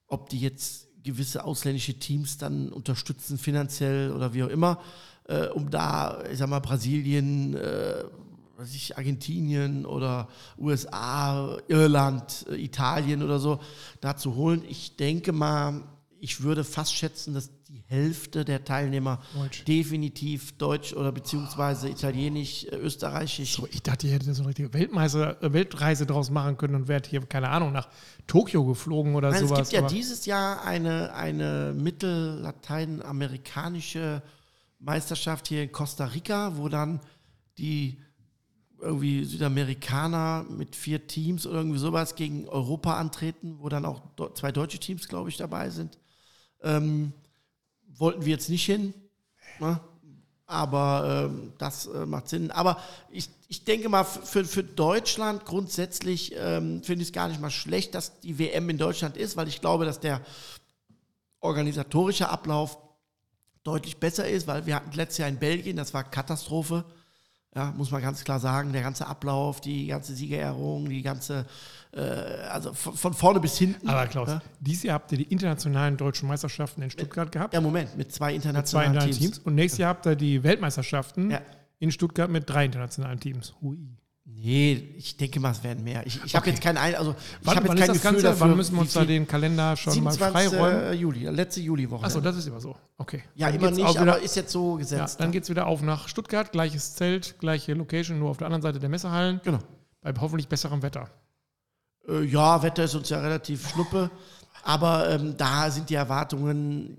ob 0.06 0.28
die 0.30 0.38
jetzt 0.40 0.86
gewisse 1.02 1.44
ausländische 1.44 1.98
Teams 1.98 2.38
dann 2.38 2.70
unterstützen 2.70 3.36
finanziell 3.36 4.10
oder 4.10 4.32
wie 4.32 4.42
auch 4.42 4.48
immer, 4.48 4.80
äh, 5.28 5.48
um 5.48 5.68
da, 5.70 6.22
ich 6.30 6.38
sag 6.38 6.48
mal, 6.48 6.60
Brasilien, 6.60 7.54
äh, 7.56 8.04
weiß 8.56 8.74
ich, 8.74 8.96
Argentinien 8.96 9.84
oder 9.86 10.28
USA, 10.58 11.58
Irland, 11.68 12.46
äh, 12.50 12.56
Italien 12.56 13.22
oder 13.22 13.38
so 13.38 13.60
da 14.00 14.16
zu 14.16 14.34
holen. 14.36 14.62
Ich 14.68 14.96
denke 14.96 15.32
mal, 15.32 15.82
ich 16.20 16.42
würde 16.42 16.64
fast 16.64 16.94
schätzen, 16.94 17.34
dass 17.34 17.50
die 17.68 17.82
Hälfte 17.86 18.46
der 18.46 18.64
Teilnehmer 18.64 19.20
Deutsch. 19.34 19.64
definitiv 19.64 20.56
Deutsch 20.56 20.94
oder 20.94 21.12
beziehungsweise 21.12 21.90
Italienisch, 21.90 22.64
äh, 22.64 22.76
Österreichisch. 22.76 23.56
So, 23.56 23.68
ich 23.70 23.82
dachte, 23.82 24.06
ihr 24.06 24.14
hättet 24.14 24.34
so 24.34 24.40
eine 24.42 24.48
richtige 24.48 24.72
Weltmeister, 24.72 25.42
äh, 25.42 25.52
Weltreise 25.52 26.06
draus 26.06 26.30
machen 26.30 26.56
können 26.56 26.76
und 26.76 26.88
wärt 26.88 27.06
hier, 27.08 27.20
keine 27.26 27.50
Ahnung, 27.50 27.72
nach 27.72 27.88
Tokio 28.26 28.64
geflogen 28.64 29.14
oder 29.16 29.28
Nein, 29.30 29.42
es 29.42 29.48
sowas. 29.50 29.68
gibt 29.68 29.82
ja 29.82 29.86
dieses 29.88 30.24
Jahr 30.24 30.64
eine, 30.64 31.12
eine 31.14 31.74
mittellateinamerikanische 31.76 34.22
Meisterschaft 34.78 35.48
hier 35.48 35.62
in 35.64 35.72
Costa 35.72 36.06
Rica, 36.06 36.56
wo 36.56 36.70
dann 36.70 37.00
die 37.58 37.98
irgendwie 38.80 39.24
Südamerikaner 39.24 40.44
mit 40.48 40.76
vier 40.76 41.06
Teams 41.06 41.46
oder 41.46 41.58
irgendwie 41.58 41.78
sowas 41.78 42.14
gegen 42.16 42.48
Europa 42.48 42.96
antreten, 42.98 43.56
wo 43.60 43.68
dann 43.68 43.84
auch 43.84 44.02
zwei 44.34 44.52
deutsche 44.52 44.78
Teams, 44.78 45.08
glaube 45.08 45.30
ich, 45.30 45.36
dabei 45.36 45.70
sind. 45.70 45.98
Ähm, 46.62 47.12
wollten 47.86 48.24
wir 48.24 48.32
jetzt 48.32 48.50
nicht 48.50 48.64
hin, 48.64 48.94
ne? 49.60 49.80
aber 50.46 51.30
ähm, 51.30 51.52
das 51.58 51.86
äh, 51.86 52.06
macht 52.06 52.28
Sinn. 52.28 52.50
Aber 52.50 52.78
ich, 53.10 53.28
ich 53.48 53.64
denke 53.64 53.88
mal, 53.88 54.04
für, 54.04 54.44
für 54.44 54.64
Deutschland 54.64 55.44
grundsätzlich 55.44 56.34
ähm, 56.36 56.82
finde 56.82 57.02
ich 57.02 57.08
es 57.08 57.12
gar 57.12 57.28
nicht 57.28 57.40
mal 57.40 57.50
schlecht, 57.50 57.94
dass 57.94 58.20
die 58.20 58.38
WM 58.38 58.68
in 58.68 58.78
Deutschland 58.78 59.16
ist, 59.16 59.36
weil 59.36 59.48
ich 59.48 59.60
glaube, 59.60 59.84
dass 59.84 60.00
der 60.00 60.20
organisatorische 61.40 62.28
Ablauf 62.28 62.78
deutlich 63.62 63.98
besser 63.98 64.28
ist, 64.28 64.46
weil 64.46 64.66
wir 64.66 64.76
hatten 64.76 64.92
letztes 64.92 65.18
Jahr 65.18 65.28
in 65.28 65.38
Belgien, 65.38 65.76
das 65.76 65.94
war 65.94 66.04
Katastrophe. 66.04 66.84
Ja, 67.56 67.72
muss 67.76 67.90
man 67.92 68.02
ganz 68.02 68.24
klar 68.24 68.40
sagen, 68.40 68.72
der 68.72 68.82
ganze 68.82 69.06
Ablauf, 69.06 69.60
die 69.60 69.86
ganze 69.86 70.12
Siegerehrung, 70.14 70.88
die 70.88 71.02
ganze, 71.02 71.46
äh, 71.92 72.00
also 72.00 72.72
von, 72.74 72.94
von 72.96 73.14
vorne 73.14 73.38
bis 73.38 73.56
hinten. 73.56 73.88
Aber 73.88 74.06
Klaus, 74.08 74.28
Ja, 74.28 74.42
dieses 74.58 74.82
Jahr 74.82 74.94
habt 74.94 75.12
ihr 75.12 75.18
die 75.18 75.24
internationalen 75.32 75.96
deutschen 75.96 76.26
Meisterschaften 76.28 76.82
in 76.82 76.90
Stuttgart 76.90 77.30
gehabt. 77.30 77.54
ja 77.54 77.60
Moment, 77.60 77.96
mit 77.96 78.10
zwei 78.12 78.30
zwei 78.30 78.34
internationalen 78.34 78.92
internationalen 78.94 79.20
Teams. 79.20 79.34
Teams. 79.36 79.46
Und 79.46 79.54
nächstes 79.54 79.78
Jahr 79.78 79.90
habt 79.90 80.04
ihr 80.06 80.16
die 80.16 80.42
Weltmeisterschaften 80.42 81.30
Ja. 81.30 81.40
in 81.78 81.92
Stuttgart 81.92 82.28
mit 82.28 82.50
drei 82.50 82.64
internationalen 82.64 83.20
Teams. 83.20 83.54
Hui. 83.62 83.78
Nee, 84.26 84.94
ich 84.96 85.18
denke 85.18 85.38
mal, 85.38 85.50
es 85.50 85.62
werden 85.62 85.84
mehr. 85.84 86.06
Ich, 86.06 86.16
ich 86.24 86.34
habe 86.34 86.44
Okay. 86.44 86.50
jetzt 86.50 86.62
kein, 86.62 86.78
Ein- 86.78 86.94
also 86.94 87.10
ich 87.12 87.46
Wann, 87.46 87.56
habe 87.56 87.68
wann 87.68 87.76
jetzt 87.76 87.88
ist 87.90 88.02
kein 88.02 88.14
Gefühl 88.14 88.22
Ganze? 88.22 88.38
dafür. 88.40 88.40
wann 88.50 88.56
müssen 88.56 88.74
wir 88.74 88.80
uns 88.80 88.92
da 88.94 89.04
den 89.04 89.26
Kalender 89.28 89.76
schon 89.76 90.02
mal 90.02 90.12
27. 90.12 90.58
freiräumen? 90.58 90.98
Juli, 90.98 91.26
letzte 91.28 91.60
Juliwoche. 91.60 92.04
Achso, 92.06 92.20
das 92.22 92.36
ist 92.36 92.46
immer 92.46 92.60
so. 92.60 92.74
Okay. 92.96 93.22
ja, 93.34 93.48
Dann 93.48 93.56
immer 93.60 93.70
nicht, 93.70 93.86
wieder- 93.86 94.00
aber 94.00 94.20
ist 94.22 94.34
jetzt 94.36 94.50
so 94.52 94.72
Ja, 94.72 94.78
gesetzt. 94.78 95.20
dann 95.20 95.30
geht 95.30 95.42
es 95.42 95.50
wieder 95.50 95.66
auf 95.66 95.82
nach 95.82 96.08
Stuttgart, 96.08 96.50
gleiches 96.52 96.94
Zelt, 96.94 97.38
gleiche 97.38 97.74
Location, 97.74 98.18
nur 98.18 98.30
auf 98.30 98.38
der 98.38 98.46
anderen 98.46 98.62
Seite 98.62 98.78
der 98.80 98.88
Messehallen, 98.88 99.42
genau. 99.44 99.58
bei 100.00 100.14
hoffentlich 100.18 100.48
besserem 100.48 100.80
Wetter. 100.82 101.10
Äh, 102.08 102.22
ja, 102.24 102.62
Wetter 102.62 102.84
ist 102.84 102.94
uns 102.94 103.10
ja 103.10 103.20
relativ 103.20 103.68
schnuppe, 103.68 104.10
aber 104.62 105.10
ähm, 105.10 105.36
da 105.36 105.70
sind 105.70 105.90
die 105.90 105.94
Erwartungen 105.96 106.96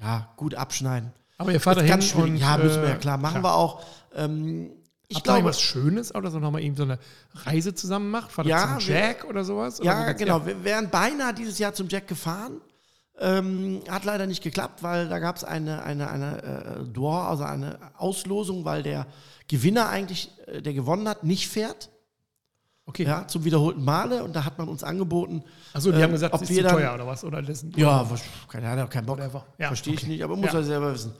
ja 0.00 0.32
gut 0.38 0.54
abschneiden. 0.54 1.12
Aber 1.36 1.52
ihr 1.52 1.60
fahrt 1.60 1.76
dahin 1.76 1.90
ganz 1.90 2.06
schwierig. 2.06 2.30
und, 2.30 2.36
ja, 2.38 2.56
müssen 2.56 2.80
wir 2.80 2.88
ja 2.88 2.94
äh, 2.94 2.98
klar. 2.98 3.18
Machen 3.18 3.42
wir 3.42 3.54
auch. 3.54 3.82
Ähm, 4.14 4.70
ich 5.12 5.16
Habt 5.18 5.26
ihr 5.28 5.32
glaube, 5.34 5.48
was 5.48 5.60
Schönes 5.60 6.14
oder 6.14 6.30
so 6.30 6.38
nochmal 6.38 6.62
eben 6.62 6.76
so 6.76 6.82
eine 6.82 6.98
Reise 7.34 7.74
zusammen 7.74 8.10
macht? 8.10 8.32
Fahrt 8.32 8.46
ihr 8.46 8.50
Ja, 8.50 8.78
zum 8.78 8.88
wir- 8.88 8.94
Jack 8.96 9.24
oder 9.24 9.44
sowas? 9.44 9.80
Oder 9.80 9.90
Ja, 9.90 10.12
genau. 10.12 10.38
her? 10.40 10.46
Wir 10.46 10.64
wären 10.64 10.90
beinahe 10.90 11.32
dieses 11.34 11.58
Jahr 11.58 11.72
zum 11.74 11.88
Jack 11.88 12.08
gefahren. 12.08 12.60
Ähm, 13.18 13.82
hat 13.88 14.04
leider 14.04 14.26
nicht 14.26 14.42
geklappt, 14.42 14.82
weil 14.82 15.08
da 15.08 15.18
gab 15.18 15.36
es 15.36 15.44
eine, 15.44 15.82
eine, 15.82 16.10
eine 16.10 16.42
äh, 16.42 16.84
Draw, 16.92 17.28
also 17.28 17.44
eine 17.44 17.78
Auslosung, 17.96 18.64
weil 18.64 18.82
der 18.82 19.06
Gewinner 19.48 19.88
eigentlich, 19.90 20.30
äh, 20.46 20.62
der 20.62 20.72
gewonnen 20.72 21.06
hat, 21.08 21.22
nicht 21.22 21.46
fährt. 21.48 21.90
Okay. 22.84 23.04
Ja, 23.04 23.28
zum 23.28 23.44
wiederholten 23.44 23.84
Male. 23.84 24.24
Und 24.24 24.34
da 24.34 24.44
hat 24.44 24.58
man 24.58 24.66
uns 24.68 24.82
angeboten. 24.82 25.44
Achso, 25.72 25.92
die 25.92 26.00
äh, 26.00 26.02
haben 26.02 26.10
gesagt, 26.12 26.34
ob 26.34 26.42
es 26.42 26.50
ist 26.50 26.56
wir 26.56 26.62
zu 26.64 26.68
dann- 26.70 26.76
teuer 26.78 26.94
oder 26.94 27.06
was? 27.06 27.22
Oder 27.22 27.42
das, 27.42 27.64
Ja, 27.76 28.10
was, 28.10 28.22
keine 28.48 28.68
Ahnung, 28.68 28.88
kein 28.88 29.06
Bock. 29.06 29.20
Ja, 29.58 29.68
Verstehe 29.68 29.94
ich 29.94 30.00
okay. 30.00 30.08
nicht, 30.10 30.24
aber 30.24 30.34
muss 30.34 30.46
Ja. 30.52 30.58
er 30.58 30.64
selber 30.64 30.92
wissen. 30.94 31.12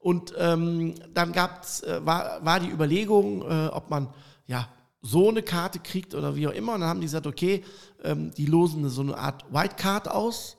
Und 0.00 0.34
ähm, 0.38 0.94
dann 1.14 1.32
gab's, 1.32 1.82
äh, 1.82 2.04
war, 2.04 2.44
war 2.44 2.58
die 2.58 2.70
Überlegung, 2.70 3.42
äh, 3.42 3.66
ob 3.68 3.90
man 3.90 4.08
ja 4.46 4.68
so 5.02 5.28
eine 5.28 5.42
Karte 5.42 5.78
kriegt 5.78 6.14
oder 6.14 6.34
wie 6.36 6.48
auch 6.48 6.52
immer. 6.52 6.74
Und 6.74 6.80
dann 6.80 6.88
haben 6.88 7.00
die 7.00 7.06
gesagt, 7.06 7.26
okay, 7.26 7.62
ähm, 8.02 8.32
die 8.32 8.46
losen 8.46 8.88
so 8.88 9.02
eine 9.02 9.16
Art 9.16 9.44
White 9.52 9.76
Card 9.76 10.10
aus, 10.10 10.56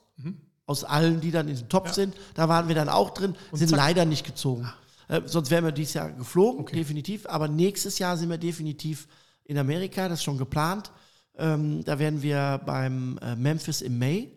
aus 0.65 0.83
allen, 0.83 1.19
die 1.19 1.31
dann 1.31 1.47
in 1.47 1.55
den 1.55 1.69
Topf 1.69 1.91
sind. 1.91 2.15
Da 2.35 2.47
waren 2.47 2.67
wir 2.67 2.75
dann 2.75 2.87
auch 2.87 3.09
drin, 3.09 3.35
sind 3.51 3.69
zack. 3.69 3.77
leider 3.77 4.05
nicht 4.05 4.25
gezogen. 4.25 4.71
Äh, 5.07 5.21
sonst 5.25 5.51
wären 5.51 5.65
wir 5.65 5.71
dieses 5.71 5.95
Jahr 5.95 6.11
geflogen, 6.11 6.65
definitiv. 6.65 7.25
Aber 7.27 7.47
nächstes 7.47 7.99
Jahr 7.99 8.17
sind 8.17 8.29
wir 8.29 8.37
definitiv 8.37 9.07
in 9.43 9.57
Amerika, 9.57 10.07
das 10.07 10.19
ist 10.19 10.23
schon 10.23 10.37
geplant. 10.37 10.91
Ähm, 11.37 11.83
da 11.83 11.99
werden 11.99 12.21
wir 12.21 12.61
beim 12.65 13.17
äh, 13.21 13.35
Memphis 13.35 13.81
im 13.81 13.99
Mai. 13.99 14.31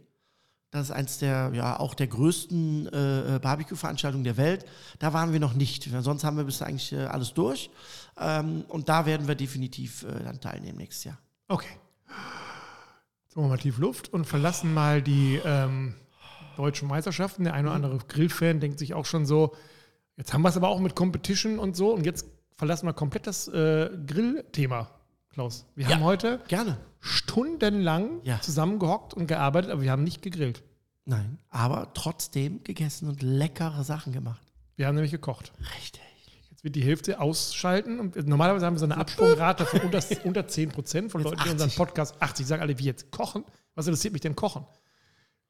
Das 0.74 0.88
ist 0.88 0.90
eins 0.90 1.18
der, 1.18 1.52
ja, 1.54 1.78
auch 1.78 1.94
der 1.94 2.08
größten 2.08 2.88
äh, 2.92 3.36
äh, 3.36 3.38
Barbecue-Veranstaltungen 3.38 4.24
der 4.24 4.36
Welt. 4.36 4.66
Da 4.98 5.12
waren 5.12 5.32
wir 5.32 5.38
noch 5.38 5.54
nicht. 5.54 5.88
Sonst 6.00 6.24
haben 6.24 6.36
wir 6.36 6.42
bis 6.42 6.62
eigentlich 6.62 6.92
äh, 6.92 7.04
alles 7.04 7.32
durch. 7.32 7.70
Ähm, 8.18 8.64
und 8.66 8.88
da 8.88 9.06
werden 9.06 9.28
wir 9.28 9.36
definitiv 9.36 10.02
äh, 10.02 10.24
dann 10.24 10.40
teilnehmen 10.40 10.78
nächstes 10.78 11.04
Jahr. 11.04 11.18
Okay. 11.46 11.68
Jetzt 13.22 13.36
machen 13.36 13.44
wir 13.44 13.50
mal 13.50 13.58
tief 13.58 13.78
Luft 13.78 14.12
und 14.12 14.24
verlassen 14.24 14.74
mal 14.74 15.00
die 15.00 15.40
ähm, 15.44 15.94
deutschen 16.56 16.88
Meisterschaften. 16.88 17.44
Der 17.44 17.54
eine 17.54 17.68
oder 17.68 17.76
andere 17.76 17.98
Grillfan 18.08 18.58
denkt 18.58 18.80
sich 18.80 18.94
auch 18.94 19.06
schon 19.06 19.26
so, 19.26 19.54
jetzt 20.16 20.34
haben 20.34 20.42
wir 20.42 20.48
es 20.48 20.56
aber 20.56 20.70
auch 20.70 20.80
mit 20.80 20.96
Competition 20.96 21.60
und 21.60 21.76
so 21.76 21.94
und 21.94 22.04
jetzt 22.04 22.26
verlassen 22.56 22.86
wir 22.86 22.94
komplett 22.94 23.28
das 23.28 23.46
äh, 23.46 23.90
Grillthema, 24.08 24.90
Klaus. 25.34 25.66
Wir 25.74 25.88
Ja. 25.88 25.96
haben 25.96 26.04
heute 26.04 26.40
Gerne. 26.48 26.78
stundenlang 27.00 28.20
Ja. 28.22 28.40
zusammengehockt 28.40 29.14
und 29.14 29.26
gearbeitet, 29.26 29.70
aber 29.70 29.82
wir 29.82 29.90
haben 29.90 30.04
nicht 30.04 30.22
gegrillt. 30.22 30.62
Nein, 31.04 31.38
aber 31.50 31.92
trotzdem 31.92 32.62
gegessen 32.64 33.08
und 33.08 33.20
leckere 33.22 33.82
Sachen 33.84 34.12
gemacht. 34.12 34.40
Wir 34.76 34.86
haben 34.86 34.94
nämlich 34.94 35.10
gekocht. 35.10 35.52
Richtig. 35.80 36.00
Jetzt 36.50 36.62
wird 36.64 36.76
die 36.76 36.82
Hälfte 36.84 37.20
ausschalten. 37.20 37.98
Und 38.00 38.16
normalerweise 38.26 38.64
haben 38.64 38.74
wir 38.74 38.78
so 38.78 38.84
eine 38.86 38.96
Absprungrate 38.96 39.66
von 39.66 39.80
unter, 39.80 40.00
unter 40.24 40.46
10 40.46 40.70
Prozent 40.70 41.10
von 41.12 41.20
Jetzt 41.20 41.30
Leuten, 41.30 41.42
die 41.44 41.50
unseren 41.50 41.66
80. 41.68 41.76
Podcast 41.78 42.22
80 42.22 42.46
sagen, 42.46 42.62
alle, 42.62 42.78
wie 42.78 42.84
jetzt 42.84 43.10
kochen. 43.10 43.44
Was 43.74 43.86
interessiert 43.86 44.12
mich 44.12 44.22
denn 44.22 44.36
kochen? 44.36 44.64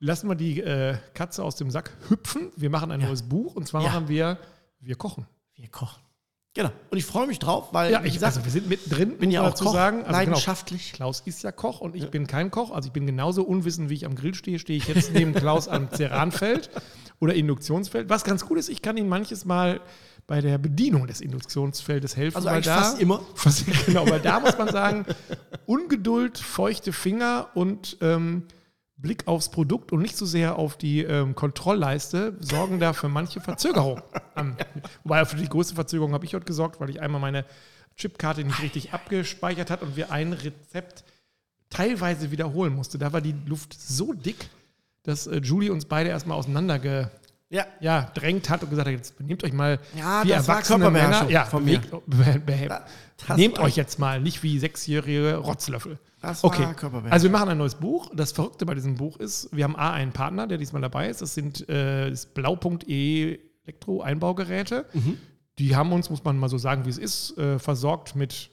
Lassen 0.00 0.28
wir 0.28 0.34
die 0.34 0.60
äh, 0.60 0.96
Katze 1.14 1.44
aus 1.44 1.56
dem 1.56 1.70
Sack 1.70 1.92
hüpfen. 2.08 2.50
Wir 2.56 2.70
machen 2.70 2.90
ein 2.90 3.00
Ja. 3.00 3.06
neues 3.08 3.22
Buch 3.22 3.54
und 3.54 3.68
zwar 3.68 3.82
machen 3.82 4.08
wir, 4.08 4.38
wir 4.80 4.96
kochen. 4.96 5.26
Wir 5.54 5.68
kochen. 5.68 6.02
Genau. 6.54 6.70
Und 6.90 6.98
ich 6.98 7.04
freue 7.04 7.26
mich 7.26 7.40
drauf, 7.40 7.68
weil, 7.72 7.90
Ja, 7.90 8.04
ich, 8.04 8.14
gesagt, 8.14 8.36
also 8.36 8.44
wir 8.44 8.52
sind 8.52 8.68
mittendrin, 8.68 9.18
bin 9.18 9.32
ja 9.32 9.42
auch 9.42 9.56
Koch, 9.56 9.72
sagen. 9.72 9.98
Also 9.98 10.06
genau, 10.06 10.18
leidenschaftlich. 10.18 10.92
Klaus 10.92 11.20
ist 11.24 11.42
ja 11.42 11.50
Koch 11.50 11.80
und 11.80 11.96
ich 11.96 12.10
bin 12.10 12.28
kein 12.28 12.52
Koch. 12.52 12.70
Also 12.70 12.86
ich 12.86 12.92
bin 12.92 13.06
genauso 13.06 13.42
unwissend, 13.42 13.90
wie 13.90 13.94
ich 13.94 14.06
am 14.06 14.14
Grill 14.14 14.34
stehe, 14.34 14.60
stehe 14.60 14.78
ich 14.78 14.86
jetzt 14.86 15.12
neben 15.12 15.34
Klaus 15.34 15.66
am 15.66 15.90
Ceranfeld 15.90 16.70
oder 17.18 17.34
Induktionsfeld. 17.34 18.08
Was 18.08 18.22
ganz 18.22 18.46
gut 18.46 18.58
ist, 18.58 18.68
ich 18.68 18.82
kann 18.82 18.96
ihm 18.96 19.08
manches 19.08 19.44
Mal 19.44 19.80
bei 20.28 20.40
der 20.40 20.58
Bedienung 20.58 21.08
des 21.08 21.20
Induktionsfeldes 21.20 22.16
helfen. 22.16 22.36
Also 22.36 22.48
weil 22.48 22.62
da, 22.62 22.82
fast 22.82 23.00
immer. 23.00 23.20
Fast, 23.34 23.64
genau, 23.86 24.08
weil 24.08 24.20
da 24.20 24.38
muss 24.38 24.56
man 24.56 24.68
sagen, 24.68 25.06
Ungeduld, 25.66 26.38
feuchte 26.38 26.92
Finger 26.92 27.48
und 27.54 27.96
ähm, 28.00 28.44
Blick 29.04 29.28
aufs 29.28 29.50
Produkt 29.50 29.92
und 29.92 30.00
nicht 30.02 30.16
so 30.16 30.24
sehr 30.26 30.56
auf 30.58 30.76
die 30.78 31.02
ähm, 31.02 31.34
Kontrollleiste 31.34 32.34
sorgen 32.40 32.80
da 32.80 32.92
für 32.94 33.08
manche 33.08 33.40
Verzögerung. 33.40 34.00
an. 34.34 34.56
Wobei 35.04 35.24
für 35.26 35.36
die 35.36 35.48
größte 35.48 35.74
Verzögerung 35.74 36.12
habe 36.14 36.24
ich 36.24 36.34
heute 36.34 36.46
gesorgt, 36.46 36.80
weil 36.80 36.88
ich 36.90 37.00
einmal 37.02 37.20
meine 37.20 37.44
Chipkarte 37.96 38.42
nicht 38.42 38.60
richtig 38.62 38.92
abgespeichert 38.94 39.70
hat 39.70 39.82
und 39.82 39.94
wir 39.96 40.10
ein 40.10 40.32
Rezept 40.32 41.04
teilweise 41.70 42.30
wiederholen 42.30 42.74
musste. 42.74 42.98
Da 42.98 43.12
war 43.12 43.20
die 43.20 43.34
Luft 43.46 43.74
so 43.78 44.12
dick, 44.12 44.48
dass 45.02 45.26
äh, 45.26 45.36
Julie 45.38 45.70
uns 45.72 45.84
beide 45.84 46.08
erstmal 46.10 46.38
auseinander 46.38 46.78
ge, 46.78 47.06
Ja. 47.50 47.66
ja, 47.80 48.10
drängt 48.14 48.48
hat 48.48 48.62
und 48.62 48.70
gesagt 48.70 48.88
hat, 48.88 48.94
jetzt 48.94 49.20
nehmt 49.20 49.44
euch 49.44 49.52
mal 49.52 49.78
Ja, 49.96 50.22
erwachsene 50.22 50.90
Männer. 50.90 50.92
Körperbeherrschung 51.20 51.30
Ja, 51.30 51.44
von 51.44 51.64
mir. 51.64 51.78
bewegt- 52.06 52.46
be- 52.46 52.52
be- 52.68 52.80
Das 53.26 53.36
nehmt 53.36 53.58
euch 53.58 53.76
jetzt 53.76 53.98
mal, 53.98 54.20
nicht 54.20 54.42
wie 54.42 54.58
sechsjährige 54.58 55.36
Rotzlöffel. 55.36 55.98
Das 56.20 56.42
war 56.42 56.50
Okay, 56.50 56.62
Körperbeherrschung. 56.74 57.12
also 57.12 57.24
wir 57.24 57.30
machen 57.30 57.48
ein 57.50 57.58
neues 57.58 57.74
Buch. 57.76 58.10
Das 58.14 58.32
Verrückte 58.32 58.66
bei 58.66 58.74
diesem 58.74 58.96
Buch 58.96 59.18
ist, 59.18 59.48
wir 59.52 59.64
haben 59.64 59.76
A, 59.76 59.92
einen 59.92 60.12
Partner, 60.12 60.46
der 60.46 60.58
diesmal 60.58 60.82
dabei 60.82 61.08
ist. 61.08 61.22
Das 61.22 61.34
sind 61.34 61.68
äh, 61.68 62.10
das 62.10 62.26
Blau.e 62.26 63.38
Elektro-Einbaugeräte. 63.64 64.86
Mhm. 64.92 65.18
Die 65.58 65.76
haben 65.76 65.92
uns, 65.92 66.10
muss 66.10 66.24
man 66.24 66.36
mal 66.36 66.48
so 66.48 66.58
sagen, 66.58 66.84
wie 66.84 66.90
es 66.90 66.98
ist, 66.98 67.38
äh, 67.38 67.58
versorgt 67.58 68.16
mit 68.16 68.50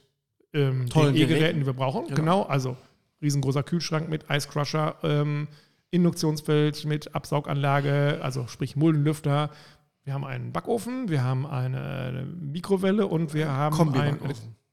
ähm, 0.54 0.88
Tollen 0.88 1.14
den 1.14 1.16
E-Geräten, 1.22 1.40
Geräten. 1.40 1.60
die 1.60 1.66
wir 1.66 1.72
brauchen. 1.72 2.06
Genau. 2.06 2.14
Genau. 2.16 2.42
also 2.44 2.76
riesengroßer 3.20 3.62
Kühlschrank 3.62 4.08
mit 4.08 4.24
Ice 4.30 4.48
Crusher, 4.48 4.96
ähm, 5.02 5.48
Induktionsfeld 5.90 6.84
mit 6.84 7.14
Absauganlage, 7.14 8.18
also 8.22 8.46
sprich 8.46 8.76
Muldenlüfter. 8.76 9.50
Wir 10.04 10.14
haben 10.14 10.24
einen 10.24 10.52
Backofen, 10.52 11.08
wir 11.08 11.22
haben 11.22 11.46
eine 11.46 12.26
Mikrowelle 12.40 13.06
und 13.06 13.34
wir 13.34 13.50
haben 13.50 13.94
einen 13.94 14.18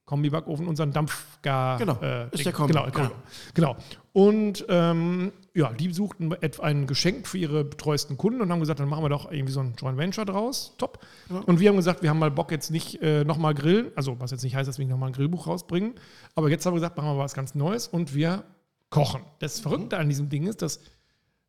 Kombi-Backofen. 0.10 0.68
Unseren 0.68 0.92
Dampfgar. 0.92 1.78
Genau, 1.78 2.00
äh, 2.02 2.30
ist 2.32 2.44
der 2.44 2.52
Kombi, 2.52 2.74
Genau, 2.74 2.88
genau. 2.90 3.12
genau. 3.54 3.78
Und 4.12 4.66
ähm, 4.68 5.32
ja, 5.54 5.72
die 5.72 5.94
suchten 5.94 6.34
ein 6.34 6.88
Geschenk 6.88 7.28
für 7.28 7.38
ihre 7.38 7.64
betreuesten 7.64 8.18
Kunden 8.18 8.42
und 8.42 8.52
haben 8.52 8.60
gesagt, 8.60 8.80
dann 8.80 8.90
machen 8.90 9.04
wir 9.04 9.10
doch 9.10 9.32
irgendwie 9.32 9.54
so 9.54 9.60
ein 9.60 9.76
Joint 9.78 10.00
Venture 10.00 10.26
draus. 10.26 10.74
Top. 10.80 11.06
Ja. 11.30 11.42
Und 11.42 11.60
wir 11.60 11.70
haben 11.70 11.76
gesagt, 11.76 12.02
wir 12.02 12.10
haben 12.10 12.18
mal 12.18 12.32
Bock 12.32 12.50
jetzt 12.50 12.72
nicht 12.72 13.00
äh, 13.04 13.24
nochmal 13.24 13.54
grillen. 13.54 13.92
Also, 13.96 14.20
was 14.20 14.32
jetzt 14.32 14.44
nicht 14.44 14.56
heißt, 14.56 14.68
dass 14.68 14.80
wir 14.80 14.88
nochmal 14.88 15.10
ein 15.10 15.14
Grillbuch 15.14 15.46
rausbringen. 15.46 15.94
Aber 16.34 16.50
jetzt 16.50 16.66
haben 16.66 16.74
wir 16.74 16.78
gesagt, 16.80 16.98
machen 16.98 17.10
wir 17.12 17.20
was 17.20 17.36
ganz 17.36 17.54
Neues 17.54 17.88
und 17.88 18.16
wir 18.16 18.46
kochen. 18.90 19.22
Das 19.38 19.60
Verrückte 19.60 20.00
an 20.00 20.10
diesem 20.10 20.30
Ding 20.30 20.48
ist, 20.48 20.64
dass 20.64 20.80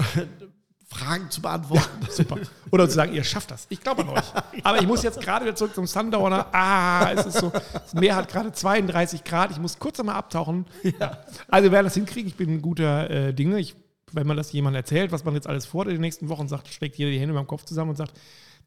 Fragen 0.87 1.29
zu 1.29 1.41
beantworten. 1.41 2.07
Super. 2.09 2.37
Oder 2.71 2.87
zu 2.87 2.95
sagen, 2.95 3.13
ihr 3.13 3.23
schafft 3.23 3.51
das. 3.51 3.67
Ich 3.69 3.81
glaube 3.81 4.03
an 4.03 4.09
euch. 4.09 4.23
Aber 4.63 4.79
ich 4.79 4.87
muss 4.87 5.03
jetzt 5.03 5.19
gerade 5.19 5.45
wieder 5.45 5.55
zurück 5.55 5.75
zum 5.75 5.85
Sundowner. 5.85 6.47
Ah, 6.53 7.11
es 7.11 7.25
ist 7.25 7.39
so, 7.39 7.51
das 7.73 7.93
Meer 7.93 8.15
hat 8.15 8.29
gerade 8.29 8.53
32 8.53 9.25
Grad. 9.25 9.51
Ich 9.51 9.59
muss 9.59 9.79
kurz 9.79 9.99
einmal 9.99 10.15
abtauchen. 10.15 10.65
Ja. 10.99 11.19
Also 11.49 11.65
wir 11.65 11.71
werden 11.73 11.85
das 11.85 11.93
hinkriegen. 11.93 12.29
Ich 12.29 12.35
bin 12.35 12.49
ein 12.49 12.61
guter 12.61 13.09
äh, 13.09 13.33
Dinge. 13.33 13.59
Ich, 13.59 13.75
wenn 14.13 14.25
man 14.25 14.37
das 14.37 14.53
jemandem 14.53 14.79
erzählt, 14.79 15.11
was 15.11 15.25
man 15.25 15.33
jetzt 15.33 15.47
alles 15.47 15.65
in 15.73 15.89
den 15.89 16.01
nächsten 16.01 16.29
Wochen, 16.29 16.47
sagt, 16.47 16.69
schlägt 16.69 16.95
jeder 16.95 17.11
die 17.11 17.19
Hände 17.19 17.33
beim 17.33 17.47
Kopf 17.47 17.65
zusammen 17.65 17.89
und 17.89 17.97
sagt, 17.97 18.13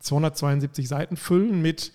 272 0.01 0.89
Seiten 0.89 1.17
füllen 1.17 1.63
mit 1.63 1.93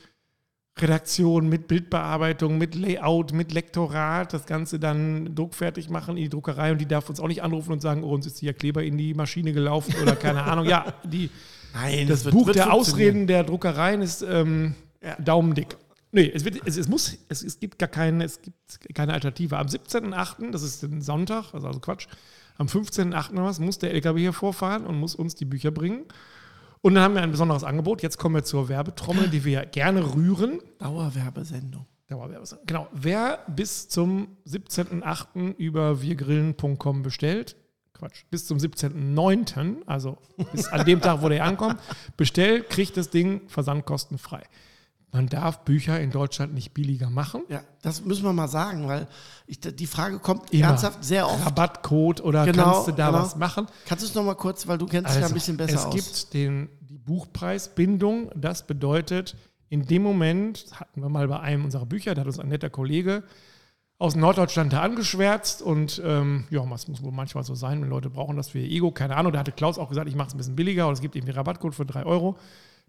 Redaktion, 0.78 1.48
mit 1.48 1.68
Bildbearbeitung, 1.70 2.58
mit 2.58 2.76
Layout, 2.76 3.32
mit 3.32 3.54
Lektorat, 3.54 4.34
das 4.34 4.46
Ganze 4.46 4.78
dann 4.78 5.34
druckfertig 5.34 5.90
machen 5.90 6.18
in 6.18 6.24
die 6.24 6.30
Druckerei 6.30 6.74
und 6.74 6.80
die 6.80 6.86
darf 6.86 7.10
uns 7.10 7.22
auch 7.22 7.30
nicht 7.30 7.44
anrufen 7.44 7.72
und 7.72 7.82
sagen, 7.82 8.04
oh, 8.04 8.14
uns 8.14 8.26
ist 8.26 8.40
hier 8.40 8.54
Kleber 8.54 8.84
in 8.84 8.98
die 8.98 9.14
Maschine 9.14 9.54
gelaufen 9.54 9.94
oder 10.02 10.18
keine 10.18 10.44
Ahnung. 10.44 10.66
Ja, 10.66 10.94
die, 11.06 11.30
Nein, 11.74 12.08
das 12.08 12.26
wird- 12.26 12.36
Buch 12.36 12.52
der. 12.52 12.74
Ausreden 12.74 13.26
der 13.26 13.46
Druckereien 13.46 14.02
ist 14.02 14.22
ähm, 14.22 14.76
daumendick. 15.20 15.78
Nee, 16.12 16.30
es, 16.34 16.44
wird, 16.44 16.62
es, 16.66 16.76
es 16.78 16.88
muss, 16.90 17.18
es, 17.30 17.42
es 17.44 17.60
gibt 17.60 17.80
gar 17.80 17.90
keine, 17.90 18.26
es 18.26 18.42
gibt 18.42 18.56
keine 18.94 19.14
Alternative. 19.14 19.58
Am 19.58 19.68
17.8., 19.68 20.52
das 20.52 20.62
ist 20.62 20.84
ein 20.84 21.02
Sonntag, 21.02 21.54
also, 21.54 21.68
also 21.68 21.80
Quatsch, 21.80 22.08
am 22.58 22.68
15.8. 22.68 23.32
oder 23.32 23.44
was, 23.46 23.60
muss 23.60 23.80
der 23.80 23.94
LKW 23.94 24.20
hier 24.20 24.34
vorfahren 24.34 24.86
und 24.86 24.98
muss 25.00 25.16
uns 25.16 25.36
die 25.36 25.46
Bücher 25.46 25.72
bringen. 25.72 26.04
Und 26.86 26.94
dann 26.94 27.04
haben 27.04 27.16
wir 27.16 27.24
ein 27.24 27.32
besonderes 27.32 27.64
Angebot. 27.64 28.04
Jetzt 28.04 28.20
kommen 28.20 28.36
wir 28.36 28.44
zur 28.44 28.70
Werbetrommel, 28.70 29.28
die 29.30 29.44
wir 29.44 29.66
gerne 29.66 30.14
rühren. 30.14 30.62
Dauerwerbesendung. 30.78 31.88
Dauerwerbesendung. 32.06 32.68
Genau. 32.68 32.88
Wer 32.92 33.40
bis 33.48 33.90
zum 33.90 34.38
17.8. 34.48 35.56
über 35.58 36.04
wirgrillen.com 36.04 37.02
bestellt, 37.02 37.56
Quatsch, 37.94 38.26
bis 38.30 38.46
zum 38.46 38.60
17.9., 38.60 39.78
also 39.88 40.20
bis 40.52 40.68
an 40.68 40.86
dem 40.86 41.02
Tag, 41.02 41.24
wo 41.24 41.30
der 41.30 41.44
ankommt, 41.44 41.80
bestellt, 42.18 42.70
kriegt 42.70 42.98
das 42.98 43.10
Ding 43.10 43.42
versandkostenfrei. 43.48 44.44
Man 45.12 45.28
darf 45.28 45.64
Bücher 45.64 46.00
in 46.00 46.12
Deutschland 46.12 46.54
nicht 46.54 46.74
billiger 46.74 47.10
machen. 47.10 47.44
Ja, 47.48 47.62
das 47.82 48.04
müssen 48.04 48.24
wir 48.24 48.34
mal 48.34 48.48
sagen, 48.50 48.88
weil 48.88 49.08
ich, 49.48 49.60
die 49.62 49.88
Frage 49.88 50.20
kommt 50.20 50.52
Immer. 50.52 50.66
ernsthaft 50.68 51.04
sehr 51.06 51.28
oft. 51.28 51.46
Rabattcode 51.46 52.22
oder 52.22 52.46
Genau, 52.46 52.64
kannst 52.74 52.88
du 52.90 52.92
da 52.92 53.12
genau. 53.12 53.24
was 53.24 53.36
machen? 53.38 53.68
Kannst 53.86 54.04
du 54.04 54.08
es 54.10 54.16
noch 54.16 54.24
mal 54.26 54.36
kurz, 54.36 54.68
weil 54.68 54.78
du 54.78 54.88
kennst 54.88 55.14
dich 55.14 55.22
ja 55.22 55.28
ein 55.28 55.34
bisschen 55.34 55.56
besser 55.58 55.86
Also, 55.86 55.98
es 55.98 56.06
aus. 56.08 56.20
gibt 56.24 56.34
den, 56.34 56.70
die 56.82 56.98
Buchpreisbindung. 56.98 58.30
Das 58.36 58.68
bedeutet, 58.68 59.36
in 59.70 59.86
dem 59.86 60.04
Moment, 60.04 60.66
hatten 60.74 61.02
wir 61.02 61.10
mal 61.10 61.28
bei 61.28 61.40
einem 61.40 61.64
unserer 61.66 61.86
Bücher, 61.86 62.14
da 62.14 62.22
hat 62.22 62.28
uns 62.28 62.40
ein 62.40 62.50
netter 62.50 62.70
Kollege 62.70 63.24
aus 63.98 64.16
Norddeutschland 64.16 64.74
da 64.74 64.82
angeschwärzt 64.82 65.62
und 65.62 66.02
ähm, 66.04 66.44
ja, 66.50 66.66
das 66.66 66.90
muss 66.90 67.02
wohl 67.02 67.14
manchmal 67.14 67.46
so 67.46 67.56
sein, 67.56 67.82
wenn 67.82 67.88
Leute 67.90 68.10
brauchen 68.10 68.36
das 68.36 68.50
für 68.50 68.60
ihr 68.60 68.70
Ego, 68.70 68.92
keine 68.92 69.16
Ahnung. 69.16 69.32
Da 69.32 69.40
hatte 69.40 69.54
Klaus 69.54 69.78
auch 69.80 69.88
gesagt, 69.88 70.10
ich 70.10 70.16
mache 70.16 70.28
es 70.28 70.34
ein 70.34 70.38
bisschen 70.38 70.58
billiger 70.58 70.88
und 70.88 70.94
es 70.94 71.00
gibt 71.02 71.16
irgendwie 71.16 71.32
Rabattcode 71.32 71.74
für 71.74 71.86
3 71.86 72.06
Euro. 72.06 72.38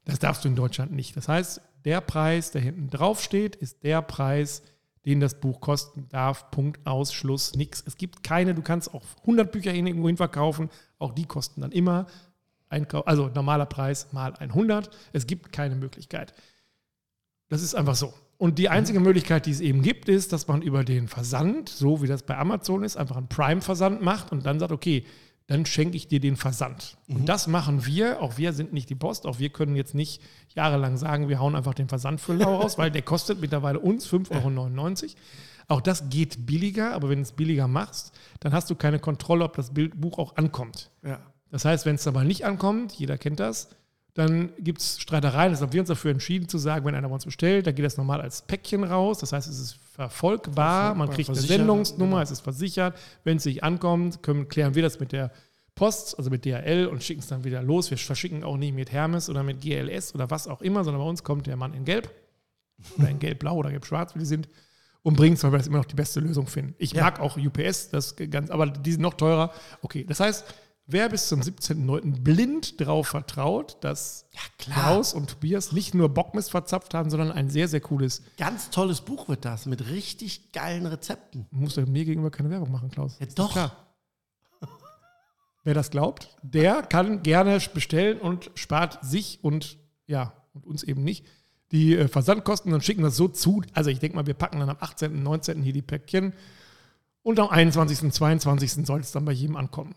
Das 0.06 0.20
darfst 0.20 0.44
du 0.44 0.48
in 0.48 0.56
Deutschland 0.56 0.92
nicht. 0.92 1.16
Das 1.16 1.28
heißt, 1.28 1.60
der 1.84 2.00
Preis, 2.00 2.52
der 2.52 2.62
hinten 2.62 2.88
drauf 2.88 3.20
steht, 3.22 3.56
ist 3.56 3.82
der 3.82 4.00
Preis, 4.00 4.62
den 5.04 5.20
das 5.20 5.40
Buch 5.40 5.60
kosten 5.60 6.08
darf. 6.08 6.50
Punkt, 6.50 6.86
Ausschluss, 6.86 7.54
nix. 7.54 7.82
Es 7.86 7.96
gibt 7.96 8.22
keine, 8.22 8.54
du 8.54 8.62
kannst 8.62 8.94
auch 8.94 9.02
100 9.22 9.52
Bücher 9.52 9.74
irgendwo 9.74 10.06
hin 10.06 10.16
verkaufen, 10.16 10.70
auch 10.98 11.12
die 11.12 11.26
kosten 11.26 11.60
dann 11.60 11.72
immer, 11.72 12.06
Einkau 12.68 13.02
also 13.02 13.28
normaler 13.28 13.66
Preis 13.66 14.12
mal 14.12 14.34
100. 14.34 14.90
Es 15.12 15.26
gibt 15.26 15.52
keine 15.52 15.76
Möglichkeit. 15.76 16.34
Das 17.48 17.62
ist 17.62 17.74
einfach 17.74 17.94
so. 17.94 18.14
Und 18.38 18.58
die 18.58 18.68
einzige 18.68 19.00
Möglichkeit, 19.00 19.46
die 19.46 19.50
es 19.50 19.60
eben 19.60 19.82
gibt, 19.82 20.08
ist, 20.08 20.32
dass 20.32 20.46
man 20.46 20.62
über 20.62 20.84
den 20.84 21.08
Versand, 21.08 21.68
so 21.68 22.02
wie 22.02 22.06
das 22.06 22.22
bei 22.22 22.36
Amazon 22.36 22.84
ist, 22.84 22.96
einfach 22.96 23.16
einen 23.16 23.28
Prime-Versand 23.28 24.02
macht 24.02 24.30
und 24.30 24.44
dann 24.44 24.58
sagt, 24.58 24.72
okay, 24.72 25.04
dann 25.46 25.64
schenke 25.64 25.96
ich 25.96 26.08
dir 26.08 26.18
den 26.18 26.36
Versand. 26.36 26.96
Und 27.08 27.28
das 27.28 27.46
machen 27.46 27.86
wir. 27.86 28.20
Auch 28.20 28.36
wir 28.36 28.52
sind 28.52 28.72
nicht 28.72 28.90
die 28.90 28.96
Post. 28.96 29.26
Auch 29.26 29.38
wir 29.38 29.50
können 29.50 29.76
jetzt 29.76 29.94
nicht 29.94 30.20
jahrelang 30.54 30.96
sagen, 30.96 31.28
wir 31.28 31.38
hauen 31.38 31.54
einfach 31.54 31.74
den 31.74 31.88
Versand 31.88 32.20
für 32.20 32.34
lau 32.34 32.56
raus, 32.56 32.78
weil 32.78 32.90
der 32.90 33.02
kostet 33.02 33.40
mittlerweile 33.40 33.78
uns 33.78 34.08
5,99 34.08 35.04
Euro. 35.04 35.10
Auch 35.68 35.80
das 35.80 36.08
geht 36.10 36.46
billiger, 36.46 36.94
aber 36.94 37.08
wenn 37.08 37.18
du 37.18 37.22
es 37.22 37.32
billiger 37.32 37.68
machst, 37.68 38.12
dann 38.40 38.52
hast 38.52 38.70
du 38.70 38.74
keine 38.74 38.98
Kontrolle, 38.98 39.44
ob 39.44 39.56
das 39.56 39.72
Bild- 39.72 40.00
Buch 40.00 40.18
auch 40.18 40.36
ankommt. 40.36 40.90
Ja. 41.04 41.20
Das 41.50 41.64
heißt, 41.64 41.86
wenn 41.86 41.94
es 41.94 42.06
aber 42.06 42.24
nicht 42.24 42.44
ankommt, 42.44 42.92
jeder 42.92 43.16
kennt 43.18 43.38
das, 43.40 43.68
dann 44.16 44.50
gibt 44.58 44.80
es 44.80 44.98
Streitereien. 44.98 45.52
Deshalb 45.52 45.68
haben 45.68 45.74
wir 45.74 45.80
uns 45.82 45.88
dafür 45.88 46.10
entschieden 46.10 46.48
zu 46.48 46.56
sagen, 46.56 46.86
wenn 46.86 46.94
einer 46.94 47.08
bei 47.08 47.14
uns 47.14 47.26
bestellt, 47.26 47.66
dann 47.66 47.74
geht 47.74 47.84
das 47.84 47.98
normal 47.98 48.22
als 48.22 48.40
Päckchen 48.40 48.82
raus. 48.82 49.18
Das 49.18 49.34
heißt, 49.34 49.46
es 49.46 49.60
ist 49.60 49.78
verfolgbar, 49.92 50.94
man 50.94 51.10
kriegt 51.10 51.28
eine 51.28 51.38
Sendungsnummer, 51.38 52.12
genau. 52.12 52.22
es 52.22 52.30
ist 52.30 52.40
versichert. 52.40 52.98
Wenn 53.24 53.36
es 53.36 53.44
nicht 53.44 53.62
ankommt, 53.62 54.22
können, 54.22 54.48
klären 54.48 54.74
wir 54.74 54.82
das 54.82 55.00
mit 55.00 55.12
der 55.12 55.32
Post, 55.74 56.16
also 56.16 56.30
mit 56.30 56.46
DHL 56.46 56.86
und 56.90 57.04
schicken 57.04 57.20
es 57.20 57.26
dann 57.26 57.44
wieder 57.44 57.62
los. 57.62 57.90
Wir 57.90 57.98
verschicken 57.98 58.42
auch 58.42 58.56
nicht 58.56 58.74
mit 58.74 58.90
Hermes 58.90 59.28
oder 59.28 59.42
mit 59.42 59.60
GLS 59.60 60.14
oder 60.14 60.30
was 60.30 60.48
auch 60.48 60.62
immer, 60.62 60.82
sondern 60.82 61.02
bei 61.02 61.08
uns 61.08 61.22
kommt 61.22 61.46
der 61.46 61.56
Mann 61.56 61.74
in 61.74 61.84
Gelb 61.84 62.10
oder 62.96 63.10
in 63.10 63.18
Gelb-Blau 63.18 63.56
oder 63.56 63.70
Gelb-Schwarz, 63.70 64.14
wie 64.14 64.20
die 64.20 64.24
sind, 64.24 64.48
und 65.02 65.16
bringt 65.16 65.36
es, 65.36 65.44
weil 65.44 65.52
wir 65.52 65.58
das 65.58 65.66
immer 65.66 65.78
noch 65.78 65.84
die 65.84 65.94
beste 65.94 66.20
Lösung 66.20 66.46
finden. 66.46 66.74
Ich 66.78 66.92
Ja. 66.92 67.02
mag 67.04 67.20
auch 67.20 67.36
UPS, 67.36 67.90
das 67.90 68.16
ganz, 68.16 68.50
aber 68.50 68.66
die 68.66 68.92
sind 68.92 69.02
noch 69.02 69.14
teurer. 69.14 69.52
Okay, 69.82 70.04
das 70.08 70.20
heißt, 70.20 70.46
wer 70.86 71.08
bis 71.08 71.28
zum 71.28 71.40
17.09. 71.40 72.22
blind 72.22 72.80
darauf 72.80 73.08
vertraut, 73.08 73.76
dass 73.80 74.26
Ja. 74.32 74.40
Klaus 74.58 75.14
und 75.14 75.30
Tobias 75.30 75.72
nicht 75.72 75.94
nur 75.94 76.08
Bockmist 76.08 76.50
verzapft 76.50 76.94
haben, 76.94 77.10
sondern 77.10 77.32
ein 77.32 77.50
sehr, 77.50 77.68
sehr 77.68 77.80
cooles, 77.80 78.22
Ganz 78.38 78.70
tolles 78.70 79.00
Buch 79.00 79.28
wird 79.28 79.44
das 79.44 79.66
mit 79.66 79.88
richtig 79.88 80.52
geilen 80.52 80.86
Rezepten. 80.86 81.46
du 81.50 81.56
musst 81.58 81.76
mir 81.76 82.04
gegenüber 82.04 82.30
keine 82.30 82.50
Werbung 82.50 82.70
machen, 82.70 82.90
Klaus. 82.90 83.16
Ja, 83.18 83.26
doch. 83.34 83.52
Klar. 83.52 83.82
Wer 85.64 85.74
das 85.74 85.90
glaubt, 85.90 86.36
der 86.42 86.82
kann 86.82 87.24
gerne 87.24 87.58
bestellen 87.74 88.20
und 88.20 88.52
spart 88.54 89.04
sich 89.04 89.40
und 89.42 89.78
ja, 90.06 90.32
und 90.54 90.64
uns 90.64 90.84
eben 90.84 91.02
nicht 91.02 91.26
die 91.72 91.96
äh, 91.96 92.06
Versandkosten 92.06 92.72
und 92.72 92.84
schicken 92.84 93.02
das 93.02 93.16
so 93.16 93.26
zu. 93.26 93.62
Also 93.72 93.90
ich 93.90 93.98
denke 93.98 94.14
mal, 94.14 94.28
wir 94.28 94.34
packen 94.34 94.60
dann 94.60 94.70
am 94.70 94.76
18., 94.78 95.20
19. 95.24 95.62
hier 95.62 95.72
die 95.72 95.82
Päckchen 95.82 96.34
und 97.22 97.40
am 97.40 97.48
21., 97.48 98.12
22. 98.12 98.86
soll 98.86 99.00
es 99.00 99.10
dann 99.10 99.24
bei 99.24 99.32
jedem 99.32 99.56
ankommen. 99.56 99.96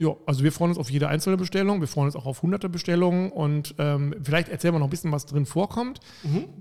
Ja, 0.00 0.14
also 0.26 0.44
wir 0.44 0.52
freuen 0.52 0.70
uns 0.70 0.78
auf 0.78 0.90
jede 0.90 1.08
einzelne 1.08 1.36
Bestellung, 1.36 1.80
wir 1.80 1.88
freuen 1.88 2.06
uns 2.06 2.14
auch 2.14 2.26
auf 2.26 2.42
hunderte 2.42 2.68
Bestellungen 2.68 3.32
und 3.32 3.74
ähm, 3.78 4.14
vielleicht 4.22 4.48
erzählen 4.48 4.74
wir 4.74 4.78
noch 4.78 4.86
ein 4.86 4.90
bisschen, 4.90 5.10
was 5.10 5.26
drin 5.26 5.44
vorkommt. 5.44 5.98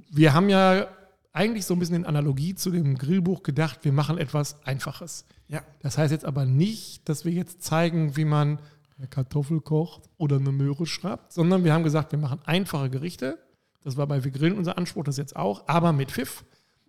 Wir 0.10 0.34
haben 0.34 0.50
ja 0.50 0.88
eigentlich 1.34 1.66
so 1.66 1.76
ein 1.76 1.80
bisschen 1.80 1.98
in 1.98 2.06
Analogie 2.06 2.56
zu 2.56 2.72
dem 2.72 2.98
Grillbuch 2.98 3.44
gedacht, 3.44 3.80
wir 3.84 3.92
machen 3.92 4.18
etwas 4.18 4.58
Einfaches. 4.66 5.26
Ja. 5.48 5.62
Das 5.82 6.00
heißt 6.00 6.12
jetzt 6.12 6.26
aber 6.26 6.46
nicht, 6.46 7.08
dass 7.08 7.26
wir 7.26 7.32
jetzt 7.32 7.62
zeigen, 7.62 8.18
wie 8.18 8.26
man 8.26 8.60
eine 8.98 9.08
Kartoffel 9.08 9.62
kocht 9.62 10.10
oder 10.18 10.38
eine 10.38 10.52
Möhre 10.52 10.88
schreibt, 10.88 11.32
sondern 11.32 11.64
wir 11.64 11.74
haben 11.74 11.84
gesagt, 11.84 12.12
wir 12.12 12.20
machen 12.20 12.40
einfache 12.46 12.90
Gerichte. 12.90 13.38
Das 13.84 13.98
war 13.98 14.08
bei 14.08 14.24
Wir 14.24 14.32
Grillen 14.32 14.58
unser 14.58 14.80
Anspruch, 14.80 15.04
das 15.04 15.18
jetzt 15.18 15.36
auch, 15.36 15.68
aber 15.68 15.94
mit 15.94 16.12
Pfiff. 16.12 16.44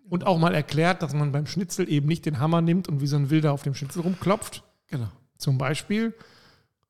Und 0.09 0.27
auch 0.27 0.39
mal 0.39 0.55
erklärt, 0.55 1.03
dass 1.03 1.13
man 1.13 1.33
beim 1.33 1.47
Schnitzel 1.47 1.87
eben 1.87 2.09
nicht 2.09 2.25
den 2.25 2.39
Hammer 2.39 2.63
nimmt 2.63 2.89
und 2.89 3.03
wie 3.03 3.07
so 3.07 3.17
ein 3.17 3.29
Wilder 3.29 3.53
auf 3.53 3.63
dem 3.63 3.75
Schnitzel 3.75 4.01
rumklopft. 4.01 4.63
Genau. 4.87 5.09
Zum 5.37 5.59
Beispiel, 5.59 6.15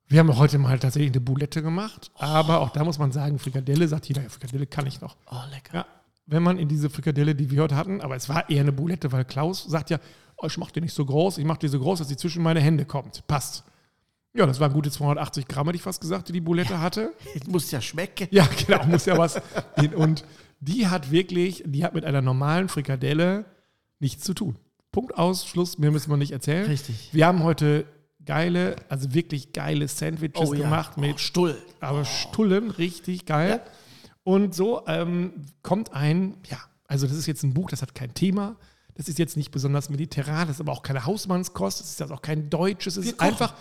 wir 0.09 0.21
haben 0.21 0.37
heute 0.37 0.59
mal 0.59 0.79
tatsächlich 0.79 1.13
eine 1.13 1.21
Boulette 1.21 1.63
gemacht, 1.63 2.11
aber 2.15 2.61
auch 2.61 2.71
da 2.71 2.85
muss 2.85 2.99
man 2.99 3.13
sagen, 3.13 3.39
Frikadelle, 3.39 3.87
sagt 3.89 4.07
jeder, 4.07 4.23
ja, 4.23 4.29
Frikadelle 4.29 4.67
kann 4.67 4.87
ich 4.87 5.01
noch. 5.01 5.17
Oh, 5.31 5.43
lecker. 5.51 5.75
Ja, 5.75 5.87
wenn 6.27 6.43
man 6.43 6.59
in 6.59 6.69
diese 6.69 6.91
Frikadelle, 6.91 7.35
die 7.35 7.51
wir 7.51 7.63
heute 7.63 7.77
hatten, 7.77 8.01
aber 8.01 8.17
es 8.17 8.29
war 8.29 8.49
eher 8.49 8.61
eine 8.61 8.73
Boulette, 8.73 9.13
weil 9.13 9.25
Klaus 9.25 9.65
sagt 9.65 9.91
ja, 9.91 9.99
oh, 10.37 10.47
ich 10.47 10.57
mache 10.59 10.73
die 10.73 10.81
nicht 10.81 10.95
so 10.95 11.05
groß, 11.05 11.39
ich 11.39 11.45
mache 11.45 11.59
die 11.59 11.69
so 11.69 11.79
groß, 11.79 11.99
dass 11.99 12.09
sie 12.09 12.17
zwischen 12.17 12.43
meine 12.43 12.61
Hände 12.61 12.85
kommt. 12.85 13.27
Passt. 13.27 13.65
Ja, 14.35 14.47
das 14.47 14.61
waren 14.61 14.73
gute 14.73 14.91
280 14.91 15.49
Gramm, 15.49 15.67
hätte 15.67 15.77
ich 15.77 15.83
fast 15.83 16.01
gesagt, 16.01 16.29
die 16.29 16.33
die 16.33 16.41
Boulette 16.41 16.81
hatte. 16.81 17.13
Muss 17.49 17.71
ja 17.71 17.81
schmecken. 17.81 18.29
Ja, 18.31 18.47
genau, 18.67 18.85
muss 18.87 19.07
ja 19.07 19.17
was. 19.17 19.41
Und 19.97 20.25
die 20.61 20.87
hat 20.87 21.11
wirklich, 21.11 21.63
die 21.67 21.85
hat 21.85 21.95
mit 21.95 22.05
einer 22.05 22.23
normalen 22.23 22.69
Frikadelle 22.69 23.47
nichts 23.99 24.25
zu 24.25 24.35
tun. 24.35 24.57
Punkt 24.93 25.17
aus, 25.17 25.47
Schluss, 25.47 25.79
mehr 25.79 25.91
müssen 25.91 26.11
wir 26.11 26.17
nicht 26.17 26.33
erzählen. 26.33 26.67
Richtig. 26.67 27.09
Wir 27.13 27.27
haben 27.27 27.43
heute 27.43 27.87
geile, 28.29 28.77
also 28.91 29.15
wirklich 29.15 29.55
geile 29.55 29.89
Sandwiches 29.89 30.51
gemacht 30.51 30.93
oh, 30.97 31.01
mit 31.01 31.19
Stull. 31.19 31.57
aber 31.81 32.05
Stullen, 32.05 32.71
richtig 32.71 33.25
geil. 33.25 33.63
Und 34.23 34.55
so 34.55 34.83
ähm, 34.87 35.33
kommt 35.63 35.95
ein, 35.95 36.37
ja, 36.51 36.59
also 36.87 37.07
das 37.07 37.17
ist 37.17 37.27
jetzt 37.27 37.43
ein 37.43 37.55
Buch, 37.55 37.71
das 37.71 37.81
hat 37.81 37.95
kein 37.95 38.13
Thema. 38.13 38.57
Das 38.97 39.09
ist 39.09 39.19
jetzt 39.19 39.39
nicht 39.39 39.51
besonders 39.51 39.89
mediterran, 39.89 40.47
das 40.47 40.57
ist 40.57 40.61
aber 40.61 40.73
auch 40.73 40.83
keine 40.83 41.07
Hausmannskost, 41.07 41.81
das 41.81 41.89
ist 41.89 42.01
jetzt 42.01 42.13
auch 42.13 42.21
kein 42.21 42.51
deutsches. 42.51 42.99
Es 42.99 43.07
ist 43.07 43.21
einfach, 43.21 43.55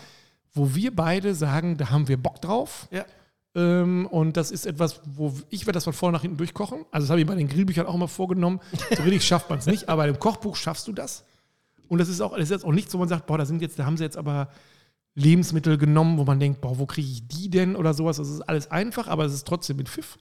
wo 0.53 0.75
wir 0.75 0.93
beide 0.93 1.33
sagen, 1.33 1.77
da 1.77 1.89
haben 1.89 2.09
wir 2.09 2.17
Bock 2.17 2.41
drauf. 2.41 2.89
Ja. 2.91 3.05
Ähm, 3.55 4.05
und 4.07 4.35
das 4.35 4.51
ist 4.51 4.65
etwas, 4.65 4.99
wo 5.05 5.33
ich 5.49 5.61
werde 5.61 5.77
das 5.77 5.85
von 5.85 5.93
vorne 5.93 6.17
nach 6.17 6.23
hinten 6.23 6.35
durchkochen. 6.35 6.79
Also 6.91 7.05
das 7.05 7.11
habe 7.11 7.21
ich 7.21 7.27
bei 7.27 7.35
den 7.35 7.47
Grillbüchern 7.47 7.85
auch 7.85 7.95
immer 7.95 8.09
vorgenommen. 8.09 8.59
So 8.97 9.03
richtig 9.03 9.25
schafft 9.25 9.49
man 9.49 9.59
es 9.59 9.65
nicht, 9.65 9.87
aber 9.87 10.09
im 10.09 10.19
Kochbuch 10.19 10.57
schaffst 10.57 10.89
du 10.89 10.91
das. 10.91 11.23
Und 11.89 11.99
das 11.99 12.09
ist 12.09 12.21
auch, 12.21 12.31
das 12.33 12.43
ist 12.43 12.49
jetzt 12.51 12.65
auch 12.65 12.71
nicht 12.71 12.89
so, 12.91 12.97
man 12.97 13.07
sagt, 13.07 13.25
boah, 13.27 13.37
da 13.37 13.45
sind 13.45 13.61
jetzt, 13.61 13.77
da 13.79 13.85
haben 13.85 13.97
sie 13.97 14.03
jetzt 14.03 14.17
aber 14.17 14.49
Lebensmittel 15.15 15.77
genommen, 15.77 16.17
wo 16.17 16.23
man 16.23 16.39
denkt, 16.39 16.61
boah, 16.61 16.77
wo 16.77 16.85
kriege 16.85 17.07
ich 17.09 17.27
die 17.27 17.49
denn 17.49 17.75
oder 17.75 17.93
sowas. 17.93 18.17
Das 18.17 18.29
ist 18.29 18.41
alles 18.41 18.69
einfach, 18.69 19.07
aber 19.07 19.25
es 19.25 19.33
ist 19.33 19.47
trotzdem 19.47 19.77
mit 19.77 19.89
Pfiff. 19.89 20.17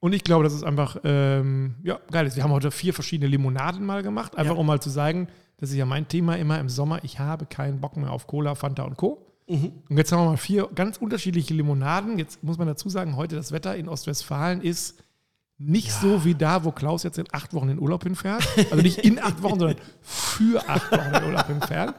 Und 0.00 0.12
ich 0.12 0.24
glaube, 0.24 0.44
das 0.44 0.52
ist 0.52 0.64
einfach, 0.64 0.96
ähm, 1.04 1.76
ja, 1.82 1.98
geil. 2.10 2.26
ist. 2.26 2.36
Wir 2.36 2.42
haben 2.42 2.50
heute 2.52 2.70
vier 2.70 2.92
verschiedene 2.92 3.28
Limonaden 3.30 3.86
mal 3.86 4.02
gemacht, 4.02 4.36
einfach 4.36 4.54
Ja. 4.54 4.60
um 4.60 4.66
mal 4.66 4.80
zu 4.80 4.90
sagen, 4.90 5.28
das 5.58 5.70
ist 5.70 5.76
ja 5.76 5.86
mein 5.86 6.08
Thema 6.08 6.34
immer 6.36 6.58
im 6.58 6.68
Sommer, 6.68 7.02
ich 7.04 7.20
habe 7.20 7.46
keinen 7.46 7.80
Bock 7.80 7.96
mehr 7.96 8.10
auf 8.10 8.26
Cola, 8.26 8.54
Fanta 8.54 8.82
und 8.82 8.96
Co. 8.96 9.20
Und 9.46 9.96
jetzt 9.98 10.10
haben 10.10 10.20
wir 10.24 10.30
mal 10.30 10.36
vier 10.38 10.68
ganz 10.74 10.96
unterschiedliche 10.96 11.52
Limonaden. 11.54 12.18
Jetzt 12.18 12.42
muss 12.42 12.56
man 12.58 12.66
dazu 12.66 12.88
sagen, 12.88 13.14
heute 13.16 13.36
das 13.36 13.52
Wetter 13.52 13.76
in 13.76 13.88
Ostwestfalen 13.90 14.62
ist 14.62 15.03
nicht 15.58 15.92
so 15.92 16.24
wie 16.24 16.34
da, 16.34 16.64
wo 16.64 16.72
Klaus 16.72 17.04
jetzt 17.04 17.18
in 17.18 17.26
acht 17.32 17.54
Wochen 17.54 17.68
in 17.68 17.78
Urlaub 17.78 18.02
hinfährt. 18.02 18.46
Also 18.70 18.82
nicht 18.82 18.98
in 18.98 19.20
acht 19.20 19.42
Wochen, 19.42 19.58
sondern 19.58 19.78
für 20.02 20.68
acht 20.68 20.90
Wochen 20.90 21.14
in 21.14 21.24
Urlaub 21.24 21.46
hinfährt. 21.46 21.94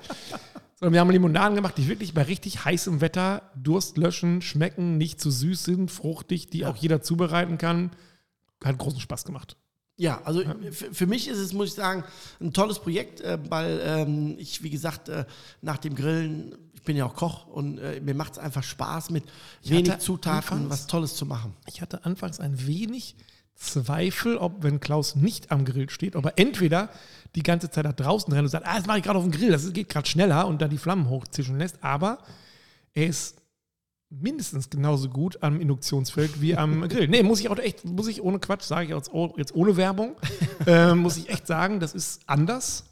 Sondern 0.78 0.94
wir 0.94 1.00
haben 1.00 1.10
Limonaden 1.10 1.56
gemacht, 1.56 1.78
die 1.78 1.88
wirklich 1.88 2.14
bei 2.14 2.24
richtig 2.24 2.66
heißem 2.66 3.00
Wetter 3.00 3.44
Durst 3.56 3.98
löschen, 3.98 4.42
schmecken, 4.42 4.98
nicht 4.98 5.22
zu 5.22 5.32
süß 5.32 5.64
sind, 5.64 5.90
fruchtig, 5.90 6.50
die 6.50 6.66
auch 6.66 6.76
jeder 6.76 7.02
zubereiten 7.02 7.58
kann. 7.58 7.92
Hat 8.64 8.78
großen 8.78 9.00
Spaß 9.00 9.24
gemacht. 9.24 9.56
Ja, 9.98 10.22
also 10.26 10.44
für, 10.72 10.94
für 10.94 11.08
mich 11.08 11.30
ist 11.30 11.38
es, 11.38 11.54
muss 11.54 11.70
ich 11.70 11.74
sagen, 11.76 12.04
ein 12.42 12.52
tolles 12.52 12.80
Projekt, 12.80 13.22
äh, 13.22 13.40
weil 13.50 13.80
ähm, 13.86 14.36
ich, 14.38 14.62
wie 14.62 14.70
gesagt, 14.70 15.08
äh, 15.08 15.24
nach 15.62 15.78
dem 15.78 15.96
Grillen, 15.96 16.54
ich 16.74 16.84
bin 16.84 16.98
ja 16.98 17.06
auch 17.06 17.16
Koch 17.16 17.48
und 17.48 17.78
äh, 17.78 18.02
mir 18.02 18.14
macht 18.14 18.34
es 18.34 18.38
einfach 18.38 18.64
Spaß, 18.64 19.12
mit 19.12 19.24
wenig 19.64 19.92
hatte 19.92 20.02
Zutaten 20.02 20.66
anfangs- 20.66 20.70
was 20.70 20.88
Tolles 20.88 21.16
zu 21.16 21.26
machen. 21.26 21.54
Ich 21.68 21.82
hatte 21.82 22.04
anfangs 22.04 22.42
ein 22.42 22.68
wenig 22.68 23.16
Zweifel, 23.56 24.38
ob, 24.38 24.64
wenn 24.64 24.80
Klaus 24.80 25.16
nicht 25.16 25.52
am 25.52 25.66
Grill 25.66 25.90
steht, 25.90 26.16
ob 26.16 26.26
er 26.26 26.34
entweder 26.38 26.90
die 27.36 27.44
ganze 27.44 27.70
Zeit 27.70 27.86
nach 27.86 27.94
draußen 27.94 28.32
rennt 28.32 28.44
und 28.46 28.50
sagt, 28.50 28.68
ah, 28.68 28.78
das 28.78 28.86
mache 28.86 28.98
ich 29.00 29.04
gerade 29.04 29.18
auf 29.18 29.26
dem 29.26 29.32
Grill, 29.32 29.52
das 29.52 29.72
geht 29.74 29.90
gerade 29.90 30.08
schneller 30.08 30.48
und 30.48 30.62
dann 30.62 30.70
die 30.70 30.78
Flammen 30.78 31.10
hochzischen 31.10 31.58
lässt, 31.58 31.84
aber 31.84 32.20
er 32.94 33.08
ist 33.08 33.42
mindestens 34.10 34.70
genauso 34.70 35.10
gut 35.10 35.42
am 35.42 35.60
Induktionsfeld 35.60 36.40
wie 36.42 36.56
am 36.56 36.82
Grill. 36.90 37.08
Nee, 37.08 37.24
muss 37.24 37.40
ich 37.40 37.50
auch 37.50 37.58
echt, 37.58 37.84
muss 37.86 38.08
ich 38.08 38.22
ohne 38.22 38.40
Quatsch, 38.40 38.64
sage 38.64 38.86
ich 38.86 38.90
jetzt, 38.92 39.12
oh- 39.14 39.34
jetzt 39.38 39.56
ohne 39.56 39.76
Werbung, 39.78 40.16
ähm, 40.68 41.00
muss 41.00 41.18
ich 41.18 41.30
echt 41.30 41.48
sagen, 41.48 41.80
das 41.80 41.94
ist 41.94 42.22
anders. 42.28 42.86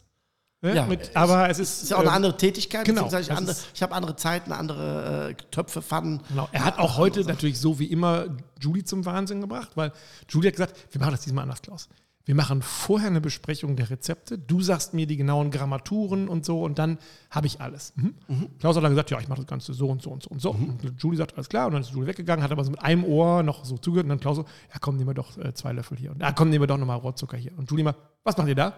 Ne? 0.64 0.76
Ja, 0.76 0.86
Mit, 0.86 1.11
aber 1.14 1.49
es 1.49 1.59
ist, 1.59 1.84
ist 1.84 1.89
ja 1.89 1.97
auch 1.97 2.01
eine 2.01 2.09
ähm, 2.09 2.16
andere 2.16 2.38
Tätigkeit, 2.38 2.86
genau, 2.86 3.09
andere, 3.09 3.55
ich 3.74 3.84
habe 3.84 3.93
andere 3.93 4.16
Zeiten, 4.16 4.53
andere 4.53 5.32
äh, 5.32 5.34
Töpfe, 5.51 5.82
Pfannen. 5.82 6.22
Genau. 6.30 6.47
Er 6.53 6.64
hat 6.64 6.80
auch 6.80 6.95
heute 6.95 7.26
natürlich 7.26 7.59
so 7.59 7.80
wie 7.80 7.88
immer 7.88 8.28
Julie 8.61 8.86
zum 8.86 9.05
Wahnsinn 9.05 9.41
gebracht, 9.41 9.72
weil 9.76 9.91
Julie 10.30 10.47
hat 10.47 10.55
gesagt, 10.55 10.78
wir 10.91 11.01
machen 11.01 11.11
das 11.11 11.20
diesmal 11.20 11.43
anders, 11.43 11.61
Klaus. 11.61 11.89
Wir 12.24 12.36
machen 12.36 12.61
vorher 12.61 13.09
eine 13.09 13.20
Besprechung 13.20 13.76
der 13.76 13.89
Rezepte. 13.89 14.38
Du 14.38 14.61
sagst 14.61 14.93
mir 14.93 15.05
die 15.05 15.18
genauen 15.18 15.51
Grammaturen 15.51 16.30
und 16.30 16.45
so 16.45 16.64
und 16.64 16.80
dann 16.80 16.97
habe 17.30 17.47
ich 17.47 17.59
alles. 17.59 17.91
Mhm. 17.97 18.16
Klaus 18.59 18.78
hat 18.78 18.84
dann 18.86 18.93
gesagt, 18.93 19.11
ja, 19.11 19.20
ich 19.20 19.28
mache 19.28 19.41
das 19.41 19.47
Ganze 19.47 19.74
so 19.74 19.89
und 19.89 20.01
so 20.01 20.11
und 20.11 20.24
so 20.24 20.30
und 20.30 20.41
so. 20.41 20.51
Und 20.51 20.80
Julie 20.97 21.18
sagt, 21.18 21.34
alles 21.34 21.49
klar. 21.49 21.68
Und 21.68 21.74
dann 21.74 21.82
ist 21.82 21.89
Julie 21.89 22.07
weggegangen, 22.07 22.41
hat 22.41 22.53
aber 22.53 22.64
so 22.64 22.72
mit 22.72 22.82
einem 22.82 23.03
Ohr 23.03 23.43
noch 23.43 23.66
so 23.66 23.78
zugehört. 23.78 24.05
Und 24.05 24.09
dann 24.11 24.22
Klaus 24.22 24.38
so, 24.38 24.43
ja, 24.43 24.80
komm, 24.80 24.95
nehmen 24.95 25.09
wir 25.09 25.14
doch 25.14 25.38
äh, 25.38 25.53
zwei 25.53 25.74
Löffel 25.74 25.97
hier. 25.97 26.11
Und 26.11 26.22
ja, 26.22 26.32
komm, 26.32 26.49
nehmen 26.49 26.64
wir 26.64 26.68
doch 26.68 26.78
nochmal 26.78 26.99
Rohrzucker 26.99 27.36
hier. 27.36 27.51
Und 27.57 27.70
Julie 27.70 27.84
mal, 27.84 27.95
was 28.24 28.38
macht 28.38 28.47
ihr 28.47 28.55
da? 28.55 28.74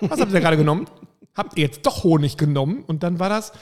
Was 0.00 0.20
habt 0.20 0.32
ihr 0.32 0.40
gerade 0.40 0.56
genommen? 0.56 0.86
Habt 1.38 1.56
ihr 1.56 1.64
jetzt 1.64 1.86
doch 1.86 2.04
Honig 2.04 2.36
genommen? 2.36 2.82
Und 2.84 3.02
dann 3.02 3.18
war 3.18 3.30
das, 3.30 3.52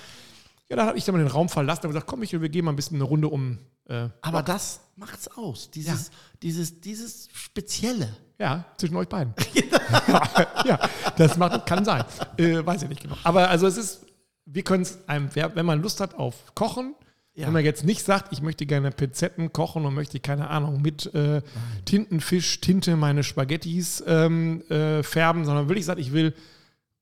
ja, 0.69 0.75
dann 0.77 0.87
habe 0.89 0.99
ich 0.99 1.05
dann 1.05 1.15
mal 1.15 1.23
den 1.23 1.31
Raum 1.31 1.49
verlassen 1.49 1.85
und 1.87 1.91
gesagt, 1.93 2.07
komm, 2.09 2.21
Michael, 2.21 2.43
wir 2.43 2.49
gehen 2.49 2.65
mal 2.65 2.73
ein 2.73 2.77
bisschen 2.77 2.97
eine 2.97 3.05
Runde 3.05 3.29
um. 3.29 3.59
Äh, 3.89 4.09
Aber 4.23 4.43
das 4.43 4.81
macht's 4.97 5.29
aus. 5.37 5.71
Dieses, 5.71 6.11
dieses, 6.43 6.81
dieses 6.81 7.29
Spezielle. 7.33 8.17
ja, 8.39 8.65
zwischen 8.79 8.97
euch 8.97 9.09
beiden. 9.09 9.33
ja, 10.65 10.81
das 11.17 11.37
macht, 11.37 11.67
kann 11.67 11.85
sein. 11.85 12.03
Äh, 12.39 12.65
weiß 12.67 12.83
ich 12.83 12.89
nicht 12.89 13.03
genau. 13.03 13.17
Aber 13.23 13.49
also 13.49 13.67
es 13.67 13.77
ist, 13.77 14.07
wir 14.47 14.65
können 14.65 14.83
es 14.83 14.99
einem, 15.09 15.29
wenn 15.35 15.67
man 15.67 15.81
Lust 15.83 16.01
hat 16.01 16.15
auf 16.15 16.35
Kochen, 16.55 16.95
Ja. 17.35 17.47
wenn 17.47 17.53
man 17.53 17.65
jetzt 17.65 17.85
nicht 17.85 18.03
sagt, 18.05 18.33
ich 18.33 18.43
möchte 18.43 18.67
gerne 18.67 18.91
Pizzetten 18.91 19.53
kochen 19.53 19.85
und 19.85 19.95
möchte, 19.95 20.19
keine 20.21 20.49
Ahnung, 20.51 20.81
mit 20.83 21.15
äh, 21.15 21.43
Tintenfisch, 21.85 22.61
Tinte 22.61 22.97
meine 22.97 23.23
Spaghettis 23.23 24.03
ähm, 24.07 24.63
äh, 24.71 25.03
färben, 25.03 25.45
sondern 25.45 25.69
wirklich 25.69 25.85
sagt, 25.87 26.01
ich 26.01 26.13
will 26.13 26.35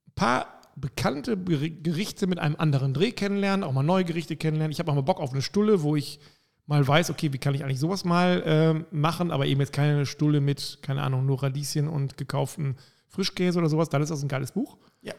ein 0.06 0.12
paar 0.16 0.53
bekannte 0.76 1.36
Ger- 1.36 1.82
Gerichte 1.82 2.26
mit 2.26 2.38
einem 2.38 2.56
anderen 2.56 2.94
Dreh 2.94 3.12
kennenlernen, 3.12 3.64
auch 3.64 3.72
mal 3.72 3.82
neue 3.82 4.04
Gerichte 4.04 4.36
kennenlernen. 4.36 4.72
Ich 4.72 4.78
habe 4.78 4.90
auch 4.90 4.94
mal 4.94 5.02
Bock 5.02 5.20
auf 5.20 5.32
eine 5.32 5.42
Stulle, 5.42 5.82
wo 5.82 5.96
ich 5.96 6.20
mal 6.66 6.86
weiß, 6.86 7.10
okay, 7.10 7.32
wie 7.32 7.38
kann 7.38 7.54
ich 7.54 7.62
eigentlich 7.62 7.80
sowas 7.80 8.04
mal 8.04 8.42
ähm, 8.46 8.86
machen, 8.90 9.30
aber 9.30 9.46
eben 9.46 9.60
jetzt 9.60 9.72
keine 9.72 10.06
Stulle 10.06 10.40
mit, 10.40 10.78
keine 10.82 11.02
Ahnung, 11.02 11.26
nur 11.26 11.42
Radieschen 11.42 11.88
und 11.88 12.16
gekauften 12.16 12.76
Frischkäse 13.08 13.58
oder 13.58 13.68
sowas, 13.68 13.90
dann 13.90 14.02
ist 14.02 14.10
das 14.10 14.22
ein 14.22 14.28
geiles 14.28 14.52
Buch. 14.52 14.78
Ja. 15.02 15.14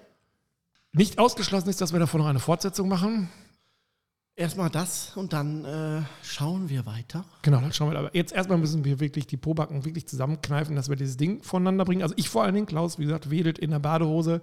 Nicht 0.91 1.19
ausgeschlossen 1.19 1.69
ist, 1.69 1.81
dass 1.81 1.93
wir 1.93 1.99
davon 1.99 2.21
noch 2.21 2.27
eine 2.27 2.39
Fortsetzung 2.39 2.89
machen. 2.89 3.29
Erstmal 4.37 4.69
das 4.69 5.15
und 5.15 5.31
dann 5.31 5.63
äh, 5.63 6.01
schauen 6.21 6.67
wir 6.67 6.85
weiter. 6.85 7.23
Genau, 7.41 7.61
dann 7.61 7.71
schauen 7.71 7.91
wir. 7.91 7.99
Aber 7.99 8.13
jetzt 8.13 8.33
erstmal 8.33 8.57
müssen 8.57 8.83
wir 8.83 8.99
wirklich 8.99 9.27
die 9.27 9.37
Pobacken 9.37 9.85
wirklich 9.85 10.07
zusammenkneifen, 10.07 10.75
dass 10.75 10.89
wir 10.89 10.97
dieses 10.97 11.15
Ding 11.15 11.41
voneinander 11.41 11.85
bringen. 11.85 12.01
Also 12.01 12.15
ich 12.17 12.27
vor 12.27 12.43
allen 12.43 12.53
Dingen, 12.53 12.65
Klaus, 12.65 12.99
wie 12.99 13.03
gesagt, 13.05 13.29
wedelt 13.29 13.59
in 13.59 13.71
der 13.71 13.79
Badehose 13.79 14.41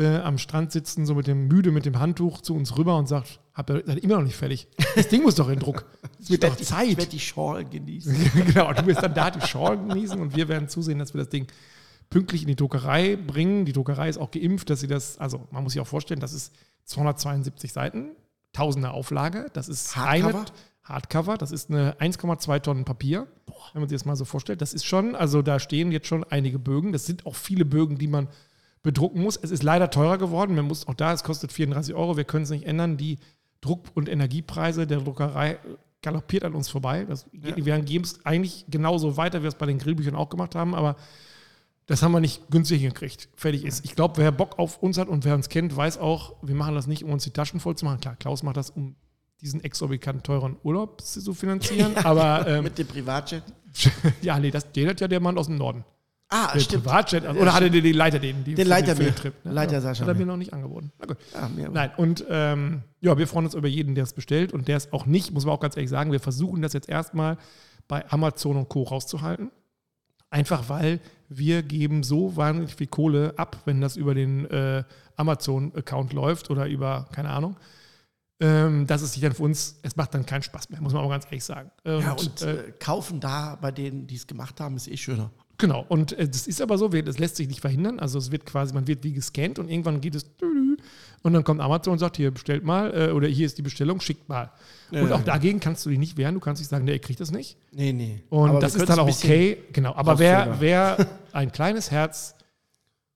äh, 0.00 0.16
am 0.16 0.38
Strand 0.38 0.72
sitzen, 0.72 1.06
so 1.06 1.14
mit 1.14 1.26
dem 1.26 1.46
müde 1.46 1.70
mit 1.70 1.84
dem 1.84 1.98
Handtuch 2.00 2.40
zu 2.40 2.54
uns 2.54 2.76
rüber 2.76 2.96
und 2.96 3.06
sagt, 3.06 3.38
habt 3.54 3.70
ihr 3.70 3.82
seid 3.86 3.98
immer 3.98 4.16
noch 4.16 4.24
nicht 4.24 4.36
fertig? 4.36 4.66
Das 4.96 5.08
Ding 5.08 5.22
muss 5.22 5.34
doch 5.34 5.48
in 5.48 5.58
Druck. 5.58 5.84
Es 6.18 6.30
wird 6.30 6.42
doch 6.42 6.58
Ich 6.58 6.66
Zeit. 6.66 6.96
werde 6.96 7.10
die 7.10 7.20
Schorle 7.20 7.64
genießen. 7.64 8.14
genau, 8.46 8.72
du 8.72 8.86
wirst 8.86 9.02
dann 9.02 9.14
da 9.14 9.30
die 9.30 9.46
Schorlen 9.46 9.88
genießen 9.88 10.18
und 10.18 10.34
wir 10.34 10.48
werden 10.48 10.68
zusehen, 10.68 10.98
dass 10.98 11.14
wir 11.14 11.18
das 11.18 11.28
Ding 11.28 11.46
pünktlich 12.08 12.42
in 12.42 12.48
die 12.48 12.56
Druckerei 12.56 13.16
bringen. 13.16 13.64
Die 13.66 13.72
Druckerei 13.72 14.08
ist 14.08 14.18
auch 14.18 14.30
geimpft, 14.30 14.70
dass 14.70 14.80
sie 14.80 14.88
das, 14.88 15.18
also 15.18 15.46
man 15.50 15.62
muss 15.62 15.74
sich 15.74 15.80
auch 15.80 15.86
vorstellen, 15.86 16.20
das 16.20 16.32
ist 16.32 16.52
272 16.86 17.72
Seiten, 17.72 18.10
tausender 18.52 18.92
Auflage, 18.92 19.46
das 19.52 19.68
ist 19.68 19.94
Hardcover? 19.96 20.38
eine 20.38 20.44
Hardcover, 20.82 21.38
das 21.38 21.52
ist 21.52 21.70
eine 21.70 21.94
1,2 22.00 22.60
Tonnen 22.62 22.84
Papier, 22.84 23.28
wenn 23.72 23.82
man 23.82 23.88
sich 23.88 23.96
das 23.96 24.06
mal 24.06 24.16
so 24.16 24.24
vorstellt. 24.24 24.60
Das 24.60 24.74
ist 24.74 24.84
schon, 24.84 25.14
also 25.14 25.42
da 25.42 25.60
stehen 25.60 25.92
jetzt 25.92 26.08
schon 26.08 26.24
einige 26.24 26.58
Bögen, 26.58 26.92
das 26.92 27.06
sind 27.06 27.26
auch 27.26 27.36
viele 27.36 27.64
Bögen, 27.64 27.96
die 27.98 28.08
man 28.08 28.28
bedrucken 28.82 29.22
muss. 29.22 29.36
Es 29.36 29.50
ist 29.50 29.62
leider 29.62 29.90
teurer 29.90 30.18
geworden, 30.18 30.54
man 30.54 30.66
muss 30.66 30.86
auch 30.88 30.94
da, 30.94 31.12
es 31.12 31.22
kostet 31.22 31.52
34 31.52 31.94
Euro, 31.94 32.16
wir 32.16 32.24
können 32.24 32.44
es 32.44 32.50
nicht 32.50 32.66
ändern, 32.66 32.96
die 32.96 33.18
Druck- 33.60 33.90
und 33.94 34.08
Energiepreise 34.08 34.86
der 34.86 34.98
Druckerei 34.98 35.58
galoppiert 36.02 36.44
an 36.44 36.54
uns 36.54 36.68
vorbei. 36.68 37.04
Das, 37.04 37.26
Ja. 37.32 37.56
Wir 37.56 37.78
geben 37.80 38.04
es 38.04 38.24
eigentlich 38.24 38.64
genauso 38.68 39.16
weiter, 39.16 39.40
wie 39.40 39.44
wir 39.44 39.48
es 39.48 39.54
bei 39.54 39.66
den 39.66 39.78
Grillbüchern 39.78 40.14
auch 40.14 40.30
gemacht 40.30 40.54
haben, 40.54 40.74
aber 40.74 40.96
das 41.86 42.02
haben 42.02 42.12
wir 42.12 42.20
nicht 42.20 42.48
günstig 42.50 42.82
gekriegt. 42.82 43.28
Fertig 43.34 43.64
ist. 43.64 43.84
Ich 43.84 43.96
glaube, 43.96 44.16
wer 44.18 44.30
Bock 44.30 44.58
auf 44.58 44.78
uns 44.78 44.96
hat 44.96 45.08
und 45.08 45.24
wer 45.24 45.34
uns 45.34 45.48
kennt, 45.48 45.76
weiß 45.76 45.98
auch, 45.98 46.36
wir 46.40 46.54
machen 46.54 46.74
das 46.74 46.86
nicht, 46.86 47.04
um 47.04 47.10
uns 47.10 47.24
die 47.24 47.32
Taschen 47.32 47.58
voll 47.58 47.76
zu 47.76 47.84
machen. 47.84 48.00
Klar, 48.00 48.16
Klaus 48.16 48.42
macht 48.42 48.56
das, 48.56 48.70
um 48.70 48.94
diesen 49.40 49.62
exorbitant 49.64 50.24
teuren 50.24 50.56
Urlaub 50.62 51.00
zu 51.00 51.34
finanzieren. 51.34 51.96
aber 52.04 52.46
ähm, 52.46 52.64
Mit 52.64 52.78
dem 52.78 52.86
Privatjet. 52.86 53.42
ja, 54.22 54.38
nee, 54.38 54.50
das, 54.50 54.70
den 54.72 54.88
hat 54.88 55.00
ja 55.00 55.08
der 55.08 55.20
Mann 55.20 55.36
aus 55.36 55.46
dem 55.46 55.56
Norden. 55.56 55.84
Ah, 56.32 56.52
Der 56.54 56.60
stimmt. 56.60 56.84
Privatjet. 56.84 57.26
Also, 57.26 57.40
oder 57.40 57.52
hatte 57.52 57.70
der 57.70 57.80
den 57.82 57.94
Leiter 57.94 58.18
den? 58.20 58.44
Die, 58.44 58.54
Den 58.54 58.68
Leiter 58.68 58.94
den. 58.94 59.12
Trip, 59.14 59.34
ne? 59.44 59.52
Leiter 59.52 59.72
ja, 59.74 59.80
Sascha 59.80 60.02
Hat 60.02 60.08
er 60.08 60.14
mir. 60.14 60.26
noch 60.26 60.36
nicht 60.36 60.52
angeboten. 60.52 60.92
Na 61.00 61.06
gut. 61.06 61.16
Ah, 61.34 61.48
mir- 61.48 61.68
Nein, 61.70 61.90
und 61.96 62.24
ähm, 62.30 62.82
ja, 63.00 63.18
wir 63.18 63.26
freuen 63.26 63.46
uns 63.46 63.54
über 63.54 63.66
jeden, 63.68 63.94
der 63.96 64.04
es 64.04 64.12
bestellt 64.12 64.52
und 64.52 64.68
der 64.68 64.76
es 64.76 64.92
auch 64.92 65.06
nicht, 65.06 65.32
muss 65.32 65.44
man 65.44 65.54
auch 65.54 65.60
ganz 65.60 65.76
ehrlich 65.76 65.90
sagen, 65.90 66.12
wir 66.12 66.20
versuchen 66.20 66.62
das 66.62 66.72
jetzt 66.72 66.88
erstmal 66.88 67.36
bei 67.88 68.08
Amazon 68.12 68.56
und 68.56 68.68
Co. 68.68 68.84
rauszuhalten. 68.84 69.50
Einfach 70.32 70.68
weil 70.68 71.00
wir 71.28 71.64
geben 71.64 72.04
so 72.04 72.36
wahnsinnig 72.36 72.76
viel 72.76 72.86
Kohle 72.86 73.34
ab, 73.36 73.62
wenn 73.64 73.80
das 73.80 73.96
über 73.96 74.14
den 74.14 74.48
äh, 74.50 74.84
Amazon-Account 75.16 76.12
läuft 76.12 76.50
oder 76.50 76.66
über, 76.68 77.08
keine 77.12 77.30
Ahnung, 77.30 77.56
ähm, 78.40 78.86
dass 78.86 79.02
es 79.02 79.12
sich 79.12 79.22
dann 79.22 79.32
für 79.32 79.42
uns, 79.42 79.80
es 79.82 79.96
macht 79.96 80.14
dann 80.14 80.24
keinen 80.24 80.42
Spaß 80.42 80.70
mehr, 80.70 80.80
muss 80.80 80.92
man 80.92 81.02
auch 81.04 81.10
ganz 81.10 81.24
ehrlich 81.26 81.42
sagen. 81.44 81.70
Und, 81.84 82.00
Ja, 82.02 82.12
und 82.12 82.42
äh, 82.42 82.54
äh, 82.68 82.72
kaufen 82.78 83.18
da 83.20 83.58
bei 83.60 83.72
denen, 83.72 84.06
die 84.06 84.14
es 84.14 84.26
gemacht 84.28 84.60
haben, 84.60 84.76
ist 84.76 84.86
eh 84.88 84.96
schöner. 84.96 85.30
Genau, 85.60 85.84
und 85.88 86.12
äh, 86.12 86.28
das 86.28 86.46
ist 86.46 86.60
aber 86.60 86.78
so, 86.78 86.88
das 86.88 87.18
lässt 87.18 87.36
sich 87.36 87.48
nicht 87.48 87.60
verhindern. 87.60 88.00
Also 88.00 88.18
es 88.18 88.30
wird 88.30 88.46
quasi, 88.46 88.74
man 88.74 88.86
wird 88.86 89.04
wie 89.04 89.12
gescannt 89.12 89.58
und 89.58 89.68
irgendwann 89.68 90.00
geht 90.00 90.14
es 90.14 90.26
und 91.22 91.34
dann 91.34 91.44
kommt 91.44 91.60
Amazon 91.60 91.92
und 91.92 91.98
sagt, 91.98 92.16
hier 92.16 92.30
bestellt 92.30 92.64
mal 92.64 92.92
äh, 92.94 93.12
oder 93.12 93.28
hier 93.28 93.44
ist 93.44 93.58
die 93.58 93.62
Bestellung, 93.62 94.00
schickt 94.00 94.28
mal. 94.28 94.50
Ja, 94.90 95.02
und 95.02 95.12
auch 95.12 95.22
dagegen 95.22 95.60
kannst 95.60 95.84
du 95.84 95.90
dich 95.90 95.98
nicht 95.98 96.16
wehren, 96.16 96.34
du 96.34 96.40
kannst 96.40 96.60
nicht 96.62 96.70
sagen, 96.70 96.86
nee, 96.86 96.92
ihr 96.92 96.98
kriegt 96.98 97.20
das 97.20 97.30
nicht. 97.30 97.58
Nee, 97.72 97.92
nee. 97.92 98.22
Und 98.30 98.50
Aber 98.50 98.60
das 98.60 98.74
ist 98.74 98.88
dann 98.88 98.98
auch 98.98 99.08
okay, 99.08 99.58
genau. 99.72 99.94
Aber 99.94 100.18
wer, 100.18 100.56
wer 100.60 101.06
ein 101.32 101.52
kleines 101.52 101.90
Herz 101.90 102.34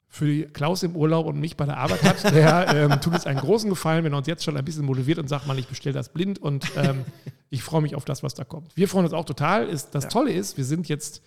für 0.09 0.27
die 0.27 0.43
Klaus 0.45 0.83
im 0.83 0.95
Urlaub 0.95 1.27
und 1.27 1.41
mich 1.41 1.57
bei 1.57 1.65
der 1.65 1.79
Arbeit 1.79 2.03
hat, 2.05 2.35
der 2.35 2.69
ähm, 2.75 3.01
tut 3.01 3.15
uns 3.15 3.27
einen 3.27 3.41
großen 3.41 3.69
Gefallen, 3.71 4.05
wenn 4.05 4.13
er 4.13 4.19
uns 4.19 4.27
jetzt 4.29 4.45
schon 4.45 4.57
ein 4.57 4.65
bisschen 4.65 4.85
motiviert 4.85 5.19
und 5.19 5.29
sagt, 5.29 5.47
man, 5.47 5.59
ich 5.59 5.67
bestelle 5.67 5.95
das 5.95 6.11
blind 6.11 6.39
und 6.41 6.71
ähm, 6.77 7.05
ich 7.51 7.63
freue 7.63 7.81
mich 7.83 7.97
auf 7.97 8.05
das, 8.05 8.23
was 8.23 8.35
da 8.35 8.45
kommt. 8.45 8.77
Wir 8.77 8.87
freuen 8.87 9.07
uns 9.07 9.15
auch 9.15 9.25
total. 9.25 9.67
Ist, 9.67 9.95
das 9.95 10.05
Ja. 10.05 10.11
Tolle 10.11 10.33
ist, 10.33 10.57
wir 10.57 10.65
sind 10.65 10.89
jetzt, 10.89 11.23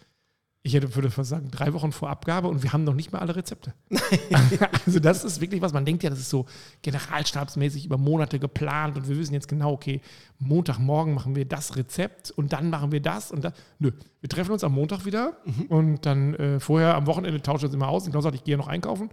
ich 0.67 0.73
hätte, 0.73 0.93
würde 0.93 1.09
fast 1.09 1.29
sagen, 1.29 1.49
drei 1.49 1.73
Wochen 1.73 1.91
vor 1.91 2.09
Abgabe 2.09 2.49
und 2.49 2.61
wir 2.61 2.73
haben 2.73 2.83
noch 2.83 2.93
nicht 2.93 3.11
mal 3.13 3.19
alle 3.19 3.35
Rezepte. 3.35 3.73
also 4.85 4.99
das 4.99 5.23
ist 5.23 5.39
wirklich 5.39 5.61
was, 5.61 5.71
man 5.71 5.85
denkt 5.85 6.03
ja, 6.03 6.09
das 6.09 6.19
ist 6.19 6.29
so 6.29 6.45
generalstabsmäßig 6.81 7.85
über 7.85 7.97
Monate 7.97 8.37
geplant 8.37 8.97
und 8.97 9.07
wir 9.07 9.17
wissen 9.17 9.33
jetzt 9.33 9.47
genau, 9.47 9.71
okay, 9.71 10.01
Montagmorgen 10.39 11.13
machen 11.13 11.35
wir 11.35 11.45
das 11.45 11.77
Rezept 11.77 12.31
und 12.31 12.51
dann 12.51 12.69
machen 12.69 12.91
wir 12.91 13.01
das 13.01 13.31
und 13.31 13.45
das. 13.45 13.53
Nö, 13.79 13.91
wir 14.19 14.29
treffen 14.29 14.51
uns 14.51 14.63
am 14.63 14.73
Montag 14.73 15.05
wieder 15.05 15.37
und 15.69 16.05
dann 16.05 16.35
äh, 16.35 16.59
vorher 16.59 16.95
am 16.95 17.07
Wochenende 17.07 17.41
tauschen 17.41 17.61
wir 17.61 17.67
uns 17.67 17.75
immer 17.75 17.87
aus 17.87 18.05
und 18.05 18.11
Klaus 18.11 18.23
sagt, 18.23 18.35
ich 18.35 18.43
gehe 18.43 18.57
noch 18.57 18.67
einkaufen. 18.67 19.09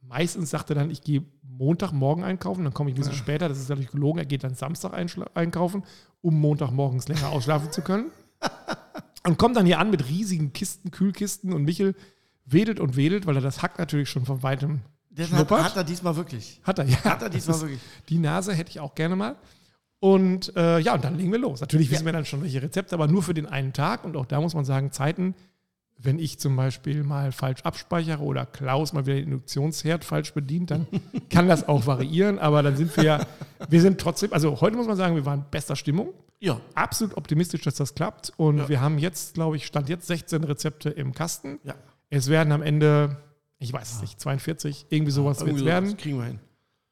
Meistens 0.00 0.50
sagt 0.50 0.70
er 0.70 0.76
dann, 0.76 0.90
ich 0.90 1.02
gehe 1.02 1.22
Montagmorgen 1.42 2.24
einkaufen, 2.24 2.64
dann 2.64 2.72
komme 2.72 2.90
ich 2.90 2.96
ein 2.96 3.00
bisschen 3.00 3.14
später, 3.14 3.48
das 3.48 3.58
ist 3.58 3.68
natürlich 3.68 3.90
gelogen, 3.90 4.18
er 4.18 4.26
geht 4.26 4.42
dann 4.42 4.54
Samstag 4.54 4.92
einkaufen, 5.34 5.84
um 6.22 6.40
Montagmorgens 6.40 7.08
länger 7.08 7.30
ausschlafen 7.30 7.70
zu 7.70 7.82
können. 7.82 8.10
Und 9.26 9.38
kommt 9.38 9.56
dann 9.56 9.66
hier 9.66 9.78
an 9.78 9.90
mit 9.90 10.08
riesigen 10.08 10.52
Kisten, 10.52 10.90
Kühlkisten 10.90 11.52
und 11.52 11.64
Michel 11.64 11.94
wedelt 12.44 12.78
und 12.78 12.96
wedelt, 12.96 13.26
weil 13.26 13.36
er 13.36 13.42
das 13.42 13.62
Hack 13.62 13.78
natürlich 13.78 14.10
schon 14.10 14.26
von 14.26 14.42
weitem 14.42 14.80
Das 15.10 15.30
hat, 15.30 15.36
schnuppert. 15.36 15.64
hat 15.64 15.76
er 15.76 15.84
diesmal 15.84 16.16
wirklich. 16.16 16.60
Hat 16.62 16.78
er, 16.78 16.84
ja. 16.84 17.02
Hat 17.04 17.22
er 17.22 17.30
diesmal 17.30 17.60
wirklich. 17.60 17.80
Die 18.10 18.18
Nase 18.18 18.52
hätte 18.52 18.70
ich 18.70 18.80
auch 18.80 18.94
gerne 18.94 19.16
mal. 19.16 19.36
Und 19.98 20.54
äh, 20.56 20.78
ja, 20.80 20.94
und 20.94 21.02
dann 21.04 21.16
legen 21.16 21.32
wir 21.32 21.38
los. 21.38 21.62
Natürlich 21.62 21.90
wissen 21.90 22.04
wir 22.04 22.12
dann 22.12 22.26
schon, 22.26 22.42
welche 22.42 22.60
Rezepte, 22.60 22.94
aber 22.94 23.08
nur 23.08 23.22
für 23.22 23.32
den 23.32 23.46
einen 23.46 23.72
Tag. 23.72 24.04
Und 24.04 24.16
auch 24.16 24.26
da 24.26 24.40
muss 24.42 24.52
man 24.54 24.66
sagen, 24.66 24.92
Zeiten, 24.92 25.34
wenn 25.98 26.18
ich 26.18 26.38
zum 26.38 26.54
Beispiel 26.56 27.02
mal 27.02 27.32
falsch 27.32 27.62
abspeichere 27.62 28.20
oder 28.22 28.44
Klaus 28.46 28.92
mal 28.92 29.06
wieder 29.06 29.16
den 29.16 29.24
Induktionsherd 29.26 30.04
falsch 30.04 30.34
bedient, 30.34 30.70
dann 30.70 30.86
kann 31.30 31.48
das 31.48 31.66
auch 31.68 31.86
variieren. 31.86 32.38
Aber 32.38 32.62
dann 32.62 32.76
sind 32.76 32.94
wir 32.96 33.04
ja, 33.04 33.26
wir 33.68 33.80
sind 33.80 34.00
trotzdem, 34.00 34.32
also 34.32 34.60
heute 34.60 34.76
muss 34.76 34.86
man 34.86 34.96
sagen, 34.96 35.14
wir 35.14 35.24
waren 35.24 35.40
in 35.40 35.46
bester 35.50 35.76
Stimmung. 35.76 36.10
Ja. 36.40 36.60
Absolut 36.74 37.16
optimistisch, 37.16 37.62
dass 37.62 37.76
das 37.76 37.94
klappt. 37.94 38.32
Und 38.36 38.58
Ja. 38.58 38.68
wir 38.68 38.80
haben 38.80 38.98
jetzt, 38.98 39.34
glaube 39.34 39.56
ich, 39.56 39.64
stand 39.66 39.88
jetzt 39.88 40.06
16 40.08 40.44
Rezepte 40.44 40.90
im 40.90 41.14
Kasten. 41.14 41.58
Ja. 41.64 41.74
Es 42.10 42.28
werden 42.28 42.52
am 42.52 42.60
Ende, 42.62 43.16
ich 43.58 43.72
weiß 43.72 43.92
es 43.92 44.00
nicht, 44.02 44.20
42, 44.20 44.86
irgendwie 44.90 45.12
sowas 45.12 45.40
wird 45.46 45.56
es 45.56 45.64
werden. 45.64 45.86
sowas 45.90 46.00
kriegen 46.02 46.18
wir 46.18 46.24
hin. 46.26 46.38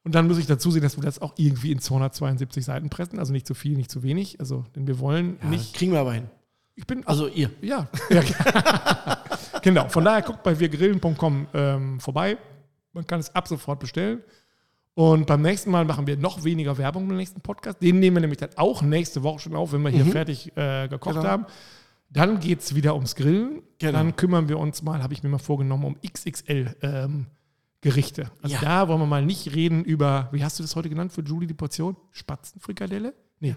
Und 0.04 0.14
dann 0.14 0.26
muss 0.26 0.38
ich 0.38 0.46
dazu 0.46 0.70
sehen, 0.70 0.82
dass 0.82 0.96
wir 0.96 1.02
das 1.04 1.20
auch 1.20 1.34
irgendwie 1.36 1.70
in 1.70 1.78
272 1.80 2.64
Seiten 2.64 2.88
pressen. 2.88 3.18
Also 3.18 3.32
nicht 3.32 3.46
zu 3.46 3.54
viel, 3.54 3.76
nicht 3.76 3.90
zu 3.90 4.02
wenig. 4.02 4.40
Also, 4.40 4.64
denn 4.74 4.86
wir 4.86 4.98
wollen 4.98 5.36
Ja, 5.42 5.48
nicht. 5.50 5.74
Kriegen 5.74 5.92
wir 5.92 6.00
aber 6.00 6.14
hin. 6.14 6.24
Ich 6.74 6.86
bin. 6.86 7.06
Also 7.06 7.28
ihr. 7.28 7.50
ja. 7.60 7.88
genau. 9.62 9.88
Von 9.88 10.04
daher 10.04 10.22
guckt 10.22 10.42
bei 10.42 10.58
wirgrillen.com 10.58 11.46
ähm, 11.54 12.00
vorbei. 12.00 12.38
Man 12.92 13.06
kann 13.06 13.20
es 13.20 13.34
ab 13.34 13.48
sofort 13.48 13.80
bestellen. 13.80 14.22
Und 14.94 15.26
beim 15.26 15.40
nächsten 15.40 15.70
Mal 15.70 15.84
machen 15.86 16.06
wir 16.06 16.18
noch 16.18 16.44
weniger 16.44 16.76
Werbung 16.76 17.08
im 17.08 17.16
nächsten 17.16 17.40
Podcast. 17.40 17.80
Den 17.82 17.98
nehmen 17.98 18.16
wir 18.16 18.20
nämlich 18.20 18.38
dann 18.38 18.50
auch 18.56 18.82
nächste 18.82 19.22
Woche 19.22 19.38
schon 19.38 19.56
auf, 19.56 19.72
wenn 19.72 19.80
wir 19.82 19.90
hier 19.90 20.04
fertig 20.04 20.54
äh, 20.56 20.86
gekocht 20.88 21.14
Genau. 21.16 21.26
haben. 21.28 21.46
Dann 22.10 22.40
geht 22.40 22.60
es 22.60 22.74
wieder 22.74 22.94
ums 22.94 23.14
Grillen. 23.16 23.62
Genau. 23.78 23.92
Dann 23.92 24.16
kümmern 24.16 24.50
wir 24.50 24.58
uns 24.58 24.82
mal, 24.82 25.02
habe 25.02 25.14
ich 25.14 25.22
mir 25.22 25.30
mal 25.30 25.38
vorgenommen, 25.38 25.84
um 25.84 25.96
XXL 26.06 26.76
ähm, 26.82 27.26
Gerichte. 27.80 28.30
Also 28.42 28.54
Ja. 28.56 28.60
da 28.60 28.88
wollen 28.88 29.00
wir 29.00 29.06
mal 29.06 29.24
nicht 29.24 29.54
reden 29.54 29.82
über, 29.82 30.28
wie 30.30 30.44
hast 30.44 30.58
du 30.58 30.62
das 30.62 30.76
heute 30.76 30.90
genannt 30.90 31.12
für 31.14 31.22
Julie 31.22 31.48
die 31.48 31.54
Portion? 31.54 31.96
Spatzenfrikadelle? 32.10 33.14
Nee, 33.40 33.56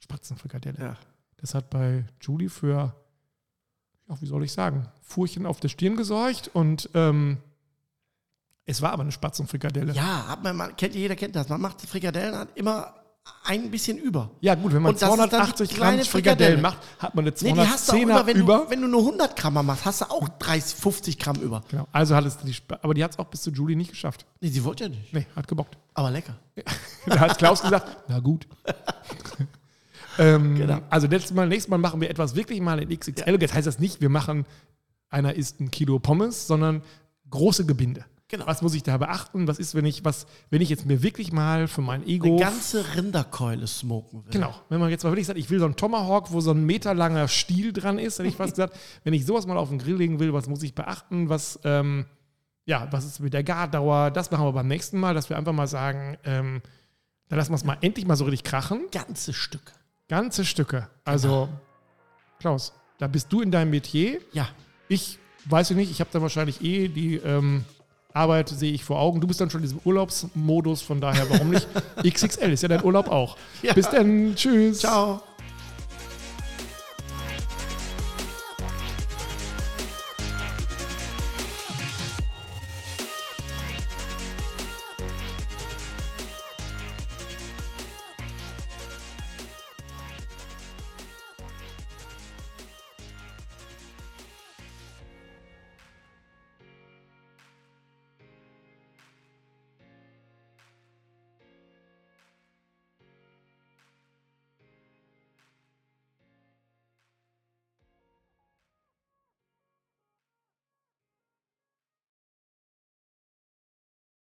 Spatzenfrikadelle. 0.00 0.78
Ja. 0.78 0.96
Das 1.44 1.54
hat 1.54 1.68
bei 1.68 2.06
Julie 2.22 2.48
für, 2.48 2.94
ja, 4.08 4.16
wie 4.18 4.24
soll 4.24 4.44
ich 4.44 4.52
sagen, 4.52 4.88
Furchen 5.02 5.44
auf 5.44 5.60
der 5.60 5.68
Stirn 5.68 5.94
gesorgt 5.94 6.48
und 6.54 6.88
ähm, 6.94 7.36
es 8.64 8.80
war 8.80 8.92
aber 8.92 9.02
eine 9.02 9.12
Spatzenfrikadelle. 9.12 9.92
Ja, 9.92 10.26
hat 10.28 10.42
man, 10.42 10.56
man 10.56 10.74
kennt, 10.74 10.94
jeder 10.94 11.16
kennt 11.16 11.36
das. 11.36 11.50
Man 11.50 11.60
macht 11.60 11.82
die 11.82 11.86
Frikadellen 11.86 12.34
hat 12.34 12.48
immer 12.56 12.94
ein 13.44 13.70
bisschen 13.70 13.98
über. 13.98 14.30
Ja, 14.40 14.54
gut, 14.54 14.72
wenn 14.72 14.80
man 14.80 14.94
Und 14.94 15.02
das 15.02 15.10
ist 15.10 15.16
dann 15.18 15.28
die 15.28 15.36
280 15.36 15.76
Gramm 15.76 15.98
Frikadellen 16.00 16.06
Frikadelle. 16.06 16.62
macht, 16.62 16.78
hat 16.98 17.14
man 17.14 17.26
eine 17.26 17.34
Nee, 17.38 17.52
die 17.52 17.60
hast 17.60 17.88
du 17.88 17.92
auch 17.92 17.96
210er 17.96 18.00
immer, 18.02 18.26
wenn, 18.26 18.36
über. 18.38 18.58
Du, 18.64 18.70
wenn 18.70 18.80
du 18.80 18.88
nur 18.88 19.00
100 19.00 19.36
Gramm 19.36 19.66
machst, 19.66 19.84
hast 19.84 20.00
du 20.00 20.04
auch 20.10 20.26
30, 20.30 20.80
50 20.80 21.18
Gramm 21.18 21.36
über. 21.42 21.62
genau, 21.68 21.86
also 21.92 22.16
hat 22.16 22.24
es 22.24 22.38
die, 22.38 22.52
Sp- 22.56 22.80
aber 22.80 22.94
die 22.94 23.04
hat 23.04 23.10
es 23.10 23.18
auch 23.18 23.26
bis 23.26 23.42
zu 23.42 23.50
Julie 23.50 23.76
nicht 23.76 23.90
geschafft. 23.90 24.24
Nee, 24.40 24.48
sie 24.48 24.64
wollte 24.64 24.84
ja 24.84 24.88
nicht. 24.88 25.12
Nee, 25.12 25.26
hat 25.36 25.46
gebockt. 25.46 25.76
Aber 25.92 26.10
lecker. 26.10 26.36
Da 27.06 27.20
hat 27.20 27.36
Klaus 27.36 27.60
gesagt, 27.60 27.98
na 28.08 28.18
gut. 28.18 28.48
ähm, 30.18 30.54
Genau. 30.56 30.80
Also 30.90 31.06
nächstes 31.06 31.34
Mal, 31.34 31.48
nächstes 31.48 31.70
Mal 31.70 31.78
machen 31.78 32.00
wir 32.00 32.10
etwas 32.10 32.34
wirklich 32.34 32.60
mal 32.60 32.80
in 32.80 32.96
XXL. 32.96 33.38
Das 33.38 33.54
heißt 33.54 33.66
das 33.66 33.78
nicht, 33.78 34.00
wir 34.00 34.08
machen, 34.08 34.46
einer 35.08 35.34
isst 35.34 35.60
ein 35.60 35.70
Kilo 35.70 35.98
Pommes, 35.98 36.46
sondern 36.46 36.82
große 37.30 37.66
Gebinde. 37.66 38.04
Genau. 38.28 38.46
Was 38.46 38.62
muss 38.62 38.74
ich 38.74 38.82
da 38.82 38.96
beachten? 38.96 39.46
Was 39.46 39.58
ist, 39.58 39.74
wenn 39.74 39.84
ich, 39.84 40.04
was, 40.04 40.26
wenn 40.50 40.60
ich 40.60 40.68
jetzt 40.68 40.86
mir 40.86 41.02
wirklich 41.02 41.30
mal 41.30 41.68
für 41.68 41.82
mein 41.82 42.02
Eine 42.02 42.10
Ego. 42.10 42.36
ganze 42.36 42.84
Rinderkeule 42.96 43.66
smoken 43.66 44.24
will. 44.24 44.32
Genau, 44.32 44.54
wenn 44.70 44.80
man 44.80 44.90
jetzt 44.90 45.04
mal 45.04 45.10
wirklich 45.10 45.26
sagt, 45.26 45.38
ich 45.38 45.50
will 45.50 45.58
so 45.58 45.66
einen 45.66 45.76
Tomahawk, 45.76 46.32
wo 46.32 46.40
so 46.40 46.50
ein 46.50 46.64
meterlanger 46.64 47.28
Stiel 47.28 47.72
dran 47.72 47.98
ist, 47.98 48.18
hätte 48.18 48.28
ich 48.28 48.36
fast 48.36 48.54
gesagt, 48.56 48.76
wenn 49.04 49.12
ich 49.14 49.26
sowas 49.26 49.46
mal 49.46 49.56
auf 49.56 49.68
den 49.68 49.78
Grill 49.78 49.96
legen 49.96 50.18
will, 50.20 50.32
was 50.32 50.48
muss 50.48 50.62
ich 50.62 50.74
beachten? 50.74 51.28
Was, 51.28 51.60
ähm, 51.64 52.06
ja, 52.64 52.88
was 52.90 53.04
ist 53.04 53.20
mit 53.20 53.34
der 53.34 53.44
Gardauer? 53.44 54.10
Das 54.10 54.30
machen 54.30 54.46
wir 54.46 54.52
beim 54.52 54.68
nächsten 54.68 54.98
Mal, 54.98 55.14
dass 55.14 55.28
wir 55.28 55.36
einfach 55.36 55.52
mal 55.52 55.68
sagen, 55.68 56.16
ähm, 56.24 56.62
dann 57.28 57.38
lassen 57.38 57.52
wir 57.52 57.56
es 57.56 57.64
mal 57.64 57.78
endlich 57.82 58.06
mal 58.06 58.16
so 58.16 58.24
richtig 58.24 58.44
krachen. 58.44 58.86
Ganze 58.90 59.32
Stück. 59.32 59.72
Ganze 60.08 60.44
Stücke. 60.44 60.88
Also, 61.04 61.48
Klaus, 62.38 62.72
da 62.98 63.06
bist 63.06 63.32
du 63.32 63.40
in 63.40 63.50
deinem 63.50 63.70
Metier. 63.70 64.20
Ja. 64.32 64.48
Ich 64.88 65.18
weiß 65.46 65.70
ich 65.70 65.76
nicht, 65.76 65.90
ich 65.90 66.00
habe 66.00 66.10
da 66.12 66.20
wahrscheinlich 66.22 66.62
eh 66.62 66.88
die 66.88 67.16
ähm, 67.16 67.64
Arbeit, 68.12 68.48
sehe 68.48 68.72
ich 68.72 68.84
vor 68.84 69.00
Augen. 69.00 69.20
Du 69.20 69.26
bist 69.26 69.40
dann 69.40 69.50
schon 69.50 69.60
in 69.60 69.66
diesem 69.66 69.80
Urlaubsmodus, 69.84 70.82
von 70.82 71.00
daher 71.00 71.28
warum 71.30 71.50
nicht? 71.50 71.66
XXL 72.06 72.52
ist 72.52 72.62
ja 72.62 72.68
dein 72.68 72.84
Urlaub 72.84 73.08
auch. 73.08 73.36
Ja. 73.62 73.72
Bis 73.72 73.88
dann, 73.88 74.34
tschüss. 74.36 74.80
Ciao. 74.80 75.22